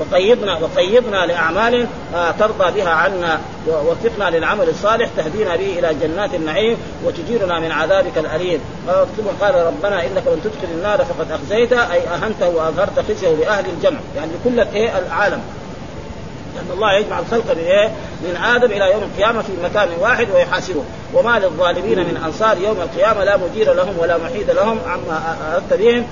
وقيضنا 0.00 0.58
وقيضنا 0.58 1.26
لأعمال 1.26 1.86
آه 2.14 2.30
ترضى 2.30 2.80
بها 2.80 2.90
عنا 2.90 3.40
ووفقنا 3.68 4.36
للعمل 4.36 4.68
الصالح 4.68 5.08
تهدينا 5.16 5.56
به 5.56 5.78
إلى 5.78 5.94
جنات 6.02 6.34
النعيم 6.34 6.76
وتجيرنا 7.04 7.58
من 7.58 7.72
عذابك 7.72 8.18
الأليم. 8.18 8.60
ثم 8.86 9.44
قال 9.44 9.54
ربنا 9.54 10.02
إنك 10.02 10.22
من 10.26 10.40
تدخل 10.44 10.74
النار 10.74 10.98
فقد 11.04 11.32
اخزيته 11.32 11.92
أي 11.92 12.08
اهنته 12.08 12.48
وأظهرت 12.48 13.00
خزيه 13.08 13.28
لأهل 13.28 13.64
الجمع. 13.66 13.98
يعني 14.16 14.30
لكل 14.40 14.60
الايه 14.60 14.98
العالم. 14.98 15.40
لأن 16.54 16.66
الله 16.74 16.92
يجمع 16.92 17.18
الخلق 17.18 17.44
من 17.46 17.64
إيه؟ 17.64 17.88
من 18.22 18.36
آدم 18.36 18.72
إلى 18.72 18.92
يوم 18.92 19.02
القيامة 19.02 19.42
في 19.42 19.52
مكان 19.64 19.88
واحد 20.00 20.26
ويحاسبه، 20.34 20.82
وما 21.14 21.38
للظالمين 21.38 21.98
من 21.98 22.22
أنصار 22.26 22.58
يوم 22.58 22.80
القيامة 22.80 23.24
لا 23.24 23.36
مدير 23.36 23.72
لهم 23.72 23.98
ولا 23.98 24.18
محيد 24.18 24.50
لهم 24.50 24.78
عما 24.86 25.36
أردت 25.54 25.80
بهم. 25.80 26.06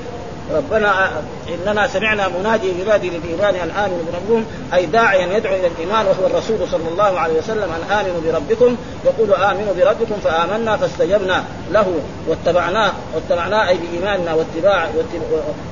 ربنا 0.57 1.11
إننا 1.49 1.87
سمعنا 1.87 2.29
منادي 2.29 2.69
ينادي 2.81 3.11
للإيمان 3.11 3.55
أن 3.55 3.71
آمنوا 3.71 3.99
بربكم 4.13 4.45
أي 4.75 4.87
داعيا 4.87 5.37
يدعو 5.37 5.55
إلى 5.55 5.67
الإيمان 5.67 6.07
وهو 6.07 6.27
الرسول 6.27 6.69
صلى 6.71 6.89
الله 6.93 7.21
عليه 7.21 7.39
وسلم 7.39 7.63
أن 7.63 7.93
آمنوا 7.93 8.21
بربكم 8.27 8.77
يقول 9.05 9.35
آمنوا 9.35 9.75
بربكم 9.79 10.15
فآمنا 10.25 10.77
فاستجبنا 10.77 11.45
له 11.73 11.95
واتبعناه 12.29 12.93
واتبعناه 13.15 13.69
أي 13.69 13.77
بإيماننا 13.77 14.35
واتباع 14.35 14.89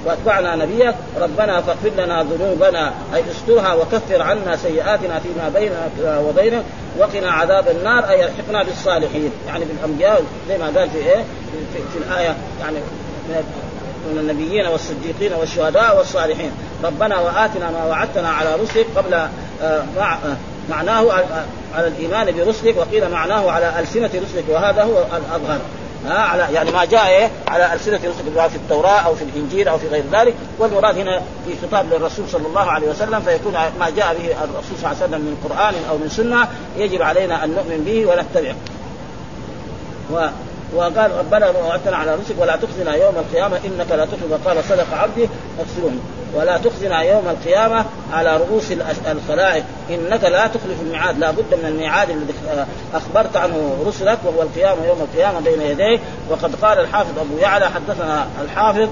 واتبعنا 0.07 0.57
نبيك 0.57 0.95
ربنا 1.21 1.61
فاغفر 1.61 1.91
لنا 1.99 2.23
ذنوبنا 2.23 2.93
أي 3.15 3.23
استرها 3.31 3.75
وكفر 3.75 4.23
عنا 4.23 4.57
سيئاتنا 4.57 5.19
فيما 5.19 5.51
بيننا 5.55 6.19
وبينك 6.19 6.63
وقنا 6.99 7.31
عذاب 7.31 7.69
النار 7.69 8.09
أي 8.09 8.25
ألحقنا 8.25 8.63
بالصالحين. 8.63 9.31
يعني 9.47 9.65
بالأنبياء 9.65 10.23
زي 10.49 10.59
ما 10.59 10.65
قال 10.65 10.91
في 10.91 10.99
إيه؟ 10.99 11.25
في, 11.73 11.79
في 11.93 11.99
الآية 11.99 12.37
يعني 12.61 12.79
من 14.07 14.19
النبيين 14.19 14.67
والصديقين 14.67 15.33
والشهداء 15.33 15.99
والصالحين. 15.99 16.51
ربنا 16.85 17.21
وآتنا 17.21 17.71
ما 17.71 17.85
وعدتنا 17.85 18.29
على 18.29 18.55
رسلك 18.55 18.87
قبل 18.97 19.15
آه، 19.15 19.29
آه، 19.99 20.37
معناه 20.71 21.13
على 21.75 21.87
الإيمان 21.87 22.35
برسلك 22.37 22.77
وقيل 22.77 23.11
معناه 23.11 23.51
على 23.51 23.81
ألسنة 23.81 24.07
رسلك 24.07 24.45
وهذا 24.49 24.83
هو 24.83 24.99
الأظهر. 24.99 25.59
ها 26.07 26.19
على 26.19 26.47
يعني 26.55 26.71
ما 26.71 26.85
جاء 26.85 27.07
إيه 27.07 27.31
على 27.49 27.73
ألسنة 27.75 27.97
رسلك 27.97 28.49
في 28.51 28.57
التوراة 28.57 29.01
أو 29.01 29.15
في 29.15 29.25
الإنجيل 29.25 29.69
أو 29.69 29.79
في 29.79 29.89
غير 29.89 30.05
ذلك. 30.13 30.35
والمراد 30.59 30.99
هنا 30.99 31.23
في 31.47 31.67
خطاب 31.67 31.87
للرسول 31.93 32.29
صلى 32.29 32.47
الله 32.47 32.71
عليه 32.71 32.89
وسلم 32.89 33.21
فيكون 33.21 33.53
ما 33.53 33.91
جاء 33.97 34.15
به 34.15 34.45
الرسول 34.45 34.79
صلى 34.81 34.93
الله 34.93 35.03
عليه 35.03 35.05
وسلم 35.05 35.21
من 35.21 35.37
قرآن 35.45 35.75
أو 35.91 35.99
من 35.99 36.09
سنة 36.09 36.49
يجب 36.77 37.03
علينا 37.03 37.45
أن 37.45 37.51
نؤمن 37.51 37.85
به 37.87 38.07
ونتبعه. 38.07 38.55
و 40.11 40.29
وقال 40.75 41.11
ربنا 41.11 41.51
وعدتنا 41.51 41.97
على 41.97 42.15
رسلك 42.15 42.37
ولا 42.39 42.57
تخزنا 42.57 42.95
يوم 42.95 43.15
القيامة 43.19 43.57
إنك 43.65 43.91
لا 43.91 44.05
تخزي 44.05 44.35
قال 44.45 44.65
صدق 44.65 44.95
عبدي 44.95 45.29
اغسلهم 45.61 46.01
ولا 46.35 46.59
تخزنا 46.59 47.01
يوم 47.01 47.29
القيامة 47.29 47.85
على 48.13 48.37
رؤوس 48.37 48.73
الخلائق. 49.11 49.65
إنك 49.91 50.25
لا 50.25 50.47
تخلف 50.47 50.81
الميعاد. 50.83 51.19
لا 51.19 51.31
بد 51.31 51.55
من 51.55 51.65
الميعاد 51.69 52.11
الذي 52.11 52.35
أخبرت 52.95 53.37
عنه 53.37 53.85
رسلك 53.87 54.19
وهو 54.25 54.43
القيامة 54.43 54.87
يوم 54.87 55.01
القيامة 55.01 55.41
بين 55.41 55.61
يديه. 55.61 55.99
وقد 56.31 56.55
قال 56.55 56.79
الحافظ 56.79 57.19
أبو 57.19 57.39
يعلى 57.39 57.71
حدثنا 57.71 58.27
الحافظ 58.45 58.89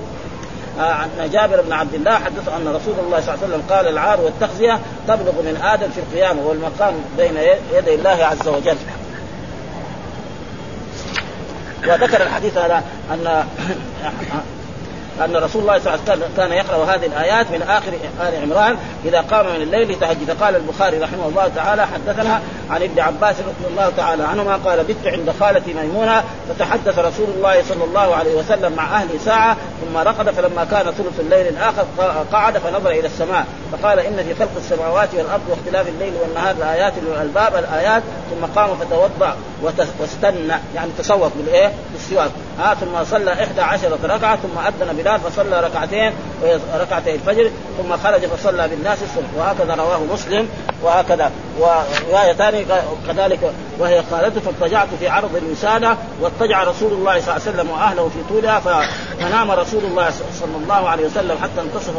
آه، 0.79 0.83
عن 0.83 1.31
جابر 1.33 1.61
بن 1.61 1.73
عبد 1.73 1.95
الله 1.95 2.15
حدث 2.15 2.49
أن 2.49 2.69
رسول 2.69 2.95
الله 3.07 3.21
صلى 3.21 3.35
الله 3.35 3.45
عليه 3.45 3.55
وسلم 3.55 3.63
قال 3.71 3.89
العار 3.89 4.21
والتخزية 4.21 4.81
تبلغ 5.09 5.33
من 5.33 5.61
آدم 5.65 5.89
في 5.89 6.01
القيامة 6.01 6.47
والمقام 6.47 6.95
بين 7.17 7.37
يدي 7.75 7.95
الله 7.95 8.11
عز 8.25 8.49
وجل. 8.49 8.77
وذكر 11.89 12.23
الحديث 12.23 12.59
هذا 12.59 12.83
ان 13.11 13.45
أن 15.25 15.37
رسول 15.37 15.63
الله 15.63 15.79
صلى 15.79 15.95
الله 15.95 16.01
عليه 16.09 16.13
وسلم 16.13 16.29
كان 16.37 16.53
يقرأ 16.53 16.85
هذه 16.85 17.07
الآيات 17.07 17.51
من 17.51 17.63
آخر 17.63 17.93
آل 18.29 18.43
عمران 18.43 18.77
إذا 19.05 19.21
قام 19.21 19.47
من 19.47 19.63
الليل 19.63 19.93
لتهجد. 19.93 20.31
قال 20.31 20.57
البخاري 20.57 20.99
رحمه 20.99 21.29
الله 21.29 21.49
تعالى 21.57 21.87
حدثنا 21.87 22.41
عن 22.71 22.83
ابن 22.83 23.01
عباس 23.01 23.37
رضي 23.39 23.71
الله 23.71 23.93
تعالى 23.97 24.23
عنهما 24.23 24.57
قال 24.57 24.85
بت 24.85 25.07
عند 25.07 25.33
خالتي 25.41 25.75
ميمونة 25.75 26.25
فتحدث 26.49 26.99
رسول 26.99 27.27
الله 27.37 27.63
صلى 27.69 27.85
الله 27.85 28.15
عليه 28.15 28.35
وسلم 28.35 28.73
مع 28.73 28.97
اهله 28.97 29.19
ساعة 29.25 29.57
ثم 29.81 29.97
رقد 29.97 30.31
فلما 30.31 30.65
كان 30.65 30.85
ثلث 30.85 31.21
الليل 31.21 31.49
الآخر 31.49 31.85
قعد 32.33 32.59
فنظر 32.59 32.91
إلى 32.91 33.07
السماء 33.07 33.47
فقال 33.73 33.99
إن 33.99 34.17
في 34.17 34.35
خلق 34.35 34.51
السماوات 34.57 35.09
والأرض 35.15 35.43
واختلاف 35.49 35.89
الليل 35.89 36.13
والنهار 36.23 36.57
لآيات 36.57 36.93
للألباب 37.03 37.57
الآيات 37.57 38.03
ثم 38.31 38.47
قام 38.47 38.77
فتوضأ 38.77 39.37
واستنى 40.01 40.55
يعني 40.75 40.91
تسوق 40.99 41.33
بالإيه؟ 41.37 41.73
بالسواك 41.93 42.31
ها 42.59 42.75
ثم 42.75 43.05
صلى 43.05 43.33
إحدى 43.33 43.61
عشرة 43.61 43.99
ركعة 44.05 44.37
ثم 44.37 44.59
أذن 44.59 44.97
بلال 44.97 45.21
فصلى 45.21 45.61
ركعتين 45.61 46.13
ركعتي 46.81 47.15
الفجر 47.15 47.51
ثم 47.79 47.97
خرج 47.97 48.27
فصلى 48.27 48.69
بالناس 48.69 48.99
الصبح 49.03 49.29
وهكذا 49.37 49.75
رواه 49.75 50.01
مسلم 50.13 50.49
وهكذا 50.83 51.31
ورواية 51.59 52.33
ثانية 52.63 52.83
كذلك 53.07 53.53
وهي 53.79 53.99
قالته 53.99 54.41
فاضطجعت 54.41 54.89
في 55.01 55.09
عرض 55.09 55.37
الوسادة 55.37 55.97
واضطجع 56.21 56.65
رسول 56.65 56.93
الله 56.93 57.21
صلى 57.21 57.37
الله 57.37 57.47
عليه 57.47 57.51
وسلم 57.51 57.71
وأهله 57.71 58.09
في 58.09 58.35
طولها 58.35 58.61
فنام 59.19 59.51
رسول 59.51 59.85
الله 59.85 60.11
صلى 60.11 60.57
الله 60.63 60.89
عليه 60.89 61.07
وسلم 61.07 61.37
حتى 61.43 61.61
انتصف 61.61 61.95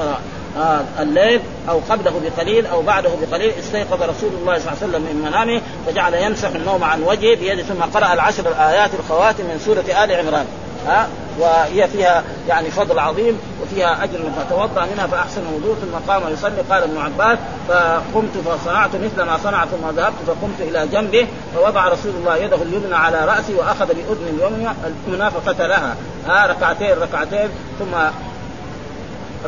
آه 0.58 0.82
الليل 1.00 1.42
أو 1.70 1.80
قبله 1.90 2.22
بقليل 2.24 2.66
أو 2.66 2.82
بعده 2.82 3.10
بقليل 3.22 3.52
استيقظ 3.60 4.04
رسول 4.04 4.30
الله 4.42 4.60
صلى 4.60 4.72
الله 4.72 4.78
عليه 4.82 4.88
وسلم 4.88 5.02
من 5.02 5.26
منامه 5.26 5.62
فجعل 5.88 6.14
يمسح 6.14 6.50
النوم 6.50 6.84
عن 6.84 7.04
وجهه 7.04 7.36
بيده 7.36 7.64
ثم 7.64 7.82
قرأ 7.82 8.14
العشر 8.14 8.48
الآيات 8.48 8.90
الخواتم 9.00 9.44
من 9.44 9.62
سورة 9.66 10.04
آل 10.04 10.12
عمران. 10.12 10.46
ها 10.86 11.08
وهي 11.40 11.88
فيها 11.88 12.24
يعني 12.48 12.72
فضل 12.72 13.00
عظيم 13.00 13.40
وفيها 13.64 14.04
أجر 14.04 14.20
فتوضا 14.38 14.86
منها 14.94 15.08
فأحسن 15.08 15.42
الوضوء 15.50 15.76
ثم 15.76 16.12
قام 16.12 16.34
يصلي 16.34 16.62
قال 16.70 16.84
ابن 16.84 16.98
عباس 16.98 17.38
فقمت 17.68 18.38
فصنعت 18.46 18.90
مثل 18.96 19.24
ما 19.24 19.38
صنع 19.44 19.66
ثم 19.66 19.90
ذهبت 19.96 20.16
فقمت 20.28 20.62
إلى 20.62 20.88
جنبه 20.88 21.28
فوضع 21.56 21.88
رسول 21.88 22.12
الله 22.16 22.38
يده 22.38 22.56
اليمنى 22.62 22.96
على 22.96 23.26
رأسي 23.26 23.54
وأخذ 23.54 23.88
بأذن 23.88 24.70
اليمنى 25.08 25.32
فقتلها 25.32 25.96
ها 26.28 26.48
ركعتين 26.48 26.98
ركعتين 26.98 27.50
ثم 27.80 27.96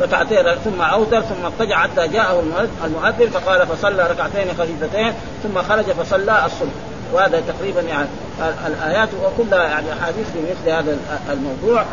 ركعتين 0.02 0.54
ثم 0.64 0.82
أوتر 0.82 1.20
ثم 1.20 1.44
اضطجع 1.44 1.76
حتى 1.76 2.08
جاءه 2.08 2.42
المؤذن 2.84 3.30
فقال 3.30 3.66
فصلى 3.66 4.06
ركعتين 4.10 4.48
خفيفتين 4.58 5.12
ثم 5.42 5.62
خرج 5.62 5.84
فصلى 5.84 6.46
الصبح. 6.46 6.72
وهذا 7.12 7.42
تقريبا 7.48 7.80
يعني 7.80 8.08
الآيات 8.66 9.08
وكلها 9.22 9.62
يعني 9.62 9.92
أحاديث 9.92 10.26
في 10.32 10.38
مثل 10.40 10.70
هذا 10.70 10.98
الموضوع. 11.32 11.84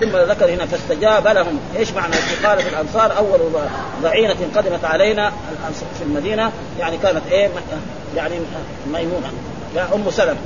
ثم 0.00 0.16
ذكر 0.16 0.50
هنا 0.50 0.66
فاستجاب 0.66 1.26
لهم. 1.26 1.60
إيش 1.76 1.92
معنى 1.92 2.14
استقالة 2.14 2.68
الأنصار؟ 2.68 3.16
أول 3.16 3.40
ضعينة 4.02 4.36
قدمت 4.56 4.84
علينا 4.84 5.32
في 5.98 6.02
المدينة. 6.04 6.52
يعني 6.78 6.96
كانت 6.96 7.22
إيه؟ 7.30 7.50
يعني 8.16 8.34
ميمونة. 8.86 9.32
أم 9.94 10.10
سلمة. 10.10 10.36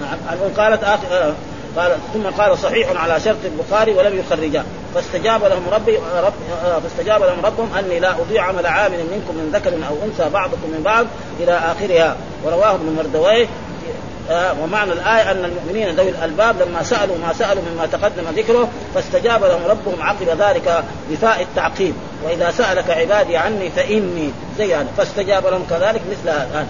نعم. 0.00 0.50
قالت 0.56 0.84
آخر 0.84 1.34
قال 1.76 1.96
ثم 2.12 2.42
قال 2.42 2.58
صحيح 2.58 3.02
على 3.02 3.20
شرط 3.20 3.36
البخاري 3.44 3.94
ولم 3.94 4.18
يخرجا. 4.18 4.64
فاستجاب 4.94 5.44
لهم 5.44 5.62
ربي 5.72 5.96
رب 5.96 6.32
فاستجاب 6.82 7.22
لهم 7.22 7.46
ربهم 7.46 7.68
أني 7.78 8.00
لا 8.00 8.10
أضيع 8.10 8.42
عمل 8.42 8.66
عامل 8.66 8.98
منكم 8.98 9.34
من 9.34 9.50
ذكر 9.54 9.70
أو 9.88 9.94
أنثى 10.04 10.30
بعضكم 10.30 10.70
من 10.76 10.82
بعض 10.84 11.06
إلى 11.40 11.52
آخرها. 11.52 12.16
ورواه 12.44 12.74
ابن 12.74 12.96
مردويه. 12.96 13.46
آه، 14.30 14.54
ومعنى 14.62 14.92
الآية 14.92 15.30
أن 15.30 15.44
المؤمنين 15.44 15.96
ذوي 15.96 16.08
الألباب 16.08 16.62
لما 16.62 16.82
سألوا 16.82 17.16
ما 17.26 17.32
سألوا 17.32 17.62
مما 17.72 17.86
تقدم 17.86 18.22
ذكره 18.36 18.68
فاستجاب 18.94 19.44
لهم 19.44 19.64
ربهم 19.66 20.02
عقب 20.02 20.28
ذلك 20.38 20.84
بفاء 21.10 21.42
التعقيب. 21.42 21.94
وإذا 22.24 22.50
سألك 22.50 22.90
عبادي 22.90 23.36
عني 23.36 23.70
فإني 23.70 24.30
زي 24.58 24.76
فاستجاب 24.96 25.46
لهم 25.46 25.66
كذلك 25.70 26.00
مثل 26.10 26.28
هذا. 26.28 26.66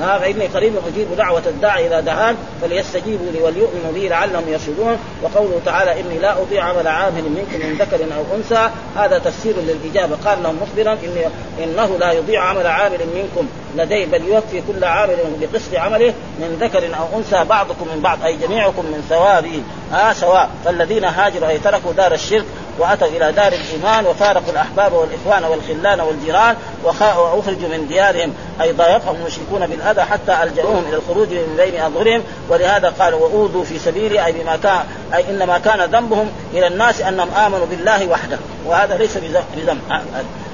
ها 0.00 0.18
فاني 0.18 0.46
قريب 0.46 0.72
أجيب 0.86 1.16
دعوة 1.16 1.42
الداعي 1.46 1.86
إذا 1.86 2.00
دعان 2.00 2.36
فليستجيبوا 2.62 3.30
لي 3.32 3.42
وليؤمنوا 3.42 3.92
بي 3.94 4.08
لعلهم 4.08 4.48
يرشدون. 4.48 4.98
وقوله 5.22 5.60
تعالى 5.64 6.00
إني 6.00 6.18
لا 6.18 6.42
أضيع 6.42 6.64
عمل 6.64 6.88
عامل 6.88 7.22
منكم 7.22 7.66
من 7.66 7.76
ذكر 7.78 8.04
أو 8.16 8.36
أنثى. 8.36 8.70
هذا 8.96 9.18
تفسير 9.18 9.54
للإجابة. 9.56 10.16
قال 10.24 10.42
لهم 10.42 10.58
مخبرا 10.62 10.92
إني 10.92 11.26
إنه 11.64 11.98
لا 11.98 12.12
يضيع 12.12 12.44
عمل 12.44 12.66
عامل 12.66 12.98
منكم. 13.14 13.48
لدي 13.76 14.06
بل 14.06 14.24
يوفي 14.24 14.62
كل 14.68 14.84
عامل 14.84 15.16
بقسط 15.40 15.74
عمله 15.74 16.14
من 16.38 16.58
ذكر 16.60 16.84
أو 16.98 17.18
أنثى 17.18 17.44
بعضكم 17.44 17.88
من 17.94 18.00
بعض 18.00 18.24
أي 18.24 18.36
جميعكم 18.36 18.84
من 18.84 19.06
ثوابه. 19.08 19.62
ها 19.92 20.12
سواء. 20.12 20.50
فالذين 20.64 21.04
هاجروا 21.04 21.48
أي 21.48 21.58
تركوا 21.58 21.92
دار 21.92 22.14
الشرك 22.14 22.44
واتوا 22.78 23.08
إلى 23.08 23.32
دار 23.32 23.52
الإيمان 23.52 24.06
وفارقوا 24.06 24.52
الأحباب 24.52 24.92
والإخوان 24.92 25.44
والخلان 25.44 26.00
والجيران 26.00 26.56
واخرجوا 26.84 27.68
من 27.68 27.86
ديارهم. 27.88 28.34
أي 28.60 28.72
ضايقهم 28.72 29.16
المشركون 29.16 29.66
بالأذى 29.66 30.02
حتى 30.02 30.42
ألجأوهم 30.42 30.84
إلى 30.88 30.96
الخروج 30.96 31.28
من 31.28 31.54
بين 31.56 31.80
أظهرهم. 31.80 32.22
ولهذا 32.48 32.92
قال 32.98 33.14
وأوذوا 33.14 33.64
في 33.64 33.78
سبيلي. 33.78 34.26
أي 34.26 34.32
بما 34.32 34.56
كان 34.56 34.80
أي 35.14 35.30
إنما 35.30 35.58
كان 35.58 35.80
ذنبهم 35.80 36.30
إلى 36.52 36.66
الناس 36.66 37.00
أنهم 37.00 37.28
آمنوا 37.30 37.66
بالله 37.66 38.06
وحده. 38.06 38.38
وهذا 38.66 38.96
ليس 38.96 39.18
بذنب. 39.56 39.80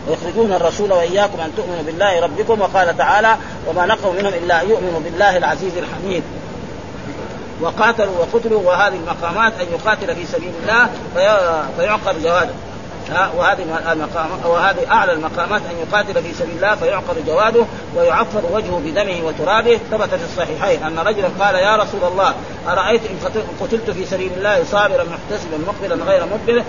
ويخرجون 0.08 0.52
الرسول 0.52 0.92
وإياكم 0.92 1.40
أن 1.40 1.52
تؤمنوا 1.56 1.82
بالله 1.86 2.20
ربكم. 2.20 2.60
وقال 2.60 2.98
تعالى 2.98 3.36
وما 3.68 3.86
نقوا 3.86 4.12
منهم 4.12 4.32
إلا 4.44 4.62
أن 4.62 4.70
يؤمنوا 4.70 5.00
بالله 5.00 5.36
العزيز 5.36 5.72
الحميد. 5.76 6.22
وقاتلوا 7.60 8.18
وقتلوا 8.18 8.62
وهذه 8.62 8.94
المقامات 8.96 9.52
أن 9.60 9.66
يقاتل 9.72 10.16
في 10.16 10.26
سبيل 10.26 10.52
الله 10.62 10.88
فيعقر 11.76 12.18
جواده 12.24 12.54
وهذه 13.10 13.92
المقام 13.92 14.28
وهذه 14.44 14.90
أعلى 14.90 15.12
المقامات 15.12 15.62
أن 15.70 15.76
يقاتل 15.88 16.22
في 16.22 16.34
سبيل 16.34 16.56
الله 16.56 16.74
فيعقر 16.74 17.14
جواده 17.26 17.64
ويعفر 17.96 18.42
وجهه 18.52 18.82
بدمه 18.84 19.26
وترابه. 19.26 19.80
ثبت 19.90 20.08
في 20.08 20.24
الصحيحين 20.24 20.82
أن 20.82 20.98
رجلا 20.98 21.28
قال 21.40 21.54
يا 21.54 21.76
رسول 21.76 22.04
الله 22.12 22.34
أرأيت 22.68 23.02
إن 23.10 23.44
قتلت 23.60 23.90
في 23.90 24.04
سبيل 24.04 24.32
الله 24.36 24.64
صابرا 24.64 25.04
محتسبا 25.04 25.58
مقبلا 25.66 26.04
غير 26.04 26.26
مقبل؟ 26.26 26.64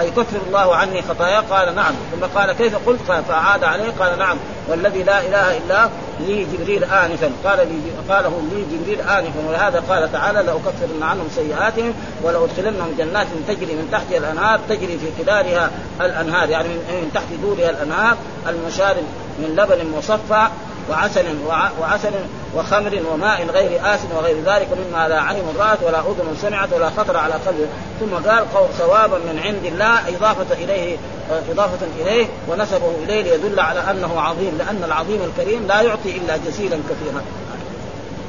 ايكفر 0.00 0.36
الله 0.46 0.76
عني 0.76 1.02
خطايا 1.02 1.40
قال 1.40 1.74
نعم. 1.74 1.94
ثم 2.12 2.38
قال 2.38 2.52
كيف 2.52 2.76
قلت؟ 2.86 3.00
فأعاد 3.28 3.64
عليه. 3.64 3.90
قال 4.00 4.18
نعم. 4.18 4.36
والذي 4.68 5.02
لا 5.02 5.20
إله 5.20 5.56
إلا 5.56 5.88
لي 6.20 6.44
جبريل 6.44 6.84
انفا. 6.84 7.30
قال 7.44 7.58
لي 7.58 8.14
قاله 8.14 8.42
لي 8.52 8.76
جبريل 8.76 9.00
انفا. 9.00 9.48
ولهذا 9.48 9.82
قال 9.88 10.12
تعالى 10.12 10.42
لأكفرن 10.42 11.02
عنهم 11.02 11.28
سيئاتهم 11.34 11.94
ولأدخلنهم 12.22 12.94
جنات 12.98 13.26
تجري 13.48 13.74
من 13.74 13.88
تحتها 13.92 14.18
الأنهار 14.18 14.60
تجري 14.68 14.98
في 14.98 15.22
خلالها 15.46 15.70
الأنهار 16.00 16.50
يعني 16.50 16.68
من 16.68 17.10
تحت 17.14 17.26
دورها 17.42 17.70
الأنهار 17.70 18.16
المشارب 18.48 19.04
من 19.38 19.56
لبن 19.56 19.90
مصفى 19.98 20.46
وعسل 20.90 21.24
وعسل 21.80 22.12
وخمر 22.56 23.02
وماء 23.12 23.46
غير 23.46 23.80
آس 23.94 24.00
وغير 24.16 24.36
ذلك 24.46 24.68
مما 24.72 25.08
لا 25.08 25.22
عين 25.22 25.44
رأت 25.58 25.78
ولا 25.82 26.00
أذن 26.00 26.36
سمعت 26.42 26.72
ولا 26.72 26.90
خطر 26.90 27.16
على 27.16 27.34
قلب 27.34 27.68
ثم 28.00 28.30
قال 28.30 28.44
ثوابا 28.78 29.18
من 29.18 29.40
عند 29.44 29.64
الله 29.64 30.08
إضافة 30.08 30.54
إليه 30.54 30.96
إضافة 31.50 31.86
إليه 32.00 32.26
ونسبه 32.48 32.90
إليه 33.04 33.22
ليدل 33.22 33.60
على 33.60 33.80
أنه 33.90 34.20
عظيم 34.20 34.58
لأن 34.58 34.84
العظيم 34.84 35.20
الكريم 35.22 35.66
لا 35.66 35.80
يعطي 35.80 36.16
إلا 36.16 36.36
جزيلا 36.36 36.76
كثيرا. 36.76 37.22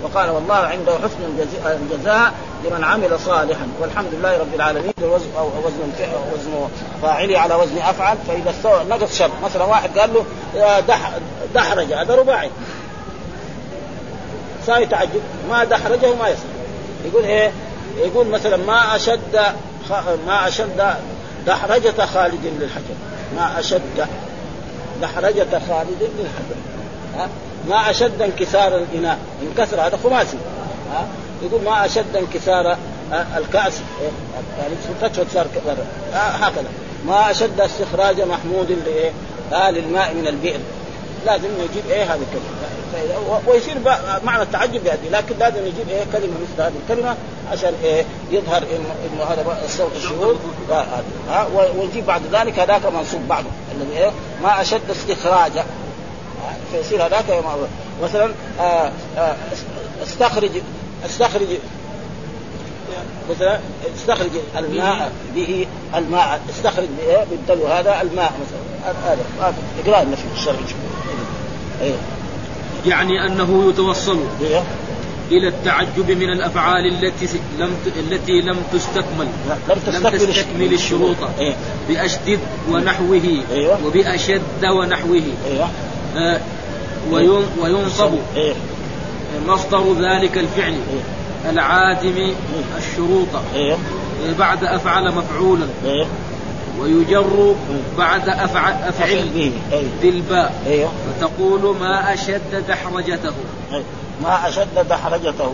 وقال 0.04 0.30
والله 0.30 0.56
عنده 0.56 0.94
حسن 0.94 1.46
الجزاء 1.66 2.34
لمن 2.66 2.84
عمل 2.84 3.20
صالحا 3.20 3.68
والحمد 3.80 4.08
لله 4.14 4.38
رب 4.38 4.56
العالمين 4.56 4.94
وزن 5.02 5.26
أو 5.38 5.48
وزن 5.48 5.92
وزن 6.34 6.70
فاعلي 7.02 7.38
على 7.38 7.56
وزن 7.56 7.78
أفعل 7.78 8.18
فإذا 8.28 8.50
استوى 8.50 8.84
نقص 8.90 9.18
شر. 9.18 9.32
مثلا 9.44 9.64
واحد 9.64 9.98
قال 9.98 10.14
له 10.14 10.26
دح 10.80 11.12
دحرج 11.56 11.94
هذا 11.94 12.16
رباعي. 12.16 12.50
صار 14.68 14.82
يتعجب 14.82 15.22
ما 15.50 15.64
دحرجه 15.64 16.16
ما 16.16 16.28
يصير 16.28 16.46
يقول 17.06 17.24
إيه؟ 17.24 17.52
يقول 17.98 18.28
مثلا 18.28 18.58
ما 18.58 18.96
أشد 18.96 19.40
ما 20.28 20.48
أشد 20.48 20.96
دحرجة 21.48 22.06
خالد 22.06 22.46
للحجر. 22.60 22.96
ما 23.36 23.60
أشد 23.60 24.08
دحرجة 25.02 25.62
خالد 25.70 26.10
للحجر. 26.20 27.28
ما 27.70 27.90
أشد 27.90 28.22
انكسار 28.22 28.78
الإناء. 28.78 29.18
انكسر 29.42 29.82
هذا 29.82 30.00
خماسي. 30.04 30.38
يقول 31.44 31.62
ما 31.64 31.86
أشد 31.86 32.16
انكسار 32.16 32.78
الكأس 33.38 33.82
يعني 34.60 34.76
فتحه 35.02 35.26
صار 35.34 35.48
هكذا. 36.14 36.68
ما 37.06 37.32
أشد 37.32 37.62
استخراج 37.62 38.22
محمود 38.22 38.72
لايه؟ 38.86 39.12
آه 39.54 39.72
للماء 39.72 40.14
من 40.14 40.28
البئر. 40.28 40.60
لازم 41.26 41.48
نجيب 41.48 41.84
إيه 41.90 42.04
هذه 42.04 42.20
الكلمة. 42.22 43.42
ويصير 43.48 43.76
معنى 44.24 44.44
التعجب 44.44 44.84
بهذه. 44.84 45.10
لكن 45.12 45.36
لازم 45.40 45.60
نجيب 45.60 45.90
إيه 45.90 46.04
كلمة 46.14 46.34
مثل 46.34 46.62
هذه 46.62 46.74
الكلمة 46.84 47.16
عشان 47.52 47.74
إيه 47.84 48.06
يظهر 48.32 48.58
إنه 48.58 48.96
إنه 49.14 49.24
هذا 49.24 49.58
الصوت 49.66 49.92
الشهود. 49.96 50.38
ها 51.30 51.48
ونجيب 51.78 52.06
بعد 52.06 52.22
ذلك 52.32 52.60
هذاك 52.60 52.86
منصوب 52.86 53.28
بعده. 53.28 53.50
الذي 53.76 53.98
إيه 53.98 54.12
ما 54.44 54.62
أشد 54.62 54.82
استخراجا 54.92 55.66
فيصير 56.72 57.06
هذاك 57.06 57.26
مثلا 58.04 58.32
آه 58.60 58.92
آه 59.18 59.36
استخرج 60.04 60.52
استخرج 61.06 61.48
مثلا 63.30 63.60
استخرج 63.96 64.30
الماء 64.58 65.12
به 65.36 65.68
الماء 65.96 66.42
استخرج 66.50 66.88
بالدلو 67.30 67.68
هذا 67.68 68.02
الماء 68.02 68.34
مثلا 68.42 68.92
هذا 69.42 69.56
اقرا 69.86 70.04
لنا 70.04 70.16
في 70.16 70.24
الشرع 70.36 70.56
إيه 71.82 71.96
يعني 72.86 73.26
أنه 73.26 73.70
يتوصل 73.70 74.20
إيه؟ 74.42 74.64
إلى 75.32 75.48
التعجب 75.48 76.12
من 76.12 76.30
الأفعال 76.30 76.86
التي 76.86 77.40
لم 77.60 77.70
التي 78.00 78.42
لم 78.42 78.58
تستكمل 78.74 79.28
لم 79.70 79.80
تستكمل, 79.86 80.12
لم 80.12 80.18
تستكمل 80.18 80.74
الشروط 80.74 81.16
إيه؟ 81.40 81.56
باشدد 81.90 82.40
ونحوه 82.70 83.22
إيه؟ 83.52 83.78
وبأشد 83.86 84.66
ونحوه 84.66 85.22
إيه؟ 85.48 85.68
آه 86.18 86.40
وينصب 87.62 88.14
إيه؟ 88.36 88.54
مصدر 89.48 89.94
ذلك 89.94 90.38
الفعل 90.38 90.74
إيه؟ 90.74 91.50
العادم 91.50 92.34
الشروط. 92.78 93.28
إيه؟ 93.56 93.78
بعد 94.40 94.64
أفعل 94.64 95.12
مفعولا. 95.16 95.68
إيه؟ 95.86 96.06
ويجر 96.80 97.56
بعد 97.98 98.30
أفعل 98.30 98.74
أفعل 98.74 99.30
به. 99.36 99.52
بالباء. 100.02 100.62
أيوه 100.68 100.92
فتقول 101.20 101.76
ما 101.78 102.14
أشد 102.14 102.66
دحرجته. 102.68 103.34
ما 104.24 104.50
أشد 104.50 104.88
دحرجته. 104.90 105.54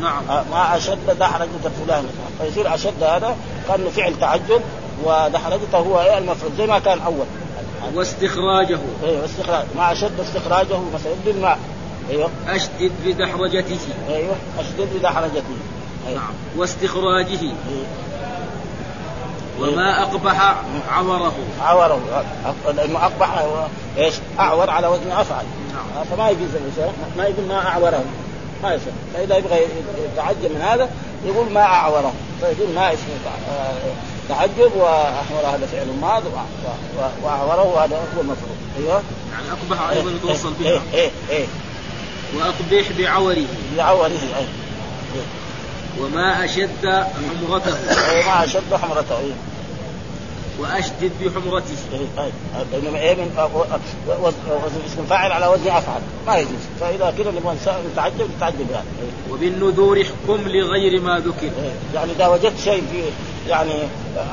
نعم. 0.00 0.22
ما 0.50 0.76
أشد 0.76 1.18
دحرجة 1.18 1.48
فلان. 1.86 2.04
فيصير 2.40 2.74
أشد 2.74 3.02
هذا 3.02 3.36
كأنه 3.68 3.90
فعل 3.90 4.14
تعجب 4.20 4.60
ودحرجته 5.04 5.78
هو 5.78 6.00
إيه 6.00 6.18
المفعول 6.18 6.52
زي 6.58 6.66
ما 6.66 6.78
كان 6.78 6.98
أول. 7.00 7.26
واستخراجه. 7.94 8.78
أيوه 9.04 9.24
استخراج 9.24 9.64
ما 9.76 9.92
أشد 9.92 10.20
استخراجه 10.20 10.78
مثلا 10.94 11.12
بالماء. 11.26 11.58
أيوه. 12.10 12.30
أشدد 12.48 12.92
بدحرجته. 13.06 13.78
أيوه. 14.08 14.36
أشدد 14.58 14.88
بدحرجته. 14.98 15.56
أيوة. 16.08 16.18
نعم. 16.20 16.32
واستخراجه. 16.56 17.40
أيوه. 17.42 17.86
وما 19.60 20.02
أقبح 20.02 20.54
عوره. 20.90 21.34
عوره. 21.60 22.24
لأنه 22.76 23.04
أقبح 23.04 23.44
إيش؟ 23.98 24.14
أعور 24.38 24.70
على 24.70 24.86
وزن 24.86 25.10
أفعل. 25.10 25.44
نعم. 25.72 26.04
فما 26.04 26.30
يجوز 26.30 26.54
الانسان 26.54 26.92
ما 27.16 27.24
يقول 27.24 27.46
ما 27.46 27.68
أعوره. 27.68 28.04
ما 28.62 28.74
يصير. 28.74 28.92
فإذا 29.14 29.36
يبغى 29.36 29.58
يتعجب 30.12 30.50
من 30.54 30.60
هذا 30.60 30.90
يقول 31.24 31.52
ما 31.52 31.62
أعوره. 31.62 32.12
فيقول 32.40 32.74
ما 32.74 32.92
اسمه 32.92 33.14
تعجب 34.28 34.72
واحور 34.76 35.40
هذا 35.54 35.66
فعل 35.72 35.86
ماض 36.00 36.22
وأعوره 37.22 37.84
هذا 37.84 37.96
هو 37.96 38.20
المفروض 38.20 38.56
أيوه. 38.78 39.02
يعني 39.32 39.44
أقبح 39.52 39.88
أيضا 39.88 40.10
يتوصل 40.10 40.52
بها 40.60 40.70
إيه 40.70 40.80
إيه 40.94 41.10
إيه. 41.30 41.46
وأقبح 42.36 42.84
بعوره 42.98 43.46
بعوره 43.76 44.06
إيه 44.06 44.46
وما 46.00 46.44
أشد 46.44 47.06
حمرته. 47.46 47.76
أي 48.10 48.24
ما 48.24 48.44
أشد 48.44 48.74
حمرته 48.74 49.18
أي. 49.18 49.32
وأشدد 50.58 51.12
بحمرته. 51.20 51.74
أي 51.92 52.24
أي. 52.24 52.30
بينما 52.72 52.98
إيه 52.98 53.14
من 53.14 53.30
وزن 54.08 54.80
اسم 54.86 55.06
فاعل 55.10 55.32
على 55.32 55.46
وزن 55.46 55.70
أفعل. 55.70 56.00
ما 56.26 56.36
يجوز. 56.36 56.50
فإذا 56.80 57.14
كذا 57.18 57.30
نبغى 57.30 57.56
نتعجب 57.92 58.30
نتعجب 58.36 58.70
يعني. 58.72 58.86
وبالنذور 59.30 60.02
احكم 60.02 60.48
لغير 60.48 61.00
ما 61.00 61.18
ذكر. 61.18 61.50
يعني 61.94 62.12
إذا 62.12 62.26
وجدت 62.26 62.60
شيء 62.64 62.82
في 62.92 63.02
يعني 63.50 63.72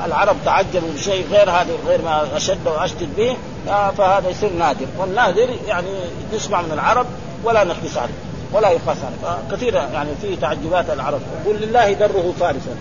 العرب 0.06 0.36
تعجبوا 0.46 0.90
بشيء 0.96 1.26
غير 1.32 1.50
هذا 1.50 1.78
غير 1.88 2.02
ما 2.02 2.38
أشد 2.38 2.68
وأشدد 2.68 3.10
به 3.18 3.38
فهذا 3.98 4.30
يصير 4.30 4.54
نادر. 4.54 4.86
والنادر 4.98 5.50
يعني 5.68 5.90
يسمع 6.34 6.62
من 6.62 6.72
العرب 6.72 7.06
ولا 7.46 7.64
نقيس 7.64 7.98
عليه 7.98 8.14
ولا 8.54 8.70
يقاس 8.70 8.98
عليه. 8.98 9.38
فكثير 9.50 9.74
يعني 9.74 10.10
في 10.22 10.36
تعجبات 10.36 10.90
العرب. 10.90 11.20
يقول 11.44 11.62
لله 11.62 11.94
دره 11.94 12.34
فارسا. 12.40 12.76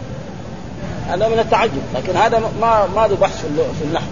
هذا 1.09 1.29
من 1.29 1.39
التعجب 1.39 1.83
لكن 1.95 2.17
هذا 2.17 2.39
ما 2.61 2.87
ما 2.87 3.07
له 3.07 3.17
بحث 3.21 3.41
في 3.79 3.85
النحو. 3.85 4.07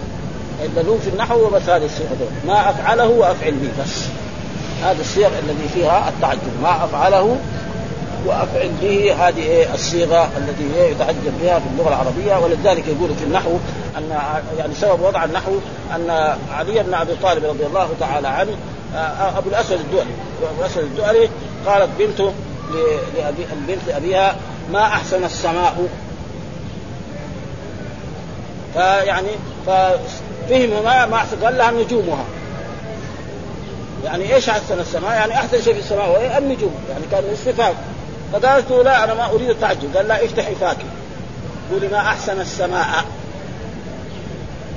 الا 0.63 0.81
له 0.81 0.99
في 1.03 1.09
النحو 1.09 1.45
وبس 1.45 1.69
هذه 1.69 1.85
الصيغه 1.85 2.17
ما 2.47 2.69
أفعله 2.69 3.07
وأفعل 3.07 3.51
به 3.51 3.83
بس. 3.83 4.05
هذا 4.83 5.01
الصيغ 5.01 5.27
الذي 5.27 5.69
فيها 5.73 6.09
التعجب 6.09 6.61
ما 6.63 6.85
أفعله 6.85 7.37
وأفعل 8.25 8.71
به 8.81 9.15
هذه 9.27 9.41
إيه 9.41 9.73
الصيغة 9.73 10.29
التي 10.37 10.91
يتعجب 10.91 11.33
بها 11.41 11.59
في 11.59 11.65
اللغة 11.73 11.87
العربية 11.87 12.35
ولذلك 12.45 12.87
يقول 12.87 13.15
في 13.15 13.23
النحو 13.23 13.57
أن 13.97 14.19
يعني 14.57 14.73
سبب 14.73 15.01
وضع 15.01 15.23
النحو 15.23 15.51
أن 15.95 16.35
علي 16.51 16.83
بن 16.83 16.93
أبي 16.93 17.15
طالب 17.23 17.45
رضي 17.45 17.65
الله 17.65 17.89
تعالى 17.99 18.27
عنه 18.27 18.57
أبو 19.37 19.49
الاسود 19.49 19.79
الدؤلي. 19.79 20.13
أبو 20.51 20.61
الاسود 20.61 20.83
الدؤلي 20.83 21.29
قالت 21.65 21.89
بنته 21.99 22.33
لأبي 23.17 23.45
البنت 23.53 23.87
لابيها 23.87 24.35
ما 24.71 24.83
أحسن 24.83 25.23
السماء؟ 25.23 25.87
فيعني 28.73 29.29
ففهم 29.67 30.83
ما 30.83 31.05
ما 31.05 31.15
أحسن 31.15 31.43
قال 31.43 31.57
لها 31.57 31.71
نجومها. 31.71 32.25
يعني 34.03 34.35
إيش 34.35 34.49
أحسن 34.49 34.79
السماء؟ 34.79 35.11
يعني 35.11 35.33
أحسن 35.33 35.61
شيء 35.61 35.73
في 35.73 35.79
السماء 35.79 36.05
هو 36.05 36.37
النجوم. 36.37 36.75
يعني 36.89 37.03
كان 37.11 37.23
استفهام 37.33 37.73
فقالت 38.33 38.71
له 38.71 38.83
لا 38.83 39.03
أنا 39.03 39.13
ما 39.13 39.31
أريد 39.31 39.49
التعجب 39.49 39.97
قال 39.97 40.07
لا 40.07 40.25
افتحي 40.25 40.55
فاكي 40.55 40.85
قولي 41.71 41.87
ما 41.87 41.97
أحسن 41.97 42.41
السماء. 42.41 43.05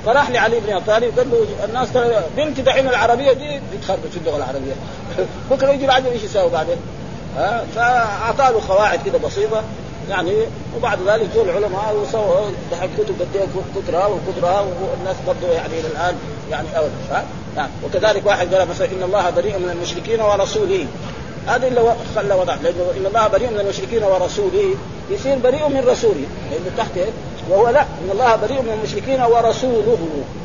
فراح 0.05 0.29
لعلي 0.29 0.59
بن 0.59 0.73
أبي 0.73 0.85
طالب 0.85 1.19
قال 1.19 1.31
له 1.31 1.65
الناس 1.65 1.89
بنتي 2.37 2.61
دحين 2.61 2.87
العربية 2.87 3.33
دي 3.33 3.59
بتخربط 3.73 4.07
في 4.11 4.17
اللغة 4.17 4.37
العربية. 4.37 4.73
بكره 5.51 5.69
يجي 5.69 5.85
العجم 5.85 6.07
إيش 6.07 6.23
يساوي 6.23 6.49
بعدين؟ 6.49 6.77
ها؟ 7.37 7.63
فاعطى 7.75 8.53
له 8.53 8.61
قواعد 8.69 8.99
كده 9.05 9.17
بسيطة 9.17 9.63
يعني 10.09 10.33
وبعد 10.77 10.99
ذلك 11.07 11.29
جو 11.35 11.43
العلماء 11.43 11.95
وسووا 12.01 12.49
دحين 12.71 12.89
كتب 12.97 13.21
قد 13.21 13.27
إيه 13.35 13.45
كثرها 13.75 14.05
وكثرها 14.07 14.59
والناس 14.61 15.15
برضه 15.27 15.53
يعني 15.53 15.79
إلى 15.79 15.87
الآن 15.87 16.15
يعني 16.51 16.67
ها؟ 17.11 17.25
نعم. 17.55 17.69
وكذلك 17.83 18.25
واحد 18.25 18.53
قال 18.53 18.67
مثلا 18.67 18.87
إن 18.87 19.03
الله 19.03 19.29
بريء 19.29 19.57
من 19.57 19.69
المشركين 19.69 20.21
ورسوله. 20.21 20.85
هذا 21.47 21.67
اللي 21.67 21.95
خلى 22.15 22.33
وضع. 22.33 22.55
لأنه 22.55 22.91
إن 22.97 23.05
الله 23.05 23.27
بريء 23.27 23.49
من 23.49 23.59
المشركين 23.59 24.03
ورسوله. 24.03 24.75
يصير 25.09 25.37
بريء 25.37 25.67
من 25.67 25.83
رسوله. 25.87 26.25
لأنه 26.51 26.71
تحت؟ 26.77 26.99
وهو 27.49 27.69
لا. 27.69 27.81
إن 27.81 28.09
الله 28.11 28.35
بريء 28.35 28.61
من 28.61 28.79
المشركين 28.79 29.21
ورسوله. 29.21 29.97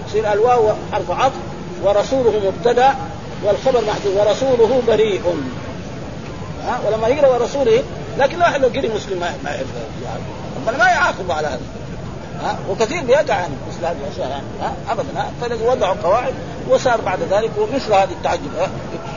يصير 0.08 0.32
الواو 0.32 0.68
حرف 0.92 1.10
عطف. 1.10 1.34
ورسوله 1.84 2.32
مبتدأ. 2.46 2.94
والخبر 3.44 3.80
محذوف 3.84 4.16
ورسوله 4.16 4.82
بريء. 4.88 5.22
ها؟ 6.66 6.80
ولما 6.86 7.08
يقرأ 7.08 7.28
ورسوله 7.28 7.82
لكن 8.18 8.36
الواحد 8.36 8.60
لو 8.60 8.68
قري 8.68 8.88
مسلم 8.88 9.20
ما 9.20 9.50
يعرف. 9.50 9.66
ربنا 10.66 10.78
ما 10.78 10.90
يعاقب 10.90 11.30
على 11.30 11.46
هذا. 11.46 11.60
ها؟ 12.42 12.58
وكثير 12.70 13.02
بيقع 13.02 13.34
عن 13.34 13.50
مثل 13.68 13.86
هذه 13.86 13.96
الاشياء 14.06 14.28
يعني 14.28 14.44
ها؟ 14.60 14.74
ابدا 14.92 15.20
ها؟ 15.20 15.30
فلذلك 15.40 15.68
وضعوا 15.68 15.94
قواعد 16.02 16.34
وصار 16.68 17.00
بعد 17.00 17.18
ذلك 17.30 17.50
ومثل 17.58 17.92
هذه 17.92 18.12
التعجب 18.12 18.50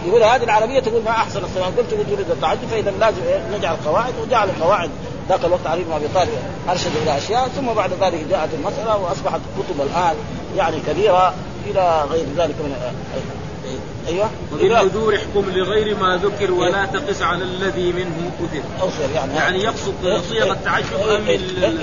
يقول 0.05 0.23
هذه 0.23 0.43
العربية 0.43 0.79
تقول 0.79 1.03
ما 1.03 1.11
أحسن 1.11 1.43
الصلاة 1.43 1.65
قلت 1.65 1.91
تريد 1.91 2.31
التعجب 2.31 2.67
فإذا 2.71 2.91
لازم 2.91 3.21
نجعل 3.53 3.75
قواعد 3.85 4.13
وجعل 4.21 4.49
القواعد. 4.49 4.89
ذاك 5.29 5.45
الوقت 5.45 5.67
علي 5.67 5.83
بن 5.83 5.91
أبي 5.91 6.07
طالب 6.15 6.29
أرشد 6.69 6.91
إلى 7.01 7.17
أشياء 7.17 7.47
ثم 7.47 7.73
بعد 7.73 7.91
ذلك 8.01 8.25
جاءت 8.29 8.49
المسألة 8.53 8.97
وأصبحت 8.97 9.39
كتب 9.57 9.81
الآن 9.81 10.15
يعني 10.57 10.79
كبيرة 10.87 11.33
إلى 11.65 12.03
غير 12.11 12.25
ذلك 12.37 12.55
من 12.59 12.93
أيوه. 14.07 14.29
وبالنذور 14.53 15.15
احكم 15.15 15.49
لغير 15.49 15.97
ما 15.97 16.19
ذكر 16.23 16.51
ولا 16.51 16.85
تقس 16.85 17.21
على 17.21 17.43
الذي 17.43 17.91
منه 17.91 18.31
كثر. 18.39 18.63
أوصل 18.81 19.11
يعني. 19.15 19.35
يعني 19.35 19.63
يقصد 19.63 20.21
صيغ 20.29 20.51
التعجب 20.51 21.09
أم 21.09 21.27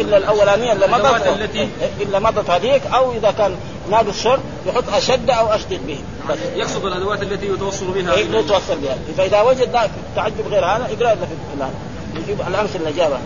إلا 0.00 0.16
الاولانيه 0.16 0.72
اللي 0.72 0.86
مضت 0.86 1.26
التي 1.26 1.68
إلا 2.00 2.18
مضت 2.18 2.50
هذيك 2.50 2.82
أو 2.86 3.12
إذا 3.12 3.30
كان 3.30 3.56
ناقص 3.90 4.22
شرط 4.22 4.40
يحط 4.66 4.84
أشد 4.92 5.30
أو 5.30 5.46
أشدد 5.46 5.86
به. 5.86 5.98
بس. 6.28 6.38
يقصد 6.56 6.84
الأدوات 6.84 7.22
التي 7.22 7.46
يتوصل 7.46 7.86
بها 7.86 8.16
يتوصل 8.16 8.78
بها. 8.82 8.96
فإذا 9.16 9.40
وجد 9.40 9.72
تعجب 10.16 10.48
غير 10.50 10.64
هذا 10.64 10.84
اقرأ 10.84 11.14
لنا 11.14 11.26
في 11.26 11.72
يجيب 12.16 12.40
الأمثلة 12.48 12.76
اللي 12.76 12.92
جابها 12.92 13.20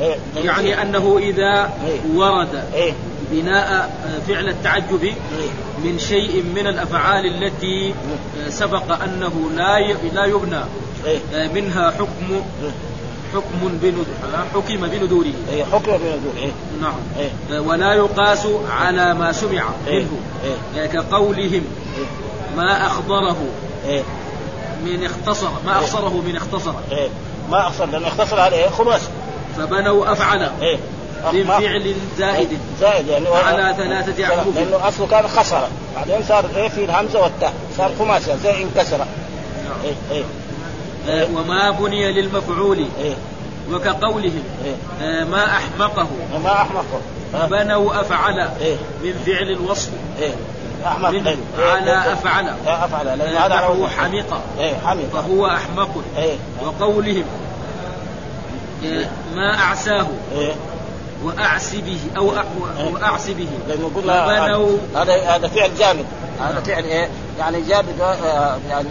إيه. 0.00 0.16
يعني 0.44 0.82
أنه 0.82 1.18
إذا 1.18 1.70
ورد. 2.14 2.64
بناء 3.32 3.90
فعل 4.28 4.48
التعجب 4.48 5.14
من 5.84 5.98
شيء 5.98 6.42
من 6.42 6.66
الأفعال 6.66 7.26
التي 7.26 7.94
سبق 8.48 9.02
أنه 9.02 9.50
لا 9.56 9.78
لا 10.12 10.24
يبنى 10.24 10.60
منها 11.54 11.90
حكم 11.90 12.42
حكم 13.34 13.68
حكم 14.54 14.88
بندوره 14.88 15.32
اي 15.52 15.64
حكم 15.64 15.92
بندوره 15.92 16.36
إيه؟ 16.36 16.50
نعم 16.80 16.94
إيه؟ 17.18 17.60
ولا 17.60 17.92
يقاس 17.94 18.46
على 18.70 19.14
ما 19.14 19.32
سمع 19.32 19.64
منه 19.86 20.08
إيه؟ 20.74 20.86
كقولهم 20.86 21.64
ما 22.56 22.86
اخضره 22.86 23.46
إيه؟ 23.86 24.02
من 24.84 25.04
اختصر 25.04 25.48
ما 25.66 25.78
أخصره 25.78 26.22
من 26.26 26.36
اختصر 26.36 26.72
إيه؟ 26.92 27.08
ما 27.50 27.66
أخصر 27.66 27.86
لأنه 27.86 28.08
اختصر 28.08 28.40
عليه 28.40 28.68
خلاص 28.68 29.00
فبنوا 29.56 30.12
افعل 30.12 30.50
إيه؟ 30.62 30.78
من 31.32 31.44
فعل 31.46 31.94
زائد. 32.18 32.58
زائد 32.80 33.08
يعني 33.08 33.28
على 33.28 33.74
ثلاثة 33.76 34.24
أحرف 34.24 34.56
لأنه 34.56 34.88
أصله 34.88 35.06
كان 35.06 35.28
خسر. 35.28 35.68
بعدين 35.96 36.24
صار 36.28 36.44
إيه 36.56 36.68
في 36.68 36.84
الهمزة 36.84 37.22
والتاء 37.22 37.52
صار 37.78 37.90
خماسي 37.98 38.36
زي 38.42 38.62
انكسر. 38.62 38.98
نعم. 38.98 39.06
إيه 39.84 39.94
إيه. 40.16 40.24
آه 41.08 41.28
وما 41.34 41.70
بني 41.70 42.12
للمفعول. 42.12 42.86
إيه. 43.02 43.14
وكقولهم 43.72 44.42
إيه. 44.64 45.06
آه 45.06 45.24
ما 45.24 45.44
أحمقه. 45.44 46.06
ما 46.44 46.52
أحمقه. 46.52 47.00
بنوا 47.46 48.00
أفعل. 48.00 48.38
إيه. 48.60 48.76
من 49.02 49.22
فعل 49.26 49.50
الوصف. 49.50 49.90
إيه. 50.20 50.34
أحمق. 50.86 51.10
من 51.10 51.26
إيه. 51.26 51.36
على 51.72 52.12
أفعل 52.12 52.48
إيه. 52.66 52.84
أفعل. 52.84 53.18
لأن 53.18 53.36
هذا 53.36 53.58
هو 53.60 53.88
حمق. 53.88 54.40
إيه 54.58 54.74
حمق. 54.86 55.02
فهو 55.12 55.46
أحمق. 55.46 56.02
إيه. 56.18 56.36
وقولهم 56.62 57.24
إيه. 58.82 59.10
ما 59.34 59.58
أعساه. 59.58 60.06
إيه. 60.38 60.52
واعسي 61.24 61.80
به 61.80 61.98
أو 62.16 62.32
واعسي 62.94 63.34
به 63.34 63.48
لأنه 63.68 63.90
قلنا 63.96 64.26
هذا 64.94 65.36
هذا 65.36 65.48
فعل 65.48 65.70
جامد 65.78 66.06
هذا 66.40 66.60
فعل 66.60 66.84
إيه 66.84 67.08
يعني 67.38 67.60
جامد 67.60 68.00
آه، 68.00 68.58
يعني 68.68 68.88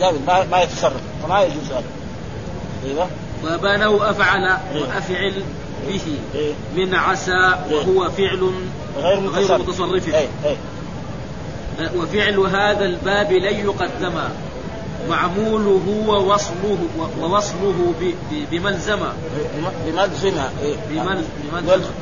جامد 0.00 0.20
ما, 0.26 0.44
ما 0.44 0.62
يتصرف 0.62 1.00
فما 1.22 1.42
يجوز 1.42 1.72
هذا 1.72 1.84
أيوه 2.86 3.08
وبنوا 3.44 4.10
أفعل 4.10 4.44
إيه. 4.44 4.82
وأفعل 4.82 5.42
به 5.88 6.00
إيه. 6.34 6.52
من 6.76 6.94
عسى 6.94 7.54
وهو 7.70 8.10
فعل 8.10 8.50
غير 8.96 9.20
متصرف, 9.20 9.50
غير 9.50 9.58
متصرف. 9.58 10.08
إيه. 10.14 10.28
إيه. 10.44 10.56
وفعل 11.96 12.38
هذا 12.38 12.84
الباب 12.84 13.32
لن 13.32 13.56
يقدم 13.64 14.20
معموله 15.08 16.04
ووصله 16.08 16.78
ووصله 17.20 17.94
بملزمة 18.50 19.12
بملزمة 19.86 20.50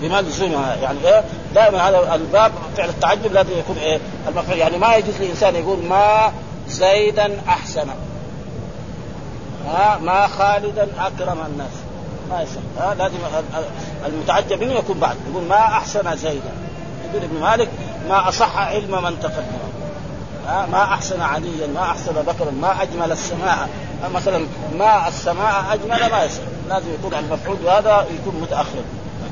بملزمة 0.02 0.74
يعني 0.82 0.98
إيه. 1.04 1.24
دائما 1.54 1.88
هذا 1.88 2.14
الباب 2.14 2.52
فعل 2.76 2.88
التعجب 2.88 3.32
لازم 3.32 3.58
يكون 3.58 3.76
إيه. 3.78 3.98
المفعول 4.28 4.58
يعني 4.58 4.78
ما 4.78 4.96
يجوز 4.96 5.14
للإنسان 5.20 5.54
يقول 5.54 5.82
ما 5.84 6.32
زيدا 6.68 7.40
أحسن. 7.48 7.88
ها 9.66 9.98
ما 10.02 10.26
خالدا 10.26 10.88
أكرم 10.98 11.38
الناس. 11.46 11.72
ما 12.30 12.42
يصح. 12.42 12.60
ها 12.78 12.94
لازم 12.94 13.18
المتعجب 14.06 14.62
منه 14.62 14.72
يكون 14.72 14.98
بعد 14.98 15.16
يقول 15.30 15.42
ما 15.48 15.60
أحسن 15.60 16.16
زيدا. 16.16 16.52
يقول 17.10 17.24
ابن 17.24 17.40
مالك 17.40 17.68
ما 18.08 18.28
أصح 18.28 18.58
علم 18.58 19.02
من 19.02 19.20
تقدم. 19.22 19.75
ما 20.46 20.82
أحسن 20.82 21.20
عليا 21.20 21.66
ما 21.74 21.82
أحسن 21.82 22.12
بكرا 22.12 22.50
ما 22.50 22.82
أجمل 22.82 23.12
السماء. 23.12 23.68
مثلا 24.14 24.46
ما 24.78 25.08
السماء 25.08 25.64
أجمل 25.72 26.10
ما 26.10 26.24
يصير. 26.24 26.44
لازم 26.68 26.86
يكون 26.94 27.14
المفعول 27.14 27.56
هذا 27.68 28.06
يكون 28.20 28.40
متأخر. 28.40 28.84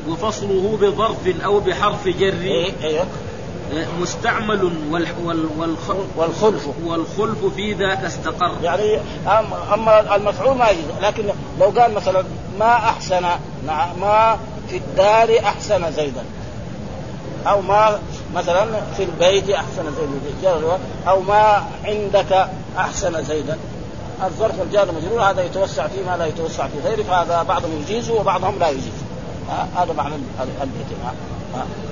وفصله 0.08 0.78
بظرف 0.80 1.44
أو 1.44 1.60
بحرف 1.60 2.08
جر. 2.08 2.40
إيه 2.42 2.72
إيه. 2.82 3.04
مستعمل 4.00 4.64
وال 4.90 5.06
وال 5.24 5.46
والخلف. 6.16 6.68
والخلف. 6.84 7.44
في 7.56 7.72
ذاك 7.72 8.04
استقر. 8.04 8.52
يعني 8.62 8.98
أما 9.74 10.16
المفعول 10.16 10.56
ما 10.56 10.68
يجوز. 10.68 10.84
لكن 11.02 11.24
لو 11.60 11.66
قال 11.66 11.94
مثلا 11.94 12.24
ما 12.58 12.72
أحسن 12.74 13.22
ما 14.00 14.36
في 14.68 14.76
الدار 14.76 15.38
أحسن 15.44 15.92
زيدا. 15.92 16.24
أو 17.46 17.60
ما 17.60 17.98
مثلا 18.34 18.80
في 18.96 19.04
البيت 19.04 19.50
أحسن 19.50 19.84
زيدا 19.96 20.78
أو 21.08 21.20
ما 21.20 21.64
عندك 21.84 22.48
أحسن 22.78 23.22
زيدا 23.22 23.58
الظرف 24.24 24.62
الجار 24.62 24.92
مجرور. 24.92 25.22
هذا 25.22 25.44
يتوسع 25.44 25.86
فيه 25.86 26.02
ما 26.10 26.16
لا 26.16 26.26
يتوسع 26.26 26.66
في 26.66 26.88
غيره 26.88 27.02
فهذا 27.02 27.42
بعضهم 27.42 27.70
يجيزه 27.80 28.14
وبعضهم 28.14 28.58
لا 28.58 28.68
يجيزه 28.68 29.04
هذا 29.76 29.92
معنى 29.92 30.14
البيت 30.62 30.86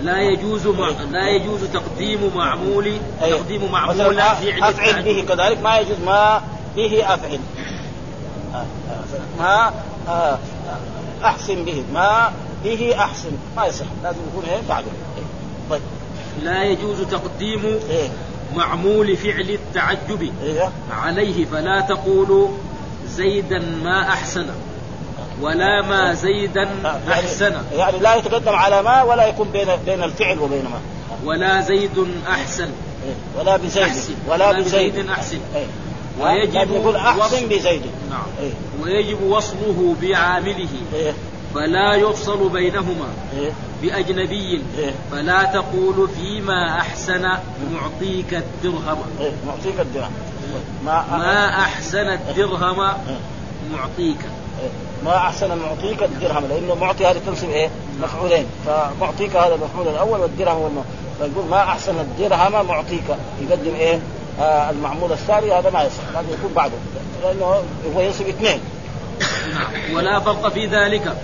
لا 0.03 0.21
يجوز 0.21 0.67
مع... 0.67 0.89
لا 1.11 1.29
يجوز 1.29 1.65
تقديم 1.65 2.31
معمول 2.35 2.99
تقديم 3.21 3.73
معمول 3.73 4.15
فعل 4.15 4.63
أفعل 4.63 5.03
به 5.03 5.25
كذلك. 5.29 5.63
ما 5.63 5.79
يجوز 5.79 5.97
ما 6.07 6.43
به 6.77 7.15
أفعل. 7.15 7.41
ما 9.39 9.73
أحسن 11.25 11.65
به. 11.65 11.85
ما 11.95 12.33
به 12.65 12.95
أحسن. 12.99 13.31
ما 13.57 13.67
يصح. 13.67 13.87
لازم 14.03 14.19
يكون 14.31 14.45
إيه 14.51 14.61
بعده 14.69 14.87
طيب. 15.71 15.83
لا 16.45 16.63
يجوز 16.65 17.01
تقديم 17.11 17.65
إيه؟ 17.91 18.09
معمول 18.57 19.17
فعل 19.17 19.51
التعجب 19.51 20.31
إيه؟ 20.43 20.71
عليه 20.91 21.45
فلا 21.45 21.81
تقولوا 21.81 22.49
زيدا 23.07 23.59
ما 23.85 24.03
أحسن 24.09 24.47
ولا 25.41 25.83
ما 25.83 26.15
زيدا 26.15 26.69
يعني 26.85 27.13
أحسن 27.13 27.55
يعني 27.77 27.99
لا 27.99 28.15
يتقدم 28.15 28.53
على 28.53 28.83
ما 28.83 29.03
ولا 29.03 29.27
يكون 29.27 29.49
بين 29.53 29.69
بين 29.87 30.03
الفعل 30.03 30.39
وبين 30.39 30.65
ما 30.65 30.81
ولا 31.25 31.61
زيد 31.61 32.07
أحسن 32.29 32.69
إيه؟ 33.07 33.15
ولا 33.39 33.57
بزيد 33.57 33.83
أحسن. 33.83 34.15
ولا 34.29 34.53
بزيد 34.53 35.09
أحسن 35.09 35.39
إيه؟ 35.55 35.67
ويجب 36.21 36.71
يقول 36.71 36.97
أحسن 36.97 37.49
بزيد 37.49 37.83
نعم؟ 38.11 38.51
ويجب 38.83 39.23
وصله 39.23 39.95
بعامله؟ 40.03 40.69
فلا 41.55 41.95
يفصل 41.95 42.49
بينهما 42.49 43.09
إيه؟ 43.39 43.53
بأجنبي 43.83 44.63
إيه؟ 44.79 44.95
فلا 45.13 45.43
تقول 45.45 46.09
فيما 46.09 46.69
أحسن 46.81 47.23
معطيك 47.73 48.35
الدرهم 48.35 48.99
إيه؟ 49.21 49.33
معطيك 49.47 49.81
الدرهم 49.81 50.13
ما, 50.85 51.49
أحسن 51.49 52.09
الدرهم 52.09 52.77
معطيك؟ 53.73 54.19
ما 55.05 55.17
أحسن 55.17 55.59
معطيك 55.59 56.03
الدرهم 56.03 56.45
لأنه 56.49 56.75
معطي 56.75 57.07
هذه 57.07 57.21
تنصب 57.27 57.51
إيه؟ 57.51 57.71
مفعولين 58.03 58.47
فمعطيك 58.67 59.37
هذا 59.37 59.55
المفعول 59.55 59.89
الأول 59.89 60.21
والدرهم 60.21 60.57
هو 60.57 60.83
فيقول 61.19 61.47
ما 61.51 61.63
أحسن 61.63 62.01
الدرهم 62.01 62.67
معطيك 62.67 63.05
يقدم 63.41 63.75
إيه؟ 63.75 64.01
آه 64.41 64.71
المعمول 64.71 65.13
الثاني 65.13 65.53
هذا 65.53 65.71
ما 65.71 65.83
يصح 65.83 66.03
لازم 66.15 66.29
يكون 66.33 66.53
بعده 66.57 66.75
لأنه 67.23 67.63
هو 67.97 68.01
ينصب 68.01 68.29
اثنين 68.29 68.61
نعم 69.55 69.95
ولا 69.95 70.21
فرق 70.21 70.49
في 70.49 70.67
ذلك. 70.67 71.17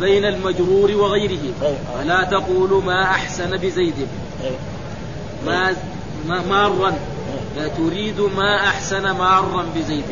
بين 0.00 0.24
المجرور 0.24 0.92
وغيره. 0.92 1.52
فلا 1.94 2.20
إيه. 2.20 2.30
تقول 2.30 2.84
ما 2.84 3.02
أحسن 3.02 3.56
بزيد. 3.56 3.94
إيه. 4.44 4.56
ما 6.26 6.42
مارا. 6.48 6.98
تريد 7.76 8.20
ما 8.20 8.56
أحسن 8.56 9.10
مارا 9.10 9.66
بزيد. 9.76 10.04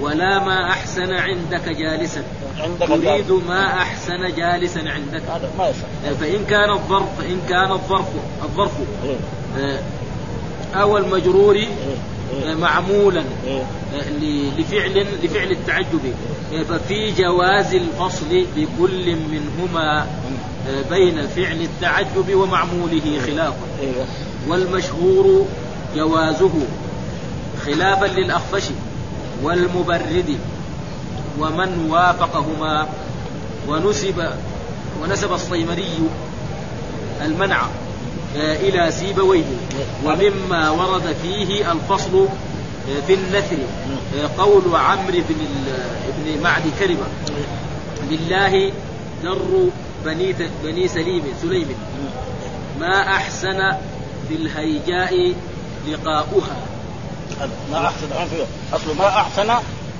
ولا 0.00 0.38
ما 0.38 0.70
أحسن 0.70 1.12
عندك 1.12 1.68
جالسا. 1.68 2.22
عندك 2.58 2.86
تريد 2.88 3.32
ما 3.48 3.66
أحسن 3.66 4.34
جالسا 4.36 4.78
عندك. 4.78 5.22
هذا 5.22 5.50
ما 5.58 5.72
فإن 6.20 6.44
كان 6.44 6.70
الظرف 6.70 7.18
فإن 7.18 7.40
كان 7.48 7.72
الظرف 7.72 8.06
الظرف. 8.42 8.72
إيه. 9.58 9.80
أو 10.74 10.98
المجرور. 10.98 11.54
إيه. 11.54 11.62
إيه. 11.62 12.17
معمولا. 12.32 13.24
إيه. 13.46 13.62
ل- 14.20 14.60
لفعل 14.60 15.06
لفعل 15.22 15.50
التعجب. 15.50 16.14
ففي 16.68 17.12
جواز 17.12 17.74
الفصل 17.74 18.46
بكل 18.56 19.16
منهما 19.16 20.06
بين 20.90 21.26
فعل 21.26 21.60
التعجب 21.60 22.34
ومعموله 22.34 23.20
خلافا. 23.26 23.66
والمشهور 24.48 25.46
جوازه 25.96 26.50
خلافا 27.66 28.06
للأخفش 28.06 28.64
والمبرد 29.42 30.38
ومن 31.38 31.86
وافقهما. 31.90 32.88
ونسب 33.68 34.30
ونسب 35.02 35.32
الصيمري 35.32 35.98
المنع. 37.24 37.62
إلى 38.36 38.90
سيبويه 38.92 39.44
ومما 40.04 40.70
ورد 40.70 41.16
فيه 41.22 41.72
الفصل 41.72 42.26
آه، 42.90 43.00
في 43.06 43.14
النثر 43.14 43.56
آه، 44.16 44.30
قول 44.42 44.62
عمرو 44.76 45.12
بن 45.28 45.34
ال- 45.40 46.34
بن 46.36 46.42
معد 46.42 46.62
كرمة 46.78 47.06
لله 48.10 48.72
در 49.24 49.38
بني 50.04 50.34
بني 50.64 50.88
سليم 50.88 51.22
سليم 51.42 51.66
ما 52.80 53.02
أحسن 53.02 53.72
في 54.28 54.34
الهيجاء 54.34 55.34
لقاؤها 55.88 56.56
ما 57.72 57.86
فيه 57.88 58.44
اصله 58.72 58.94
ما 58.98 59.08
أحسن 59.08 59.50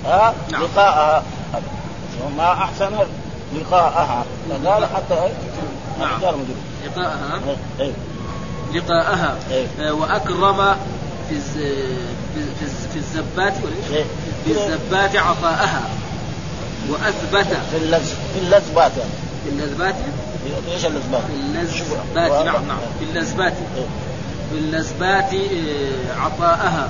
ها 0.05 0.35
نعم. 0.53 0.63
لقاءها. 0.63 1.23
ما 2.37 2.53
أحسن 2.53 2.91
لقاءها 3.61 4.25
فقال 4.51 4.87
حتى؟ 4.87 5.29
نعم. 6.01 6.21
لقاءها 6.87 7.41
إيه. 7.81 7.93
لقاءها 8.75 9.37
إيه. 9.51 9.67
آه، 9.81 9.93
وأكرم 9.93 10.77
في 11.29 11.35
الز- 11.35 11.99
في 12.35 12.41
في- 12.61 12.89
في 12.93 12.97
الزبات؟ 12.97 13.55
إيه. 13.93 14.05
في 14.45 14.51
الزبات 14.51 15.17
عطاءها 15.17 15.83
وأثبت 16.91 17.47
في 17.71 17.77
اللز 17.77 18.09
في 18.35 18.39
اللزبات 18.43 18.93
يعني 18.97 19.11
في 19.45 19.51
اللذبات 19.51 19.95
إيش 20.73 20.87
اللزبات؟ 20.87 21.21
في 21.21 21.33
اللذبات 21.33 21.75
شوف. 21.79 22.45
نعم 22.47 22.67
نعم 22.69 22.79
في 22.99 23.05
اللذبات 23.05 23.53
إيه. 23.77 23.87
في 24.53 24.59
اللذبات 24.59 25.33
آه، 25.35 26.21
عطاءها 26.21 26.89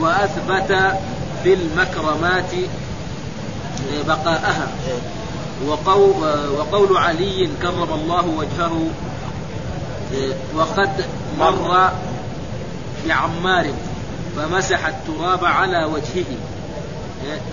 وأثبت 0.00 0.96
في 1.42 1.54
المكرمات 1.54 2.52
آه، 3.92 4.02
بقاءها 4.08 4.68
إيه. 4.88 4.98
وقول, 5.68 6.10
وقول 6.58 6.96
علي 6.96 7.48
كرم 7.62 7.92
الله 7.94 8.26
وجهه 8.26 8.86
وقد 10.54 11.04
مر 11.38 11.90
بعمار 13.06 13.66
فمسح 14.36 14.86
التراب 14.86 15.44
على 15.44 15.84
وجهه. 15.84 16.24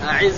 أعز. 0.08 0.32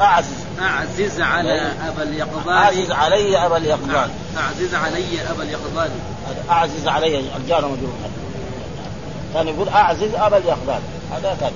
اعزز 0.00 0.34
أعزز 0.60 1.20
على. 1.20 1.72
أبا 1.88 2.02
اليقظان 2.02 2.48
أعزز 2.56 2.90
علي 2.90 3.46
أبا 3.46 3.56
اليقظان 3.56 4.10
أعزز 4.38 4.74
علي 4.74 5.30
أبا 5.30 5.42
اليقظان 5.42 5.90
أعزز 6.50 6.88
علي 6.88 7.20
الجار 7.36 7.64
مجرور. 7.68 7.94
كان 9.34 9.48
يقول 9.48 9.68
أعزز 9.68 10.14
أبا 10.14 10.36
اليقظان 10.36 10.80
هذا 11.12 11.36
كان. 11.40 11.52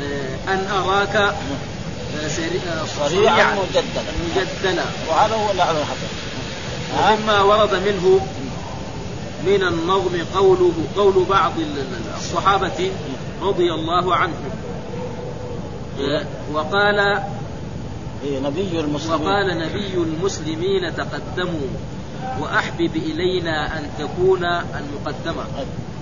آه، 0.00 0.52
أن 0.52 0.66
أراك 0.70 1.16
آه، 1.16 2.28
سري- 2.28 2.60
آه، 2.70 3.08
صريعا 3.08 3.54
مجددا. 3.54 4.02
مجدلا 4.36 4.84
وهذا 5.08 5.34
هو 5.34 5.50
اللي 5.50 5.62
ها؟ 5.62 5.74
ومما 6.94 7.42
ورد 7.42 7.74
منه 7.74 8.20
من 9.46 9.62
النظم 9.62 10.24
قوله 10.34 10.72
قول 10.96 11.24
بعض 11.30 11.52
ال- 11.58 11.78
ال- 11.78 12.14
الصحابة 12.16 12.90
رضي 13.42 13.72
الله 13.72 14.14
عنهم 14.14 14.50
آه، 16.00 16.24
وقال 16.52 16.98
إيه، 18.24 18.40
نبي 18.40 18.80
المسلمين 18.80 19.20
وقال 19.26 19.58
نبي 19.58 19.94
المسلمين 19.94 20.94
تقدموا 20.96 21.60
وأحبب 22.40 22.96
إلينا 22.96 23.78
أن 23.78 23.90
تكون 23.98 24.44
المقدمة 24.44 25.44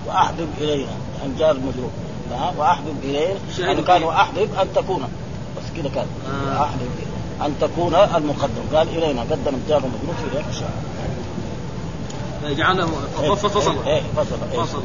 وأحبب 0.07 0.47
إلينا 0.61 0.91
عن 1.23 1.35
جار 1.39 1.53
مجرور 1.53 1.91
ها؟ 2.31 2.53
وأحبب 2.57 2.95
الينا 3.03 3.39
شاهد 3.57 3.67
يعني 3.67 3.81
كان 3.81 3.99
فيه. 3.99 4.05
واحبب 4.05 4.49
أن 4.61 4.67
تكون 4.75 5.01
بس 5.57 5.63
كذا 5.81 5.89
كان 5.95 6.05
آه. 6.27 6.61
وأحبب 6.61 6.89
أن 7.41 7.53
تكون 7.61 7.95
المقدم 7.95 8.75
قال 8.77 8.87
إلينا 8.97 9.21
قدم 9.21 9.55
الجار 9.63 9.79
مجرور 9.79 10.15
في 10.15 10.37
ذلك 10.37 10.45
الشهر 10.49 10.69
جعله 12.53 12.85
فصل 13.35 13.49
فصل 13.49 13.75
إيه 13.85 14.01
فصل 14.17 14.35
إيه. 14.53 14.59
فصل 14.61 14.81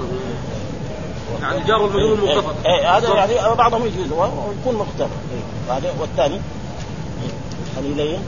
يعني 1.43 1.59
الجار 1.59 1.83
والمجرور 1.83 2.29
إيه، 2.29 2.37
متفق 2.37 2.55
إيه، 2.67 2.97
هذا 2.99 3.15
يعني 3.15 3.55
بعضهم 3.57 3.87
يجوز 3.87 4.13
ويكون 4.13 4.87
إيه. 5.01 5.77
هذا 5.77 5.95
والثاني 6.01 6.35
إيه. 6.35 7.31
خليلية 7.77 8.19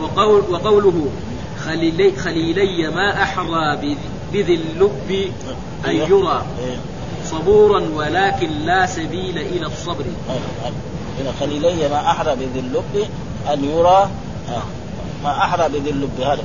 وقول 0.00 0.42
وقوله 0.50 1.06
خليلي, 1.64 2.16
خليلي 2.16 2.90
ما 2.90 3.22
أحرى 3.22 3.76
بذ- 3.76 4.32
بذي 4.32 4.54
اللب 4.54 5.10
إيه. 5.10 5.30
يرى 6.08 6.42
إيه. 6.58 6.76
صبورا 7.24 7.88
ولكن 7.94 8.50
لا 8.50 8.86
سبيل 8.86 9.38
إلى 9.38 9.66
الصبر 9.66 10.04
هنا 11.20 11.32
خليلي 11.40 11.88
ما 11.88 12.10
أحرى 12.10 12.34
بذي 12.34 12.60
اللب 12.60 13.08
أن 13.52 13.64
يرى 13.64 14.10
آه. 14.48 14.62
ما 15.24 15.38
أحرى 15.38 15.68
بذي 15.68 15.90
اللب 15.90 16.20
هذا 16.20 16.44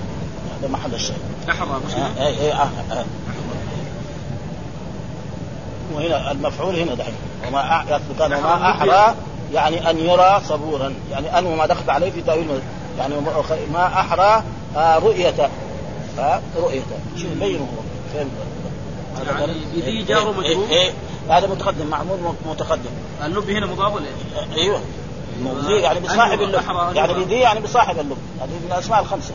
هذا 0.60 0.68
محل 0.70 0.94
الشيء 0.94 1.18
أحرى 1.50 1.82
مش؟ 1.88 1.94
آه. 1.94 2.26
اي 2.26 2.42
اي 2.42 2.54
آه. 2.54 2.70
آه. 2.92 3.06
وهنا 5.94 6.32
المفعول 6.32 6.76
هنا 6.76 6.94
دحين 6.94 7.14
وما 7.48 7.86
كان 8.20 8.34
وما 8.34 8.72
أحرى 8.72 9.16
يعني 9.54 9.90
أن 9.90 9.98
يرى 9.98 10.42
صبورا 10.50 10.94
يعني 11.12 11.40
ان 11.40 11.46
وما 11.46 11.66
دخل 11.66 11.90
عليه 11.90 12.12
في 12.12 12.22
تأويل 12.22 12.48
يعني 13.00 13.16
ما 13.74 13.86
أحرى 13.86 14.44
آه 14.76 14.98
رؤية 14.98 15.50
آه 16.20 16.42
رؤية 16.58 16.82
شو 17.18 17.28
يبين 17.28 17.60
هو 17.60 17.82
فين 18.14 18.30
هذا 19.22 19.40
يعني 19.40 19.54
بذي 19.76 19.88
إيه، 19.88 20.06
جار 20.06 20.28
ومجرور؟ 20.28 20.46
إيه، 20.70 20.78
إيه. 20.80 20.92
هذا 21.30 21.48
متقدم 21.48 21.88
معمول 21.88 22.18
متقدم 22.50 22.90
اللب 23.26 23.50
هنا 23.50 23.66
مضاف 23.66 23.94
ولا؟ 23.96 24.06
أيوه 24.56 24.82
ذي 25.68 25.74
يعني 25.74 26.00
بصاحب 26.00 26.42
اللب 26.42 26.62
يعني. 26.96 27.14
بذي 27.14 27.36
يعني 27.36 27.60
بصاحب 27.60 28.00
اللب 28.00 28.18
هذه 28.42 28.50
من 28.50 28.68
الأسماء 28.72 29.00
الخمسة 29.02 29.34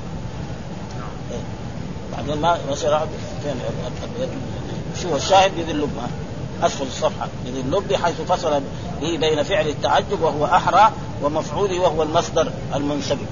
إيه. 1.31 1.39
بعدين 2.17 2.41
ما 2.41 2.59
ال- 4.21 4.29
شو 5.03 5.17
الشاهد 5.17 5.55
بذي 5.57 5.71
اللب؟ 5.73 5.91
أسفل 6.63 6.87
الصفحة 6.87 7.29
بذي 7.45 7.61
اللب 7.61 7.93
حيث 7.95 8.21
فصل 8.21 8.61
به 9.01 9.17
بين 9.19 9.43
فعل 9.43 9.69
التعجب 9.69 10.23
وهو 10.23 10.45
أحرى 10.45 10.91
ومفعوله 11.23 11.81
وهو 11.81 12.03
المصدر 12.03 12.53
المنسبك 12.75 13.27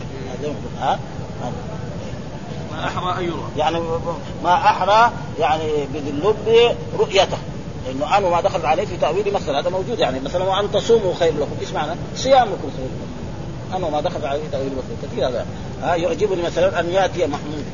ها. 0.81 0.99
ما 2.75 2.87
أحرى 2.87 3.19
أن 3.19 3.25
يرى 3.25 3.49
يعني 3.57 3.79
ما 4.45 4.55
أحرى 4.55 5.13
يعني 5.41 5.63
اللب 5.95 6.75
رؤيته. 6.99 7.39
لأنه 7.87 8.19
أنا 8.19 8.29
ما 8.29 8.41
دخل 8.41 8.67
عليه 8.67 8.85
في 8.85 8.97
تأويل 8.97 9.33
مثلا 9.35 9.61
هذا 9.61 9.71
موجود 9.71 9.99
يعني. 9.99 10.21
مثلا 10.21 10.45
وأن 10.45 10.73
تصوموا 10.73 11.15
خير 11.19 11.33
لكم. 11.33 11.57
إيش 11.61 11.73
معنى؟ 11.73 11.93
صيامكم 12.17 12.71
خير 12.77 12.87
لكم. 12.87 13.77
أنا 13.77 13.91
ما 13.91 14.01
دخل 14.01 14.27
عليه 14.27 14.41
في 14.41 14.49
تأويل 14.53 14.73
مثلا 14.73 15.11
كثير 15.11 15.29
هذا. 15.29 15.47
ها 15.83 15.95
يعجبني 15.95 16.43
مثلا 16.43 16.81
أن 16.81 16.91
يأتي 16.91 17.27
محمود. 17.27 17.65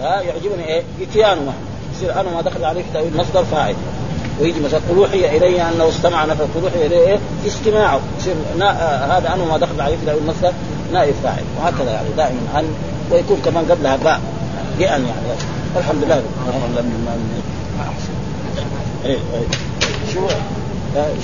ها 0.00 0.20
يعجبني 0.20 0.68
إيه؟ 0.68 0.82
اتيانه 1.00 1.40
محمود. 1.40 1.68
يصير 1.94 2.20
أنا 2.20 2.30
ما 2.34 2.40
دخل 2.40 2.64
عليه 2.64 2.82
في 2.82 2.88
تأويل 2.92 3.16
مصدر 3.16 3.44
فاعل. 3.44 3.74
ويجي 4.40 4.60
مثلا 4.60 4.80
قل 4.90 4.98
أوحي 4.98 5.36
إلي 5.36 5.62
أنه 5.62 5.88
استمع 5.88 6.24
نفر. 6.24 6.44
قل 6.54 6.62
أوحي 6.64 6.86
إلي 6.86 6.96
إيه؟ 6.96 7.18
استماعه 7.46 8.00
يصير. 8.18 8.34
آه 8.62 9.18
هذا 9.18 9.34
أنا 9.34 9.44
ما 9.44 9.58
دخل 9.58 9.80
عليه 9.80 9.96
في 9.96 10.06
تأويل 10.06 10.26
مصدر 10.26 10.52
نائب 10.92 11.14
فاعل. 11.22 11.44
وهكذا 11.58 11.90
يعني 11.90 12.08
دائما. 12.16 12.40
ان 12.58 12.74
ويكون 13.10 13.42
كمان 13.44 13.64
قبلها 13.70 13.96
باء. 13.96 14.20
بأن 14.78 15.06
يعني. 15.06 15.38
الحمد 15.76 16.04
لله. 16.04 16.14
اللهم 16.14 16.74
لم 16.78 16.86
من 16.86 17.42
إيه. 19.04 19.18
شو؟ 20.14 20.28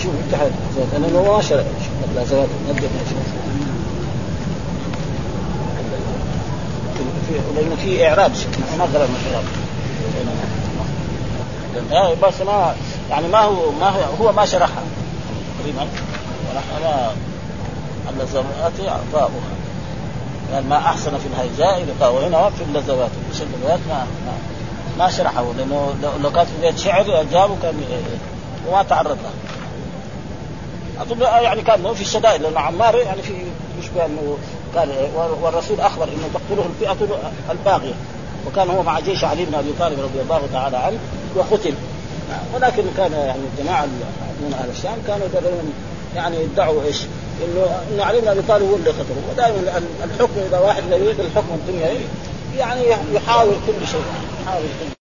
شوف 0.02 0.12
انت 0.24 0.34
حاجة. 0.34 0.52
أنا 0.96 1.32
ما 1.32 1.40
شرع 1.42 1.62
لا 2.14 2.24
زواج 2.24 2.48
نبدا 2.68 2.88
لأنه 7.56 7.76
في 7.84 8.08
إعراب. 8.08 8.32
ما 8.78 8.84
قرأنا 8.84 9.06
الاعراب 11.90 12.14
آه 12.22 12.28
بس 12.28 12.40
ما 12.40 12.74
يعني 13.10 13.28
ما 13.28 13.38
هو 13.38 13.70
ما 13.80 13.88
هو 13.88 14.00
هو 14.20 14.32
ما 14.32 14.46
شرحها. 14.46 14.82
تقريبا. 15.58 15.82
ونحن 16.50 16.84
ما 16.84 17.10
اللزمات 18.10 18.72
اعطاؤها 18.88 19.53
قال 20.52 20.68
ما 20.68 20.76
أحسن 20.76 21.10
في 21.18 21.26
الهيجاء 21.26 21.86
وهنا 22.00 22.50
في 22.50 22.62
اللزوات 22.62 23.10
مش 23.34 23.40
اللزوات 23.42 23.80
ما 23.88 23.94
ما, 24.26 24.32
ما 24.98 25.10
شرحه. 25.10 25.44
لأنه 25.58 25.94
لو- 26.02 26.10
كان 26.30 26.44
في 26.46 26.52
بيت 26.60 26.78
شعر 26.78 27.02
جابه 27.32 27.56
كان 27.62 27.74
وما 28.68 28.82
تعرض 28.82 29.18
له 29.22 29.30
اظن 31.02 31.20
يعني 31.22 31.62
كان 31.62 31.94
في 31.94 32.00
الشدائد 32.02 32.42
لأن 32.42 32.56
عمار 32.56 32.96
يعني 32.96 33.22
في 33.22 33.32
يشبه 33.78 34.04
إنه 34.06 34.36
قال 34.76 34.88
والرسول 35.42 35.80
أخبر 35.80 36.04
إنه 36.04 36.28
تقتله 36.34 36.66
الفئة 36.66 37.16
الباغية. 37.50 37.94
وكان 38.46 38.70
هو 38.70 38.82
مع 38.82 39.00
جيش 39.00 39.24
علي 39.24 39.44
بن 39.44 39.54
أبي 39.54 39.72
طالب 39.80 40.00
رضي 40.00 40.20
الله 40.20 40.40
تعالى 40.52 40.76
عنه 40.76 40.98
وقتل. 41.36 41.74
ولكن 42.54 42.82
كان 42.96 43.12
يعني 43.12 43.40
الجماعة 43.58 43.84
من 44.40 44.54
أهل 44.60 44.70
الشام 44.70 44.96
كانوا 45.06 45.26
يعني 46.16 46.36
يدعوا 46.36 46.82
إيش؟ 46.82 47.02
إنه 47.44 47.82
إنه 47.92 48.04
علي 48.04 48.20
بن 48.20 48.28
ابي 48.28 48.42
طالب 48.42 48.62
هو 48.70 48.76
اللي 48.76 48.90
قتله 48.90 49.16
ودائما 49.30 49.82
الحكم 50.04 50.40
إذا 50.48 50.58
واحد 50.58 50.82
يريد 50.90 51.20
الحكم 51.20 51.54
الدنيا 51.54 51.94
يعني 52.58 52.82
يحاول 53.12 53.54
كل 53.66 53.86
شيء 53.86 54.04
يحاول 54.42 54.62
كل 54.62 55.03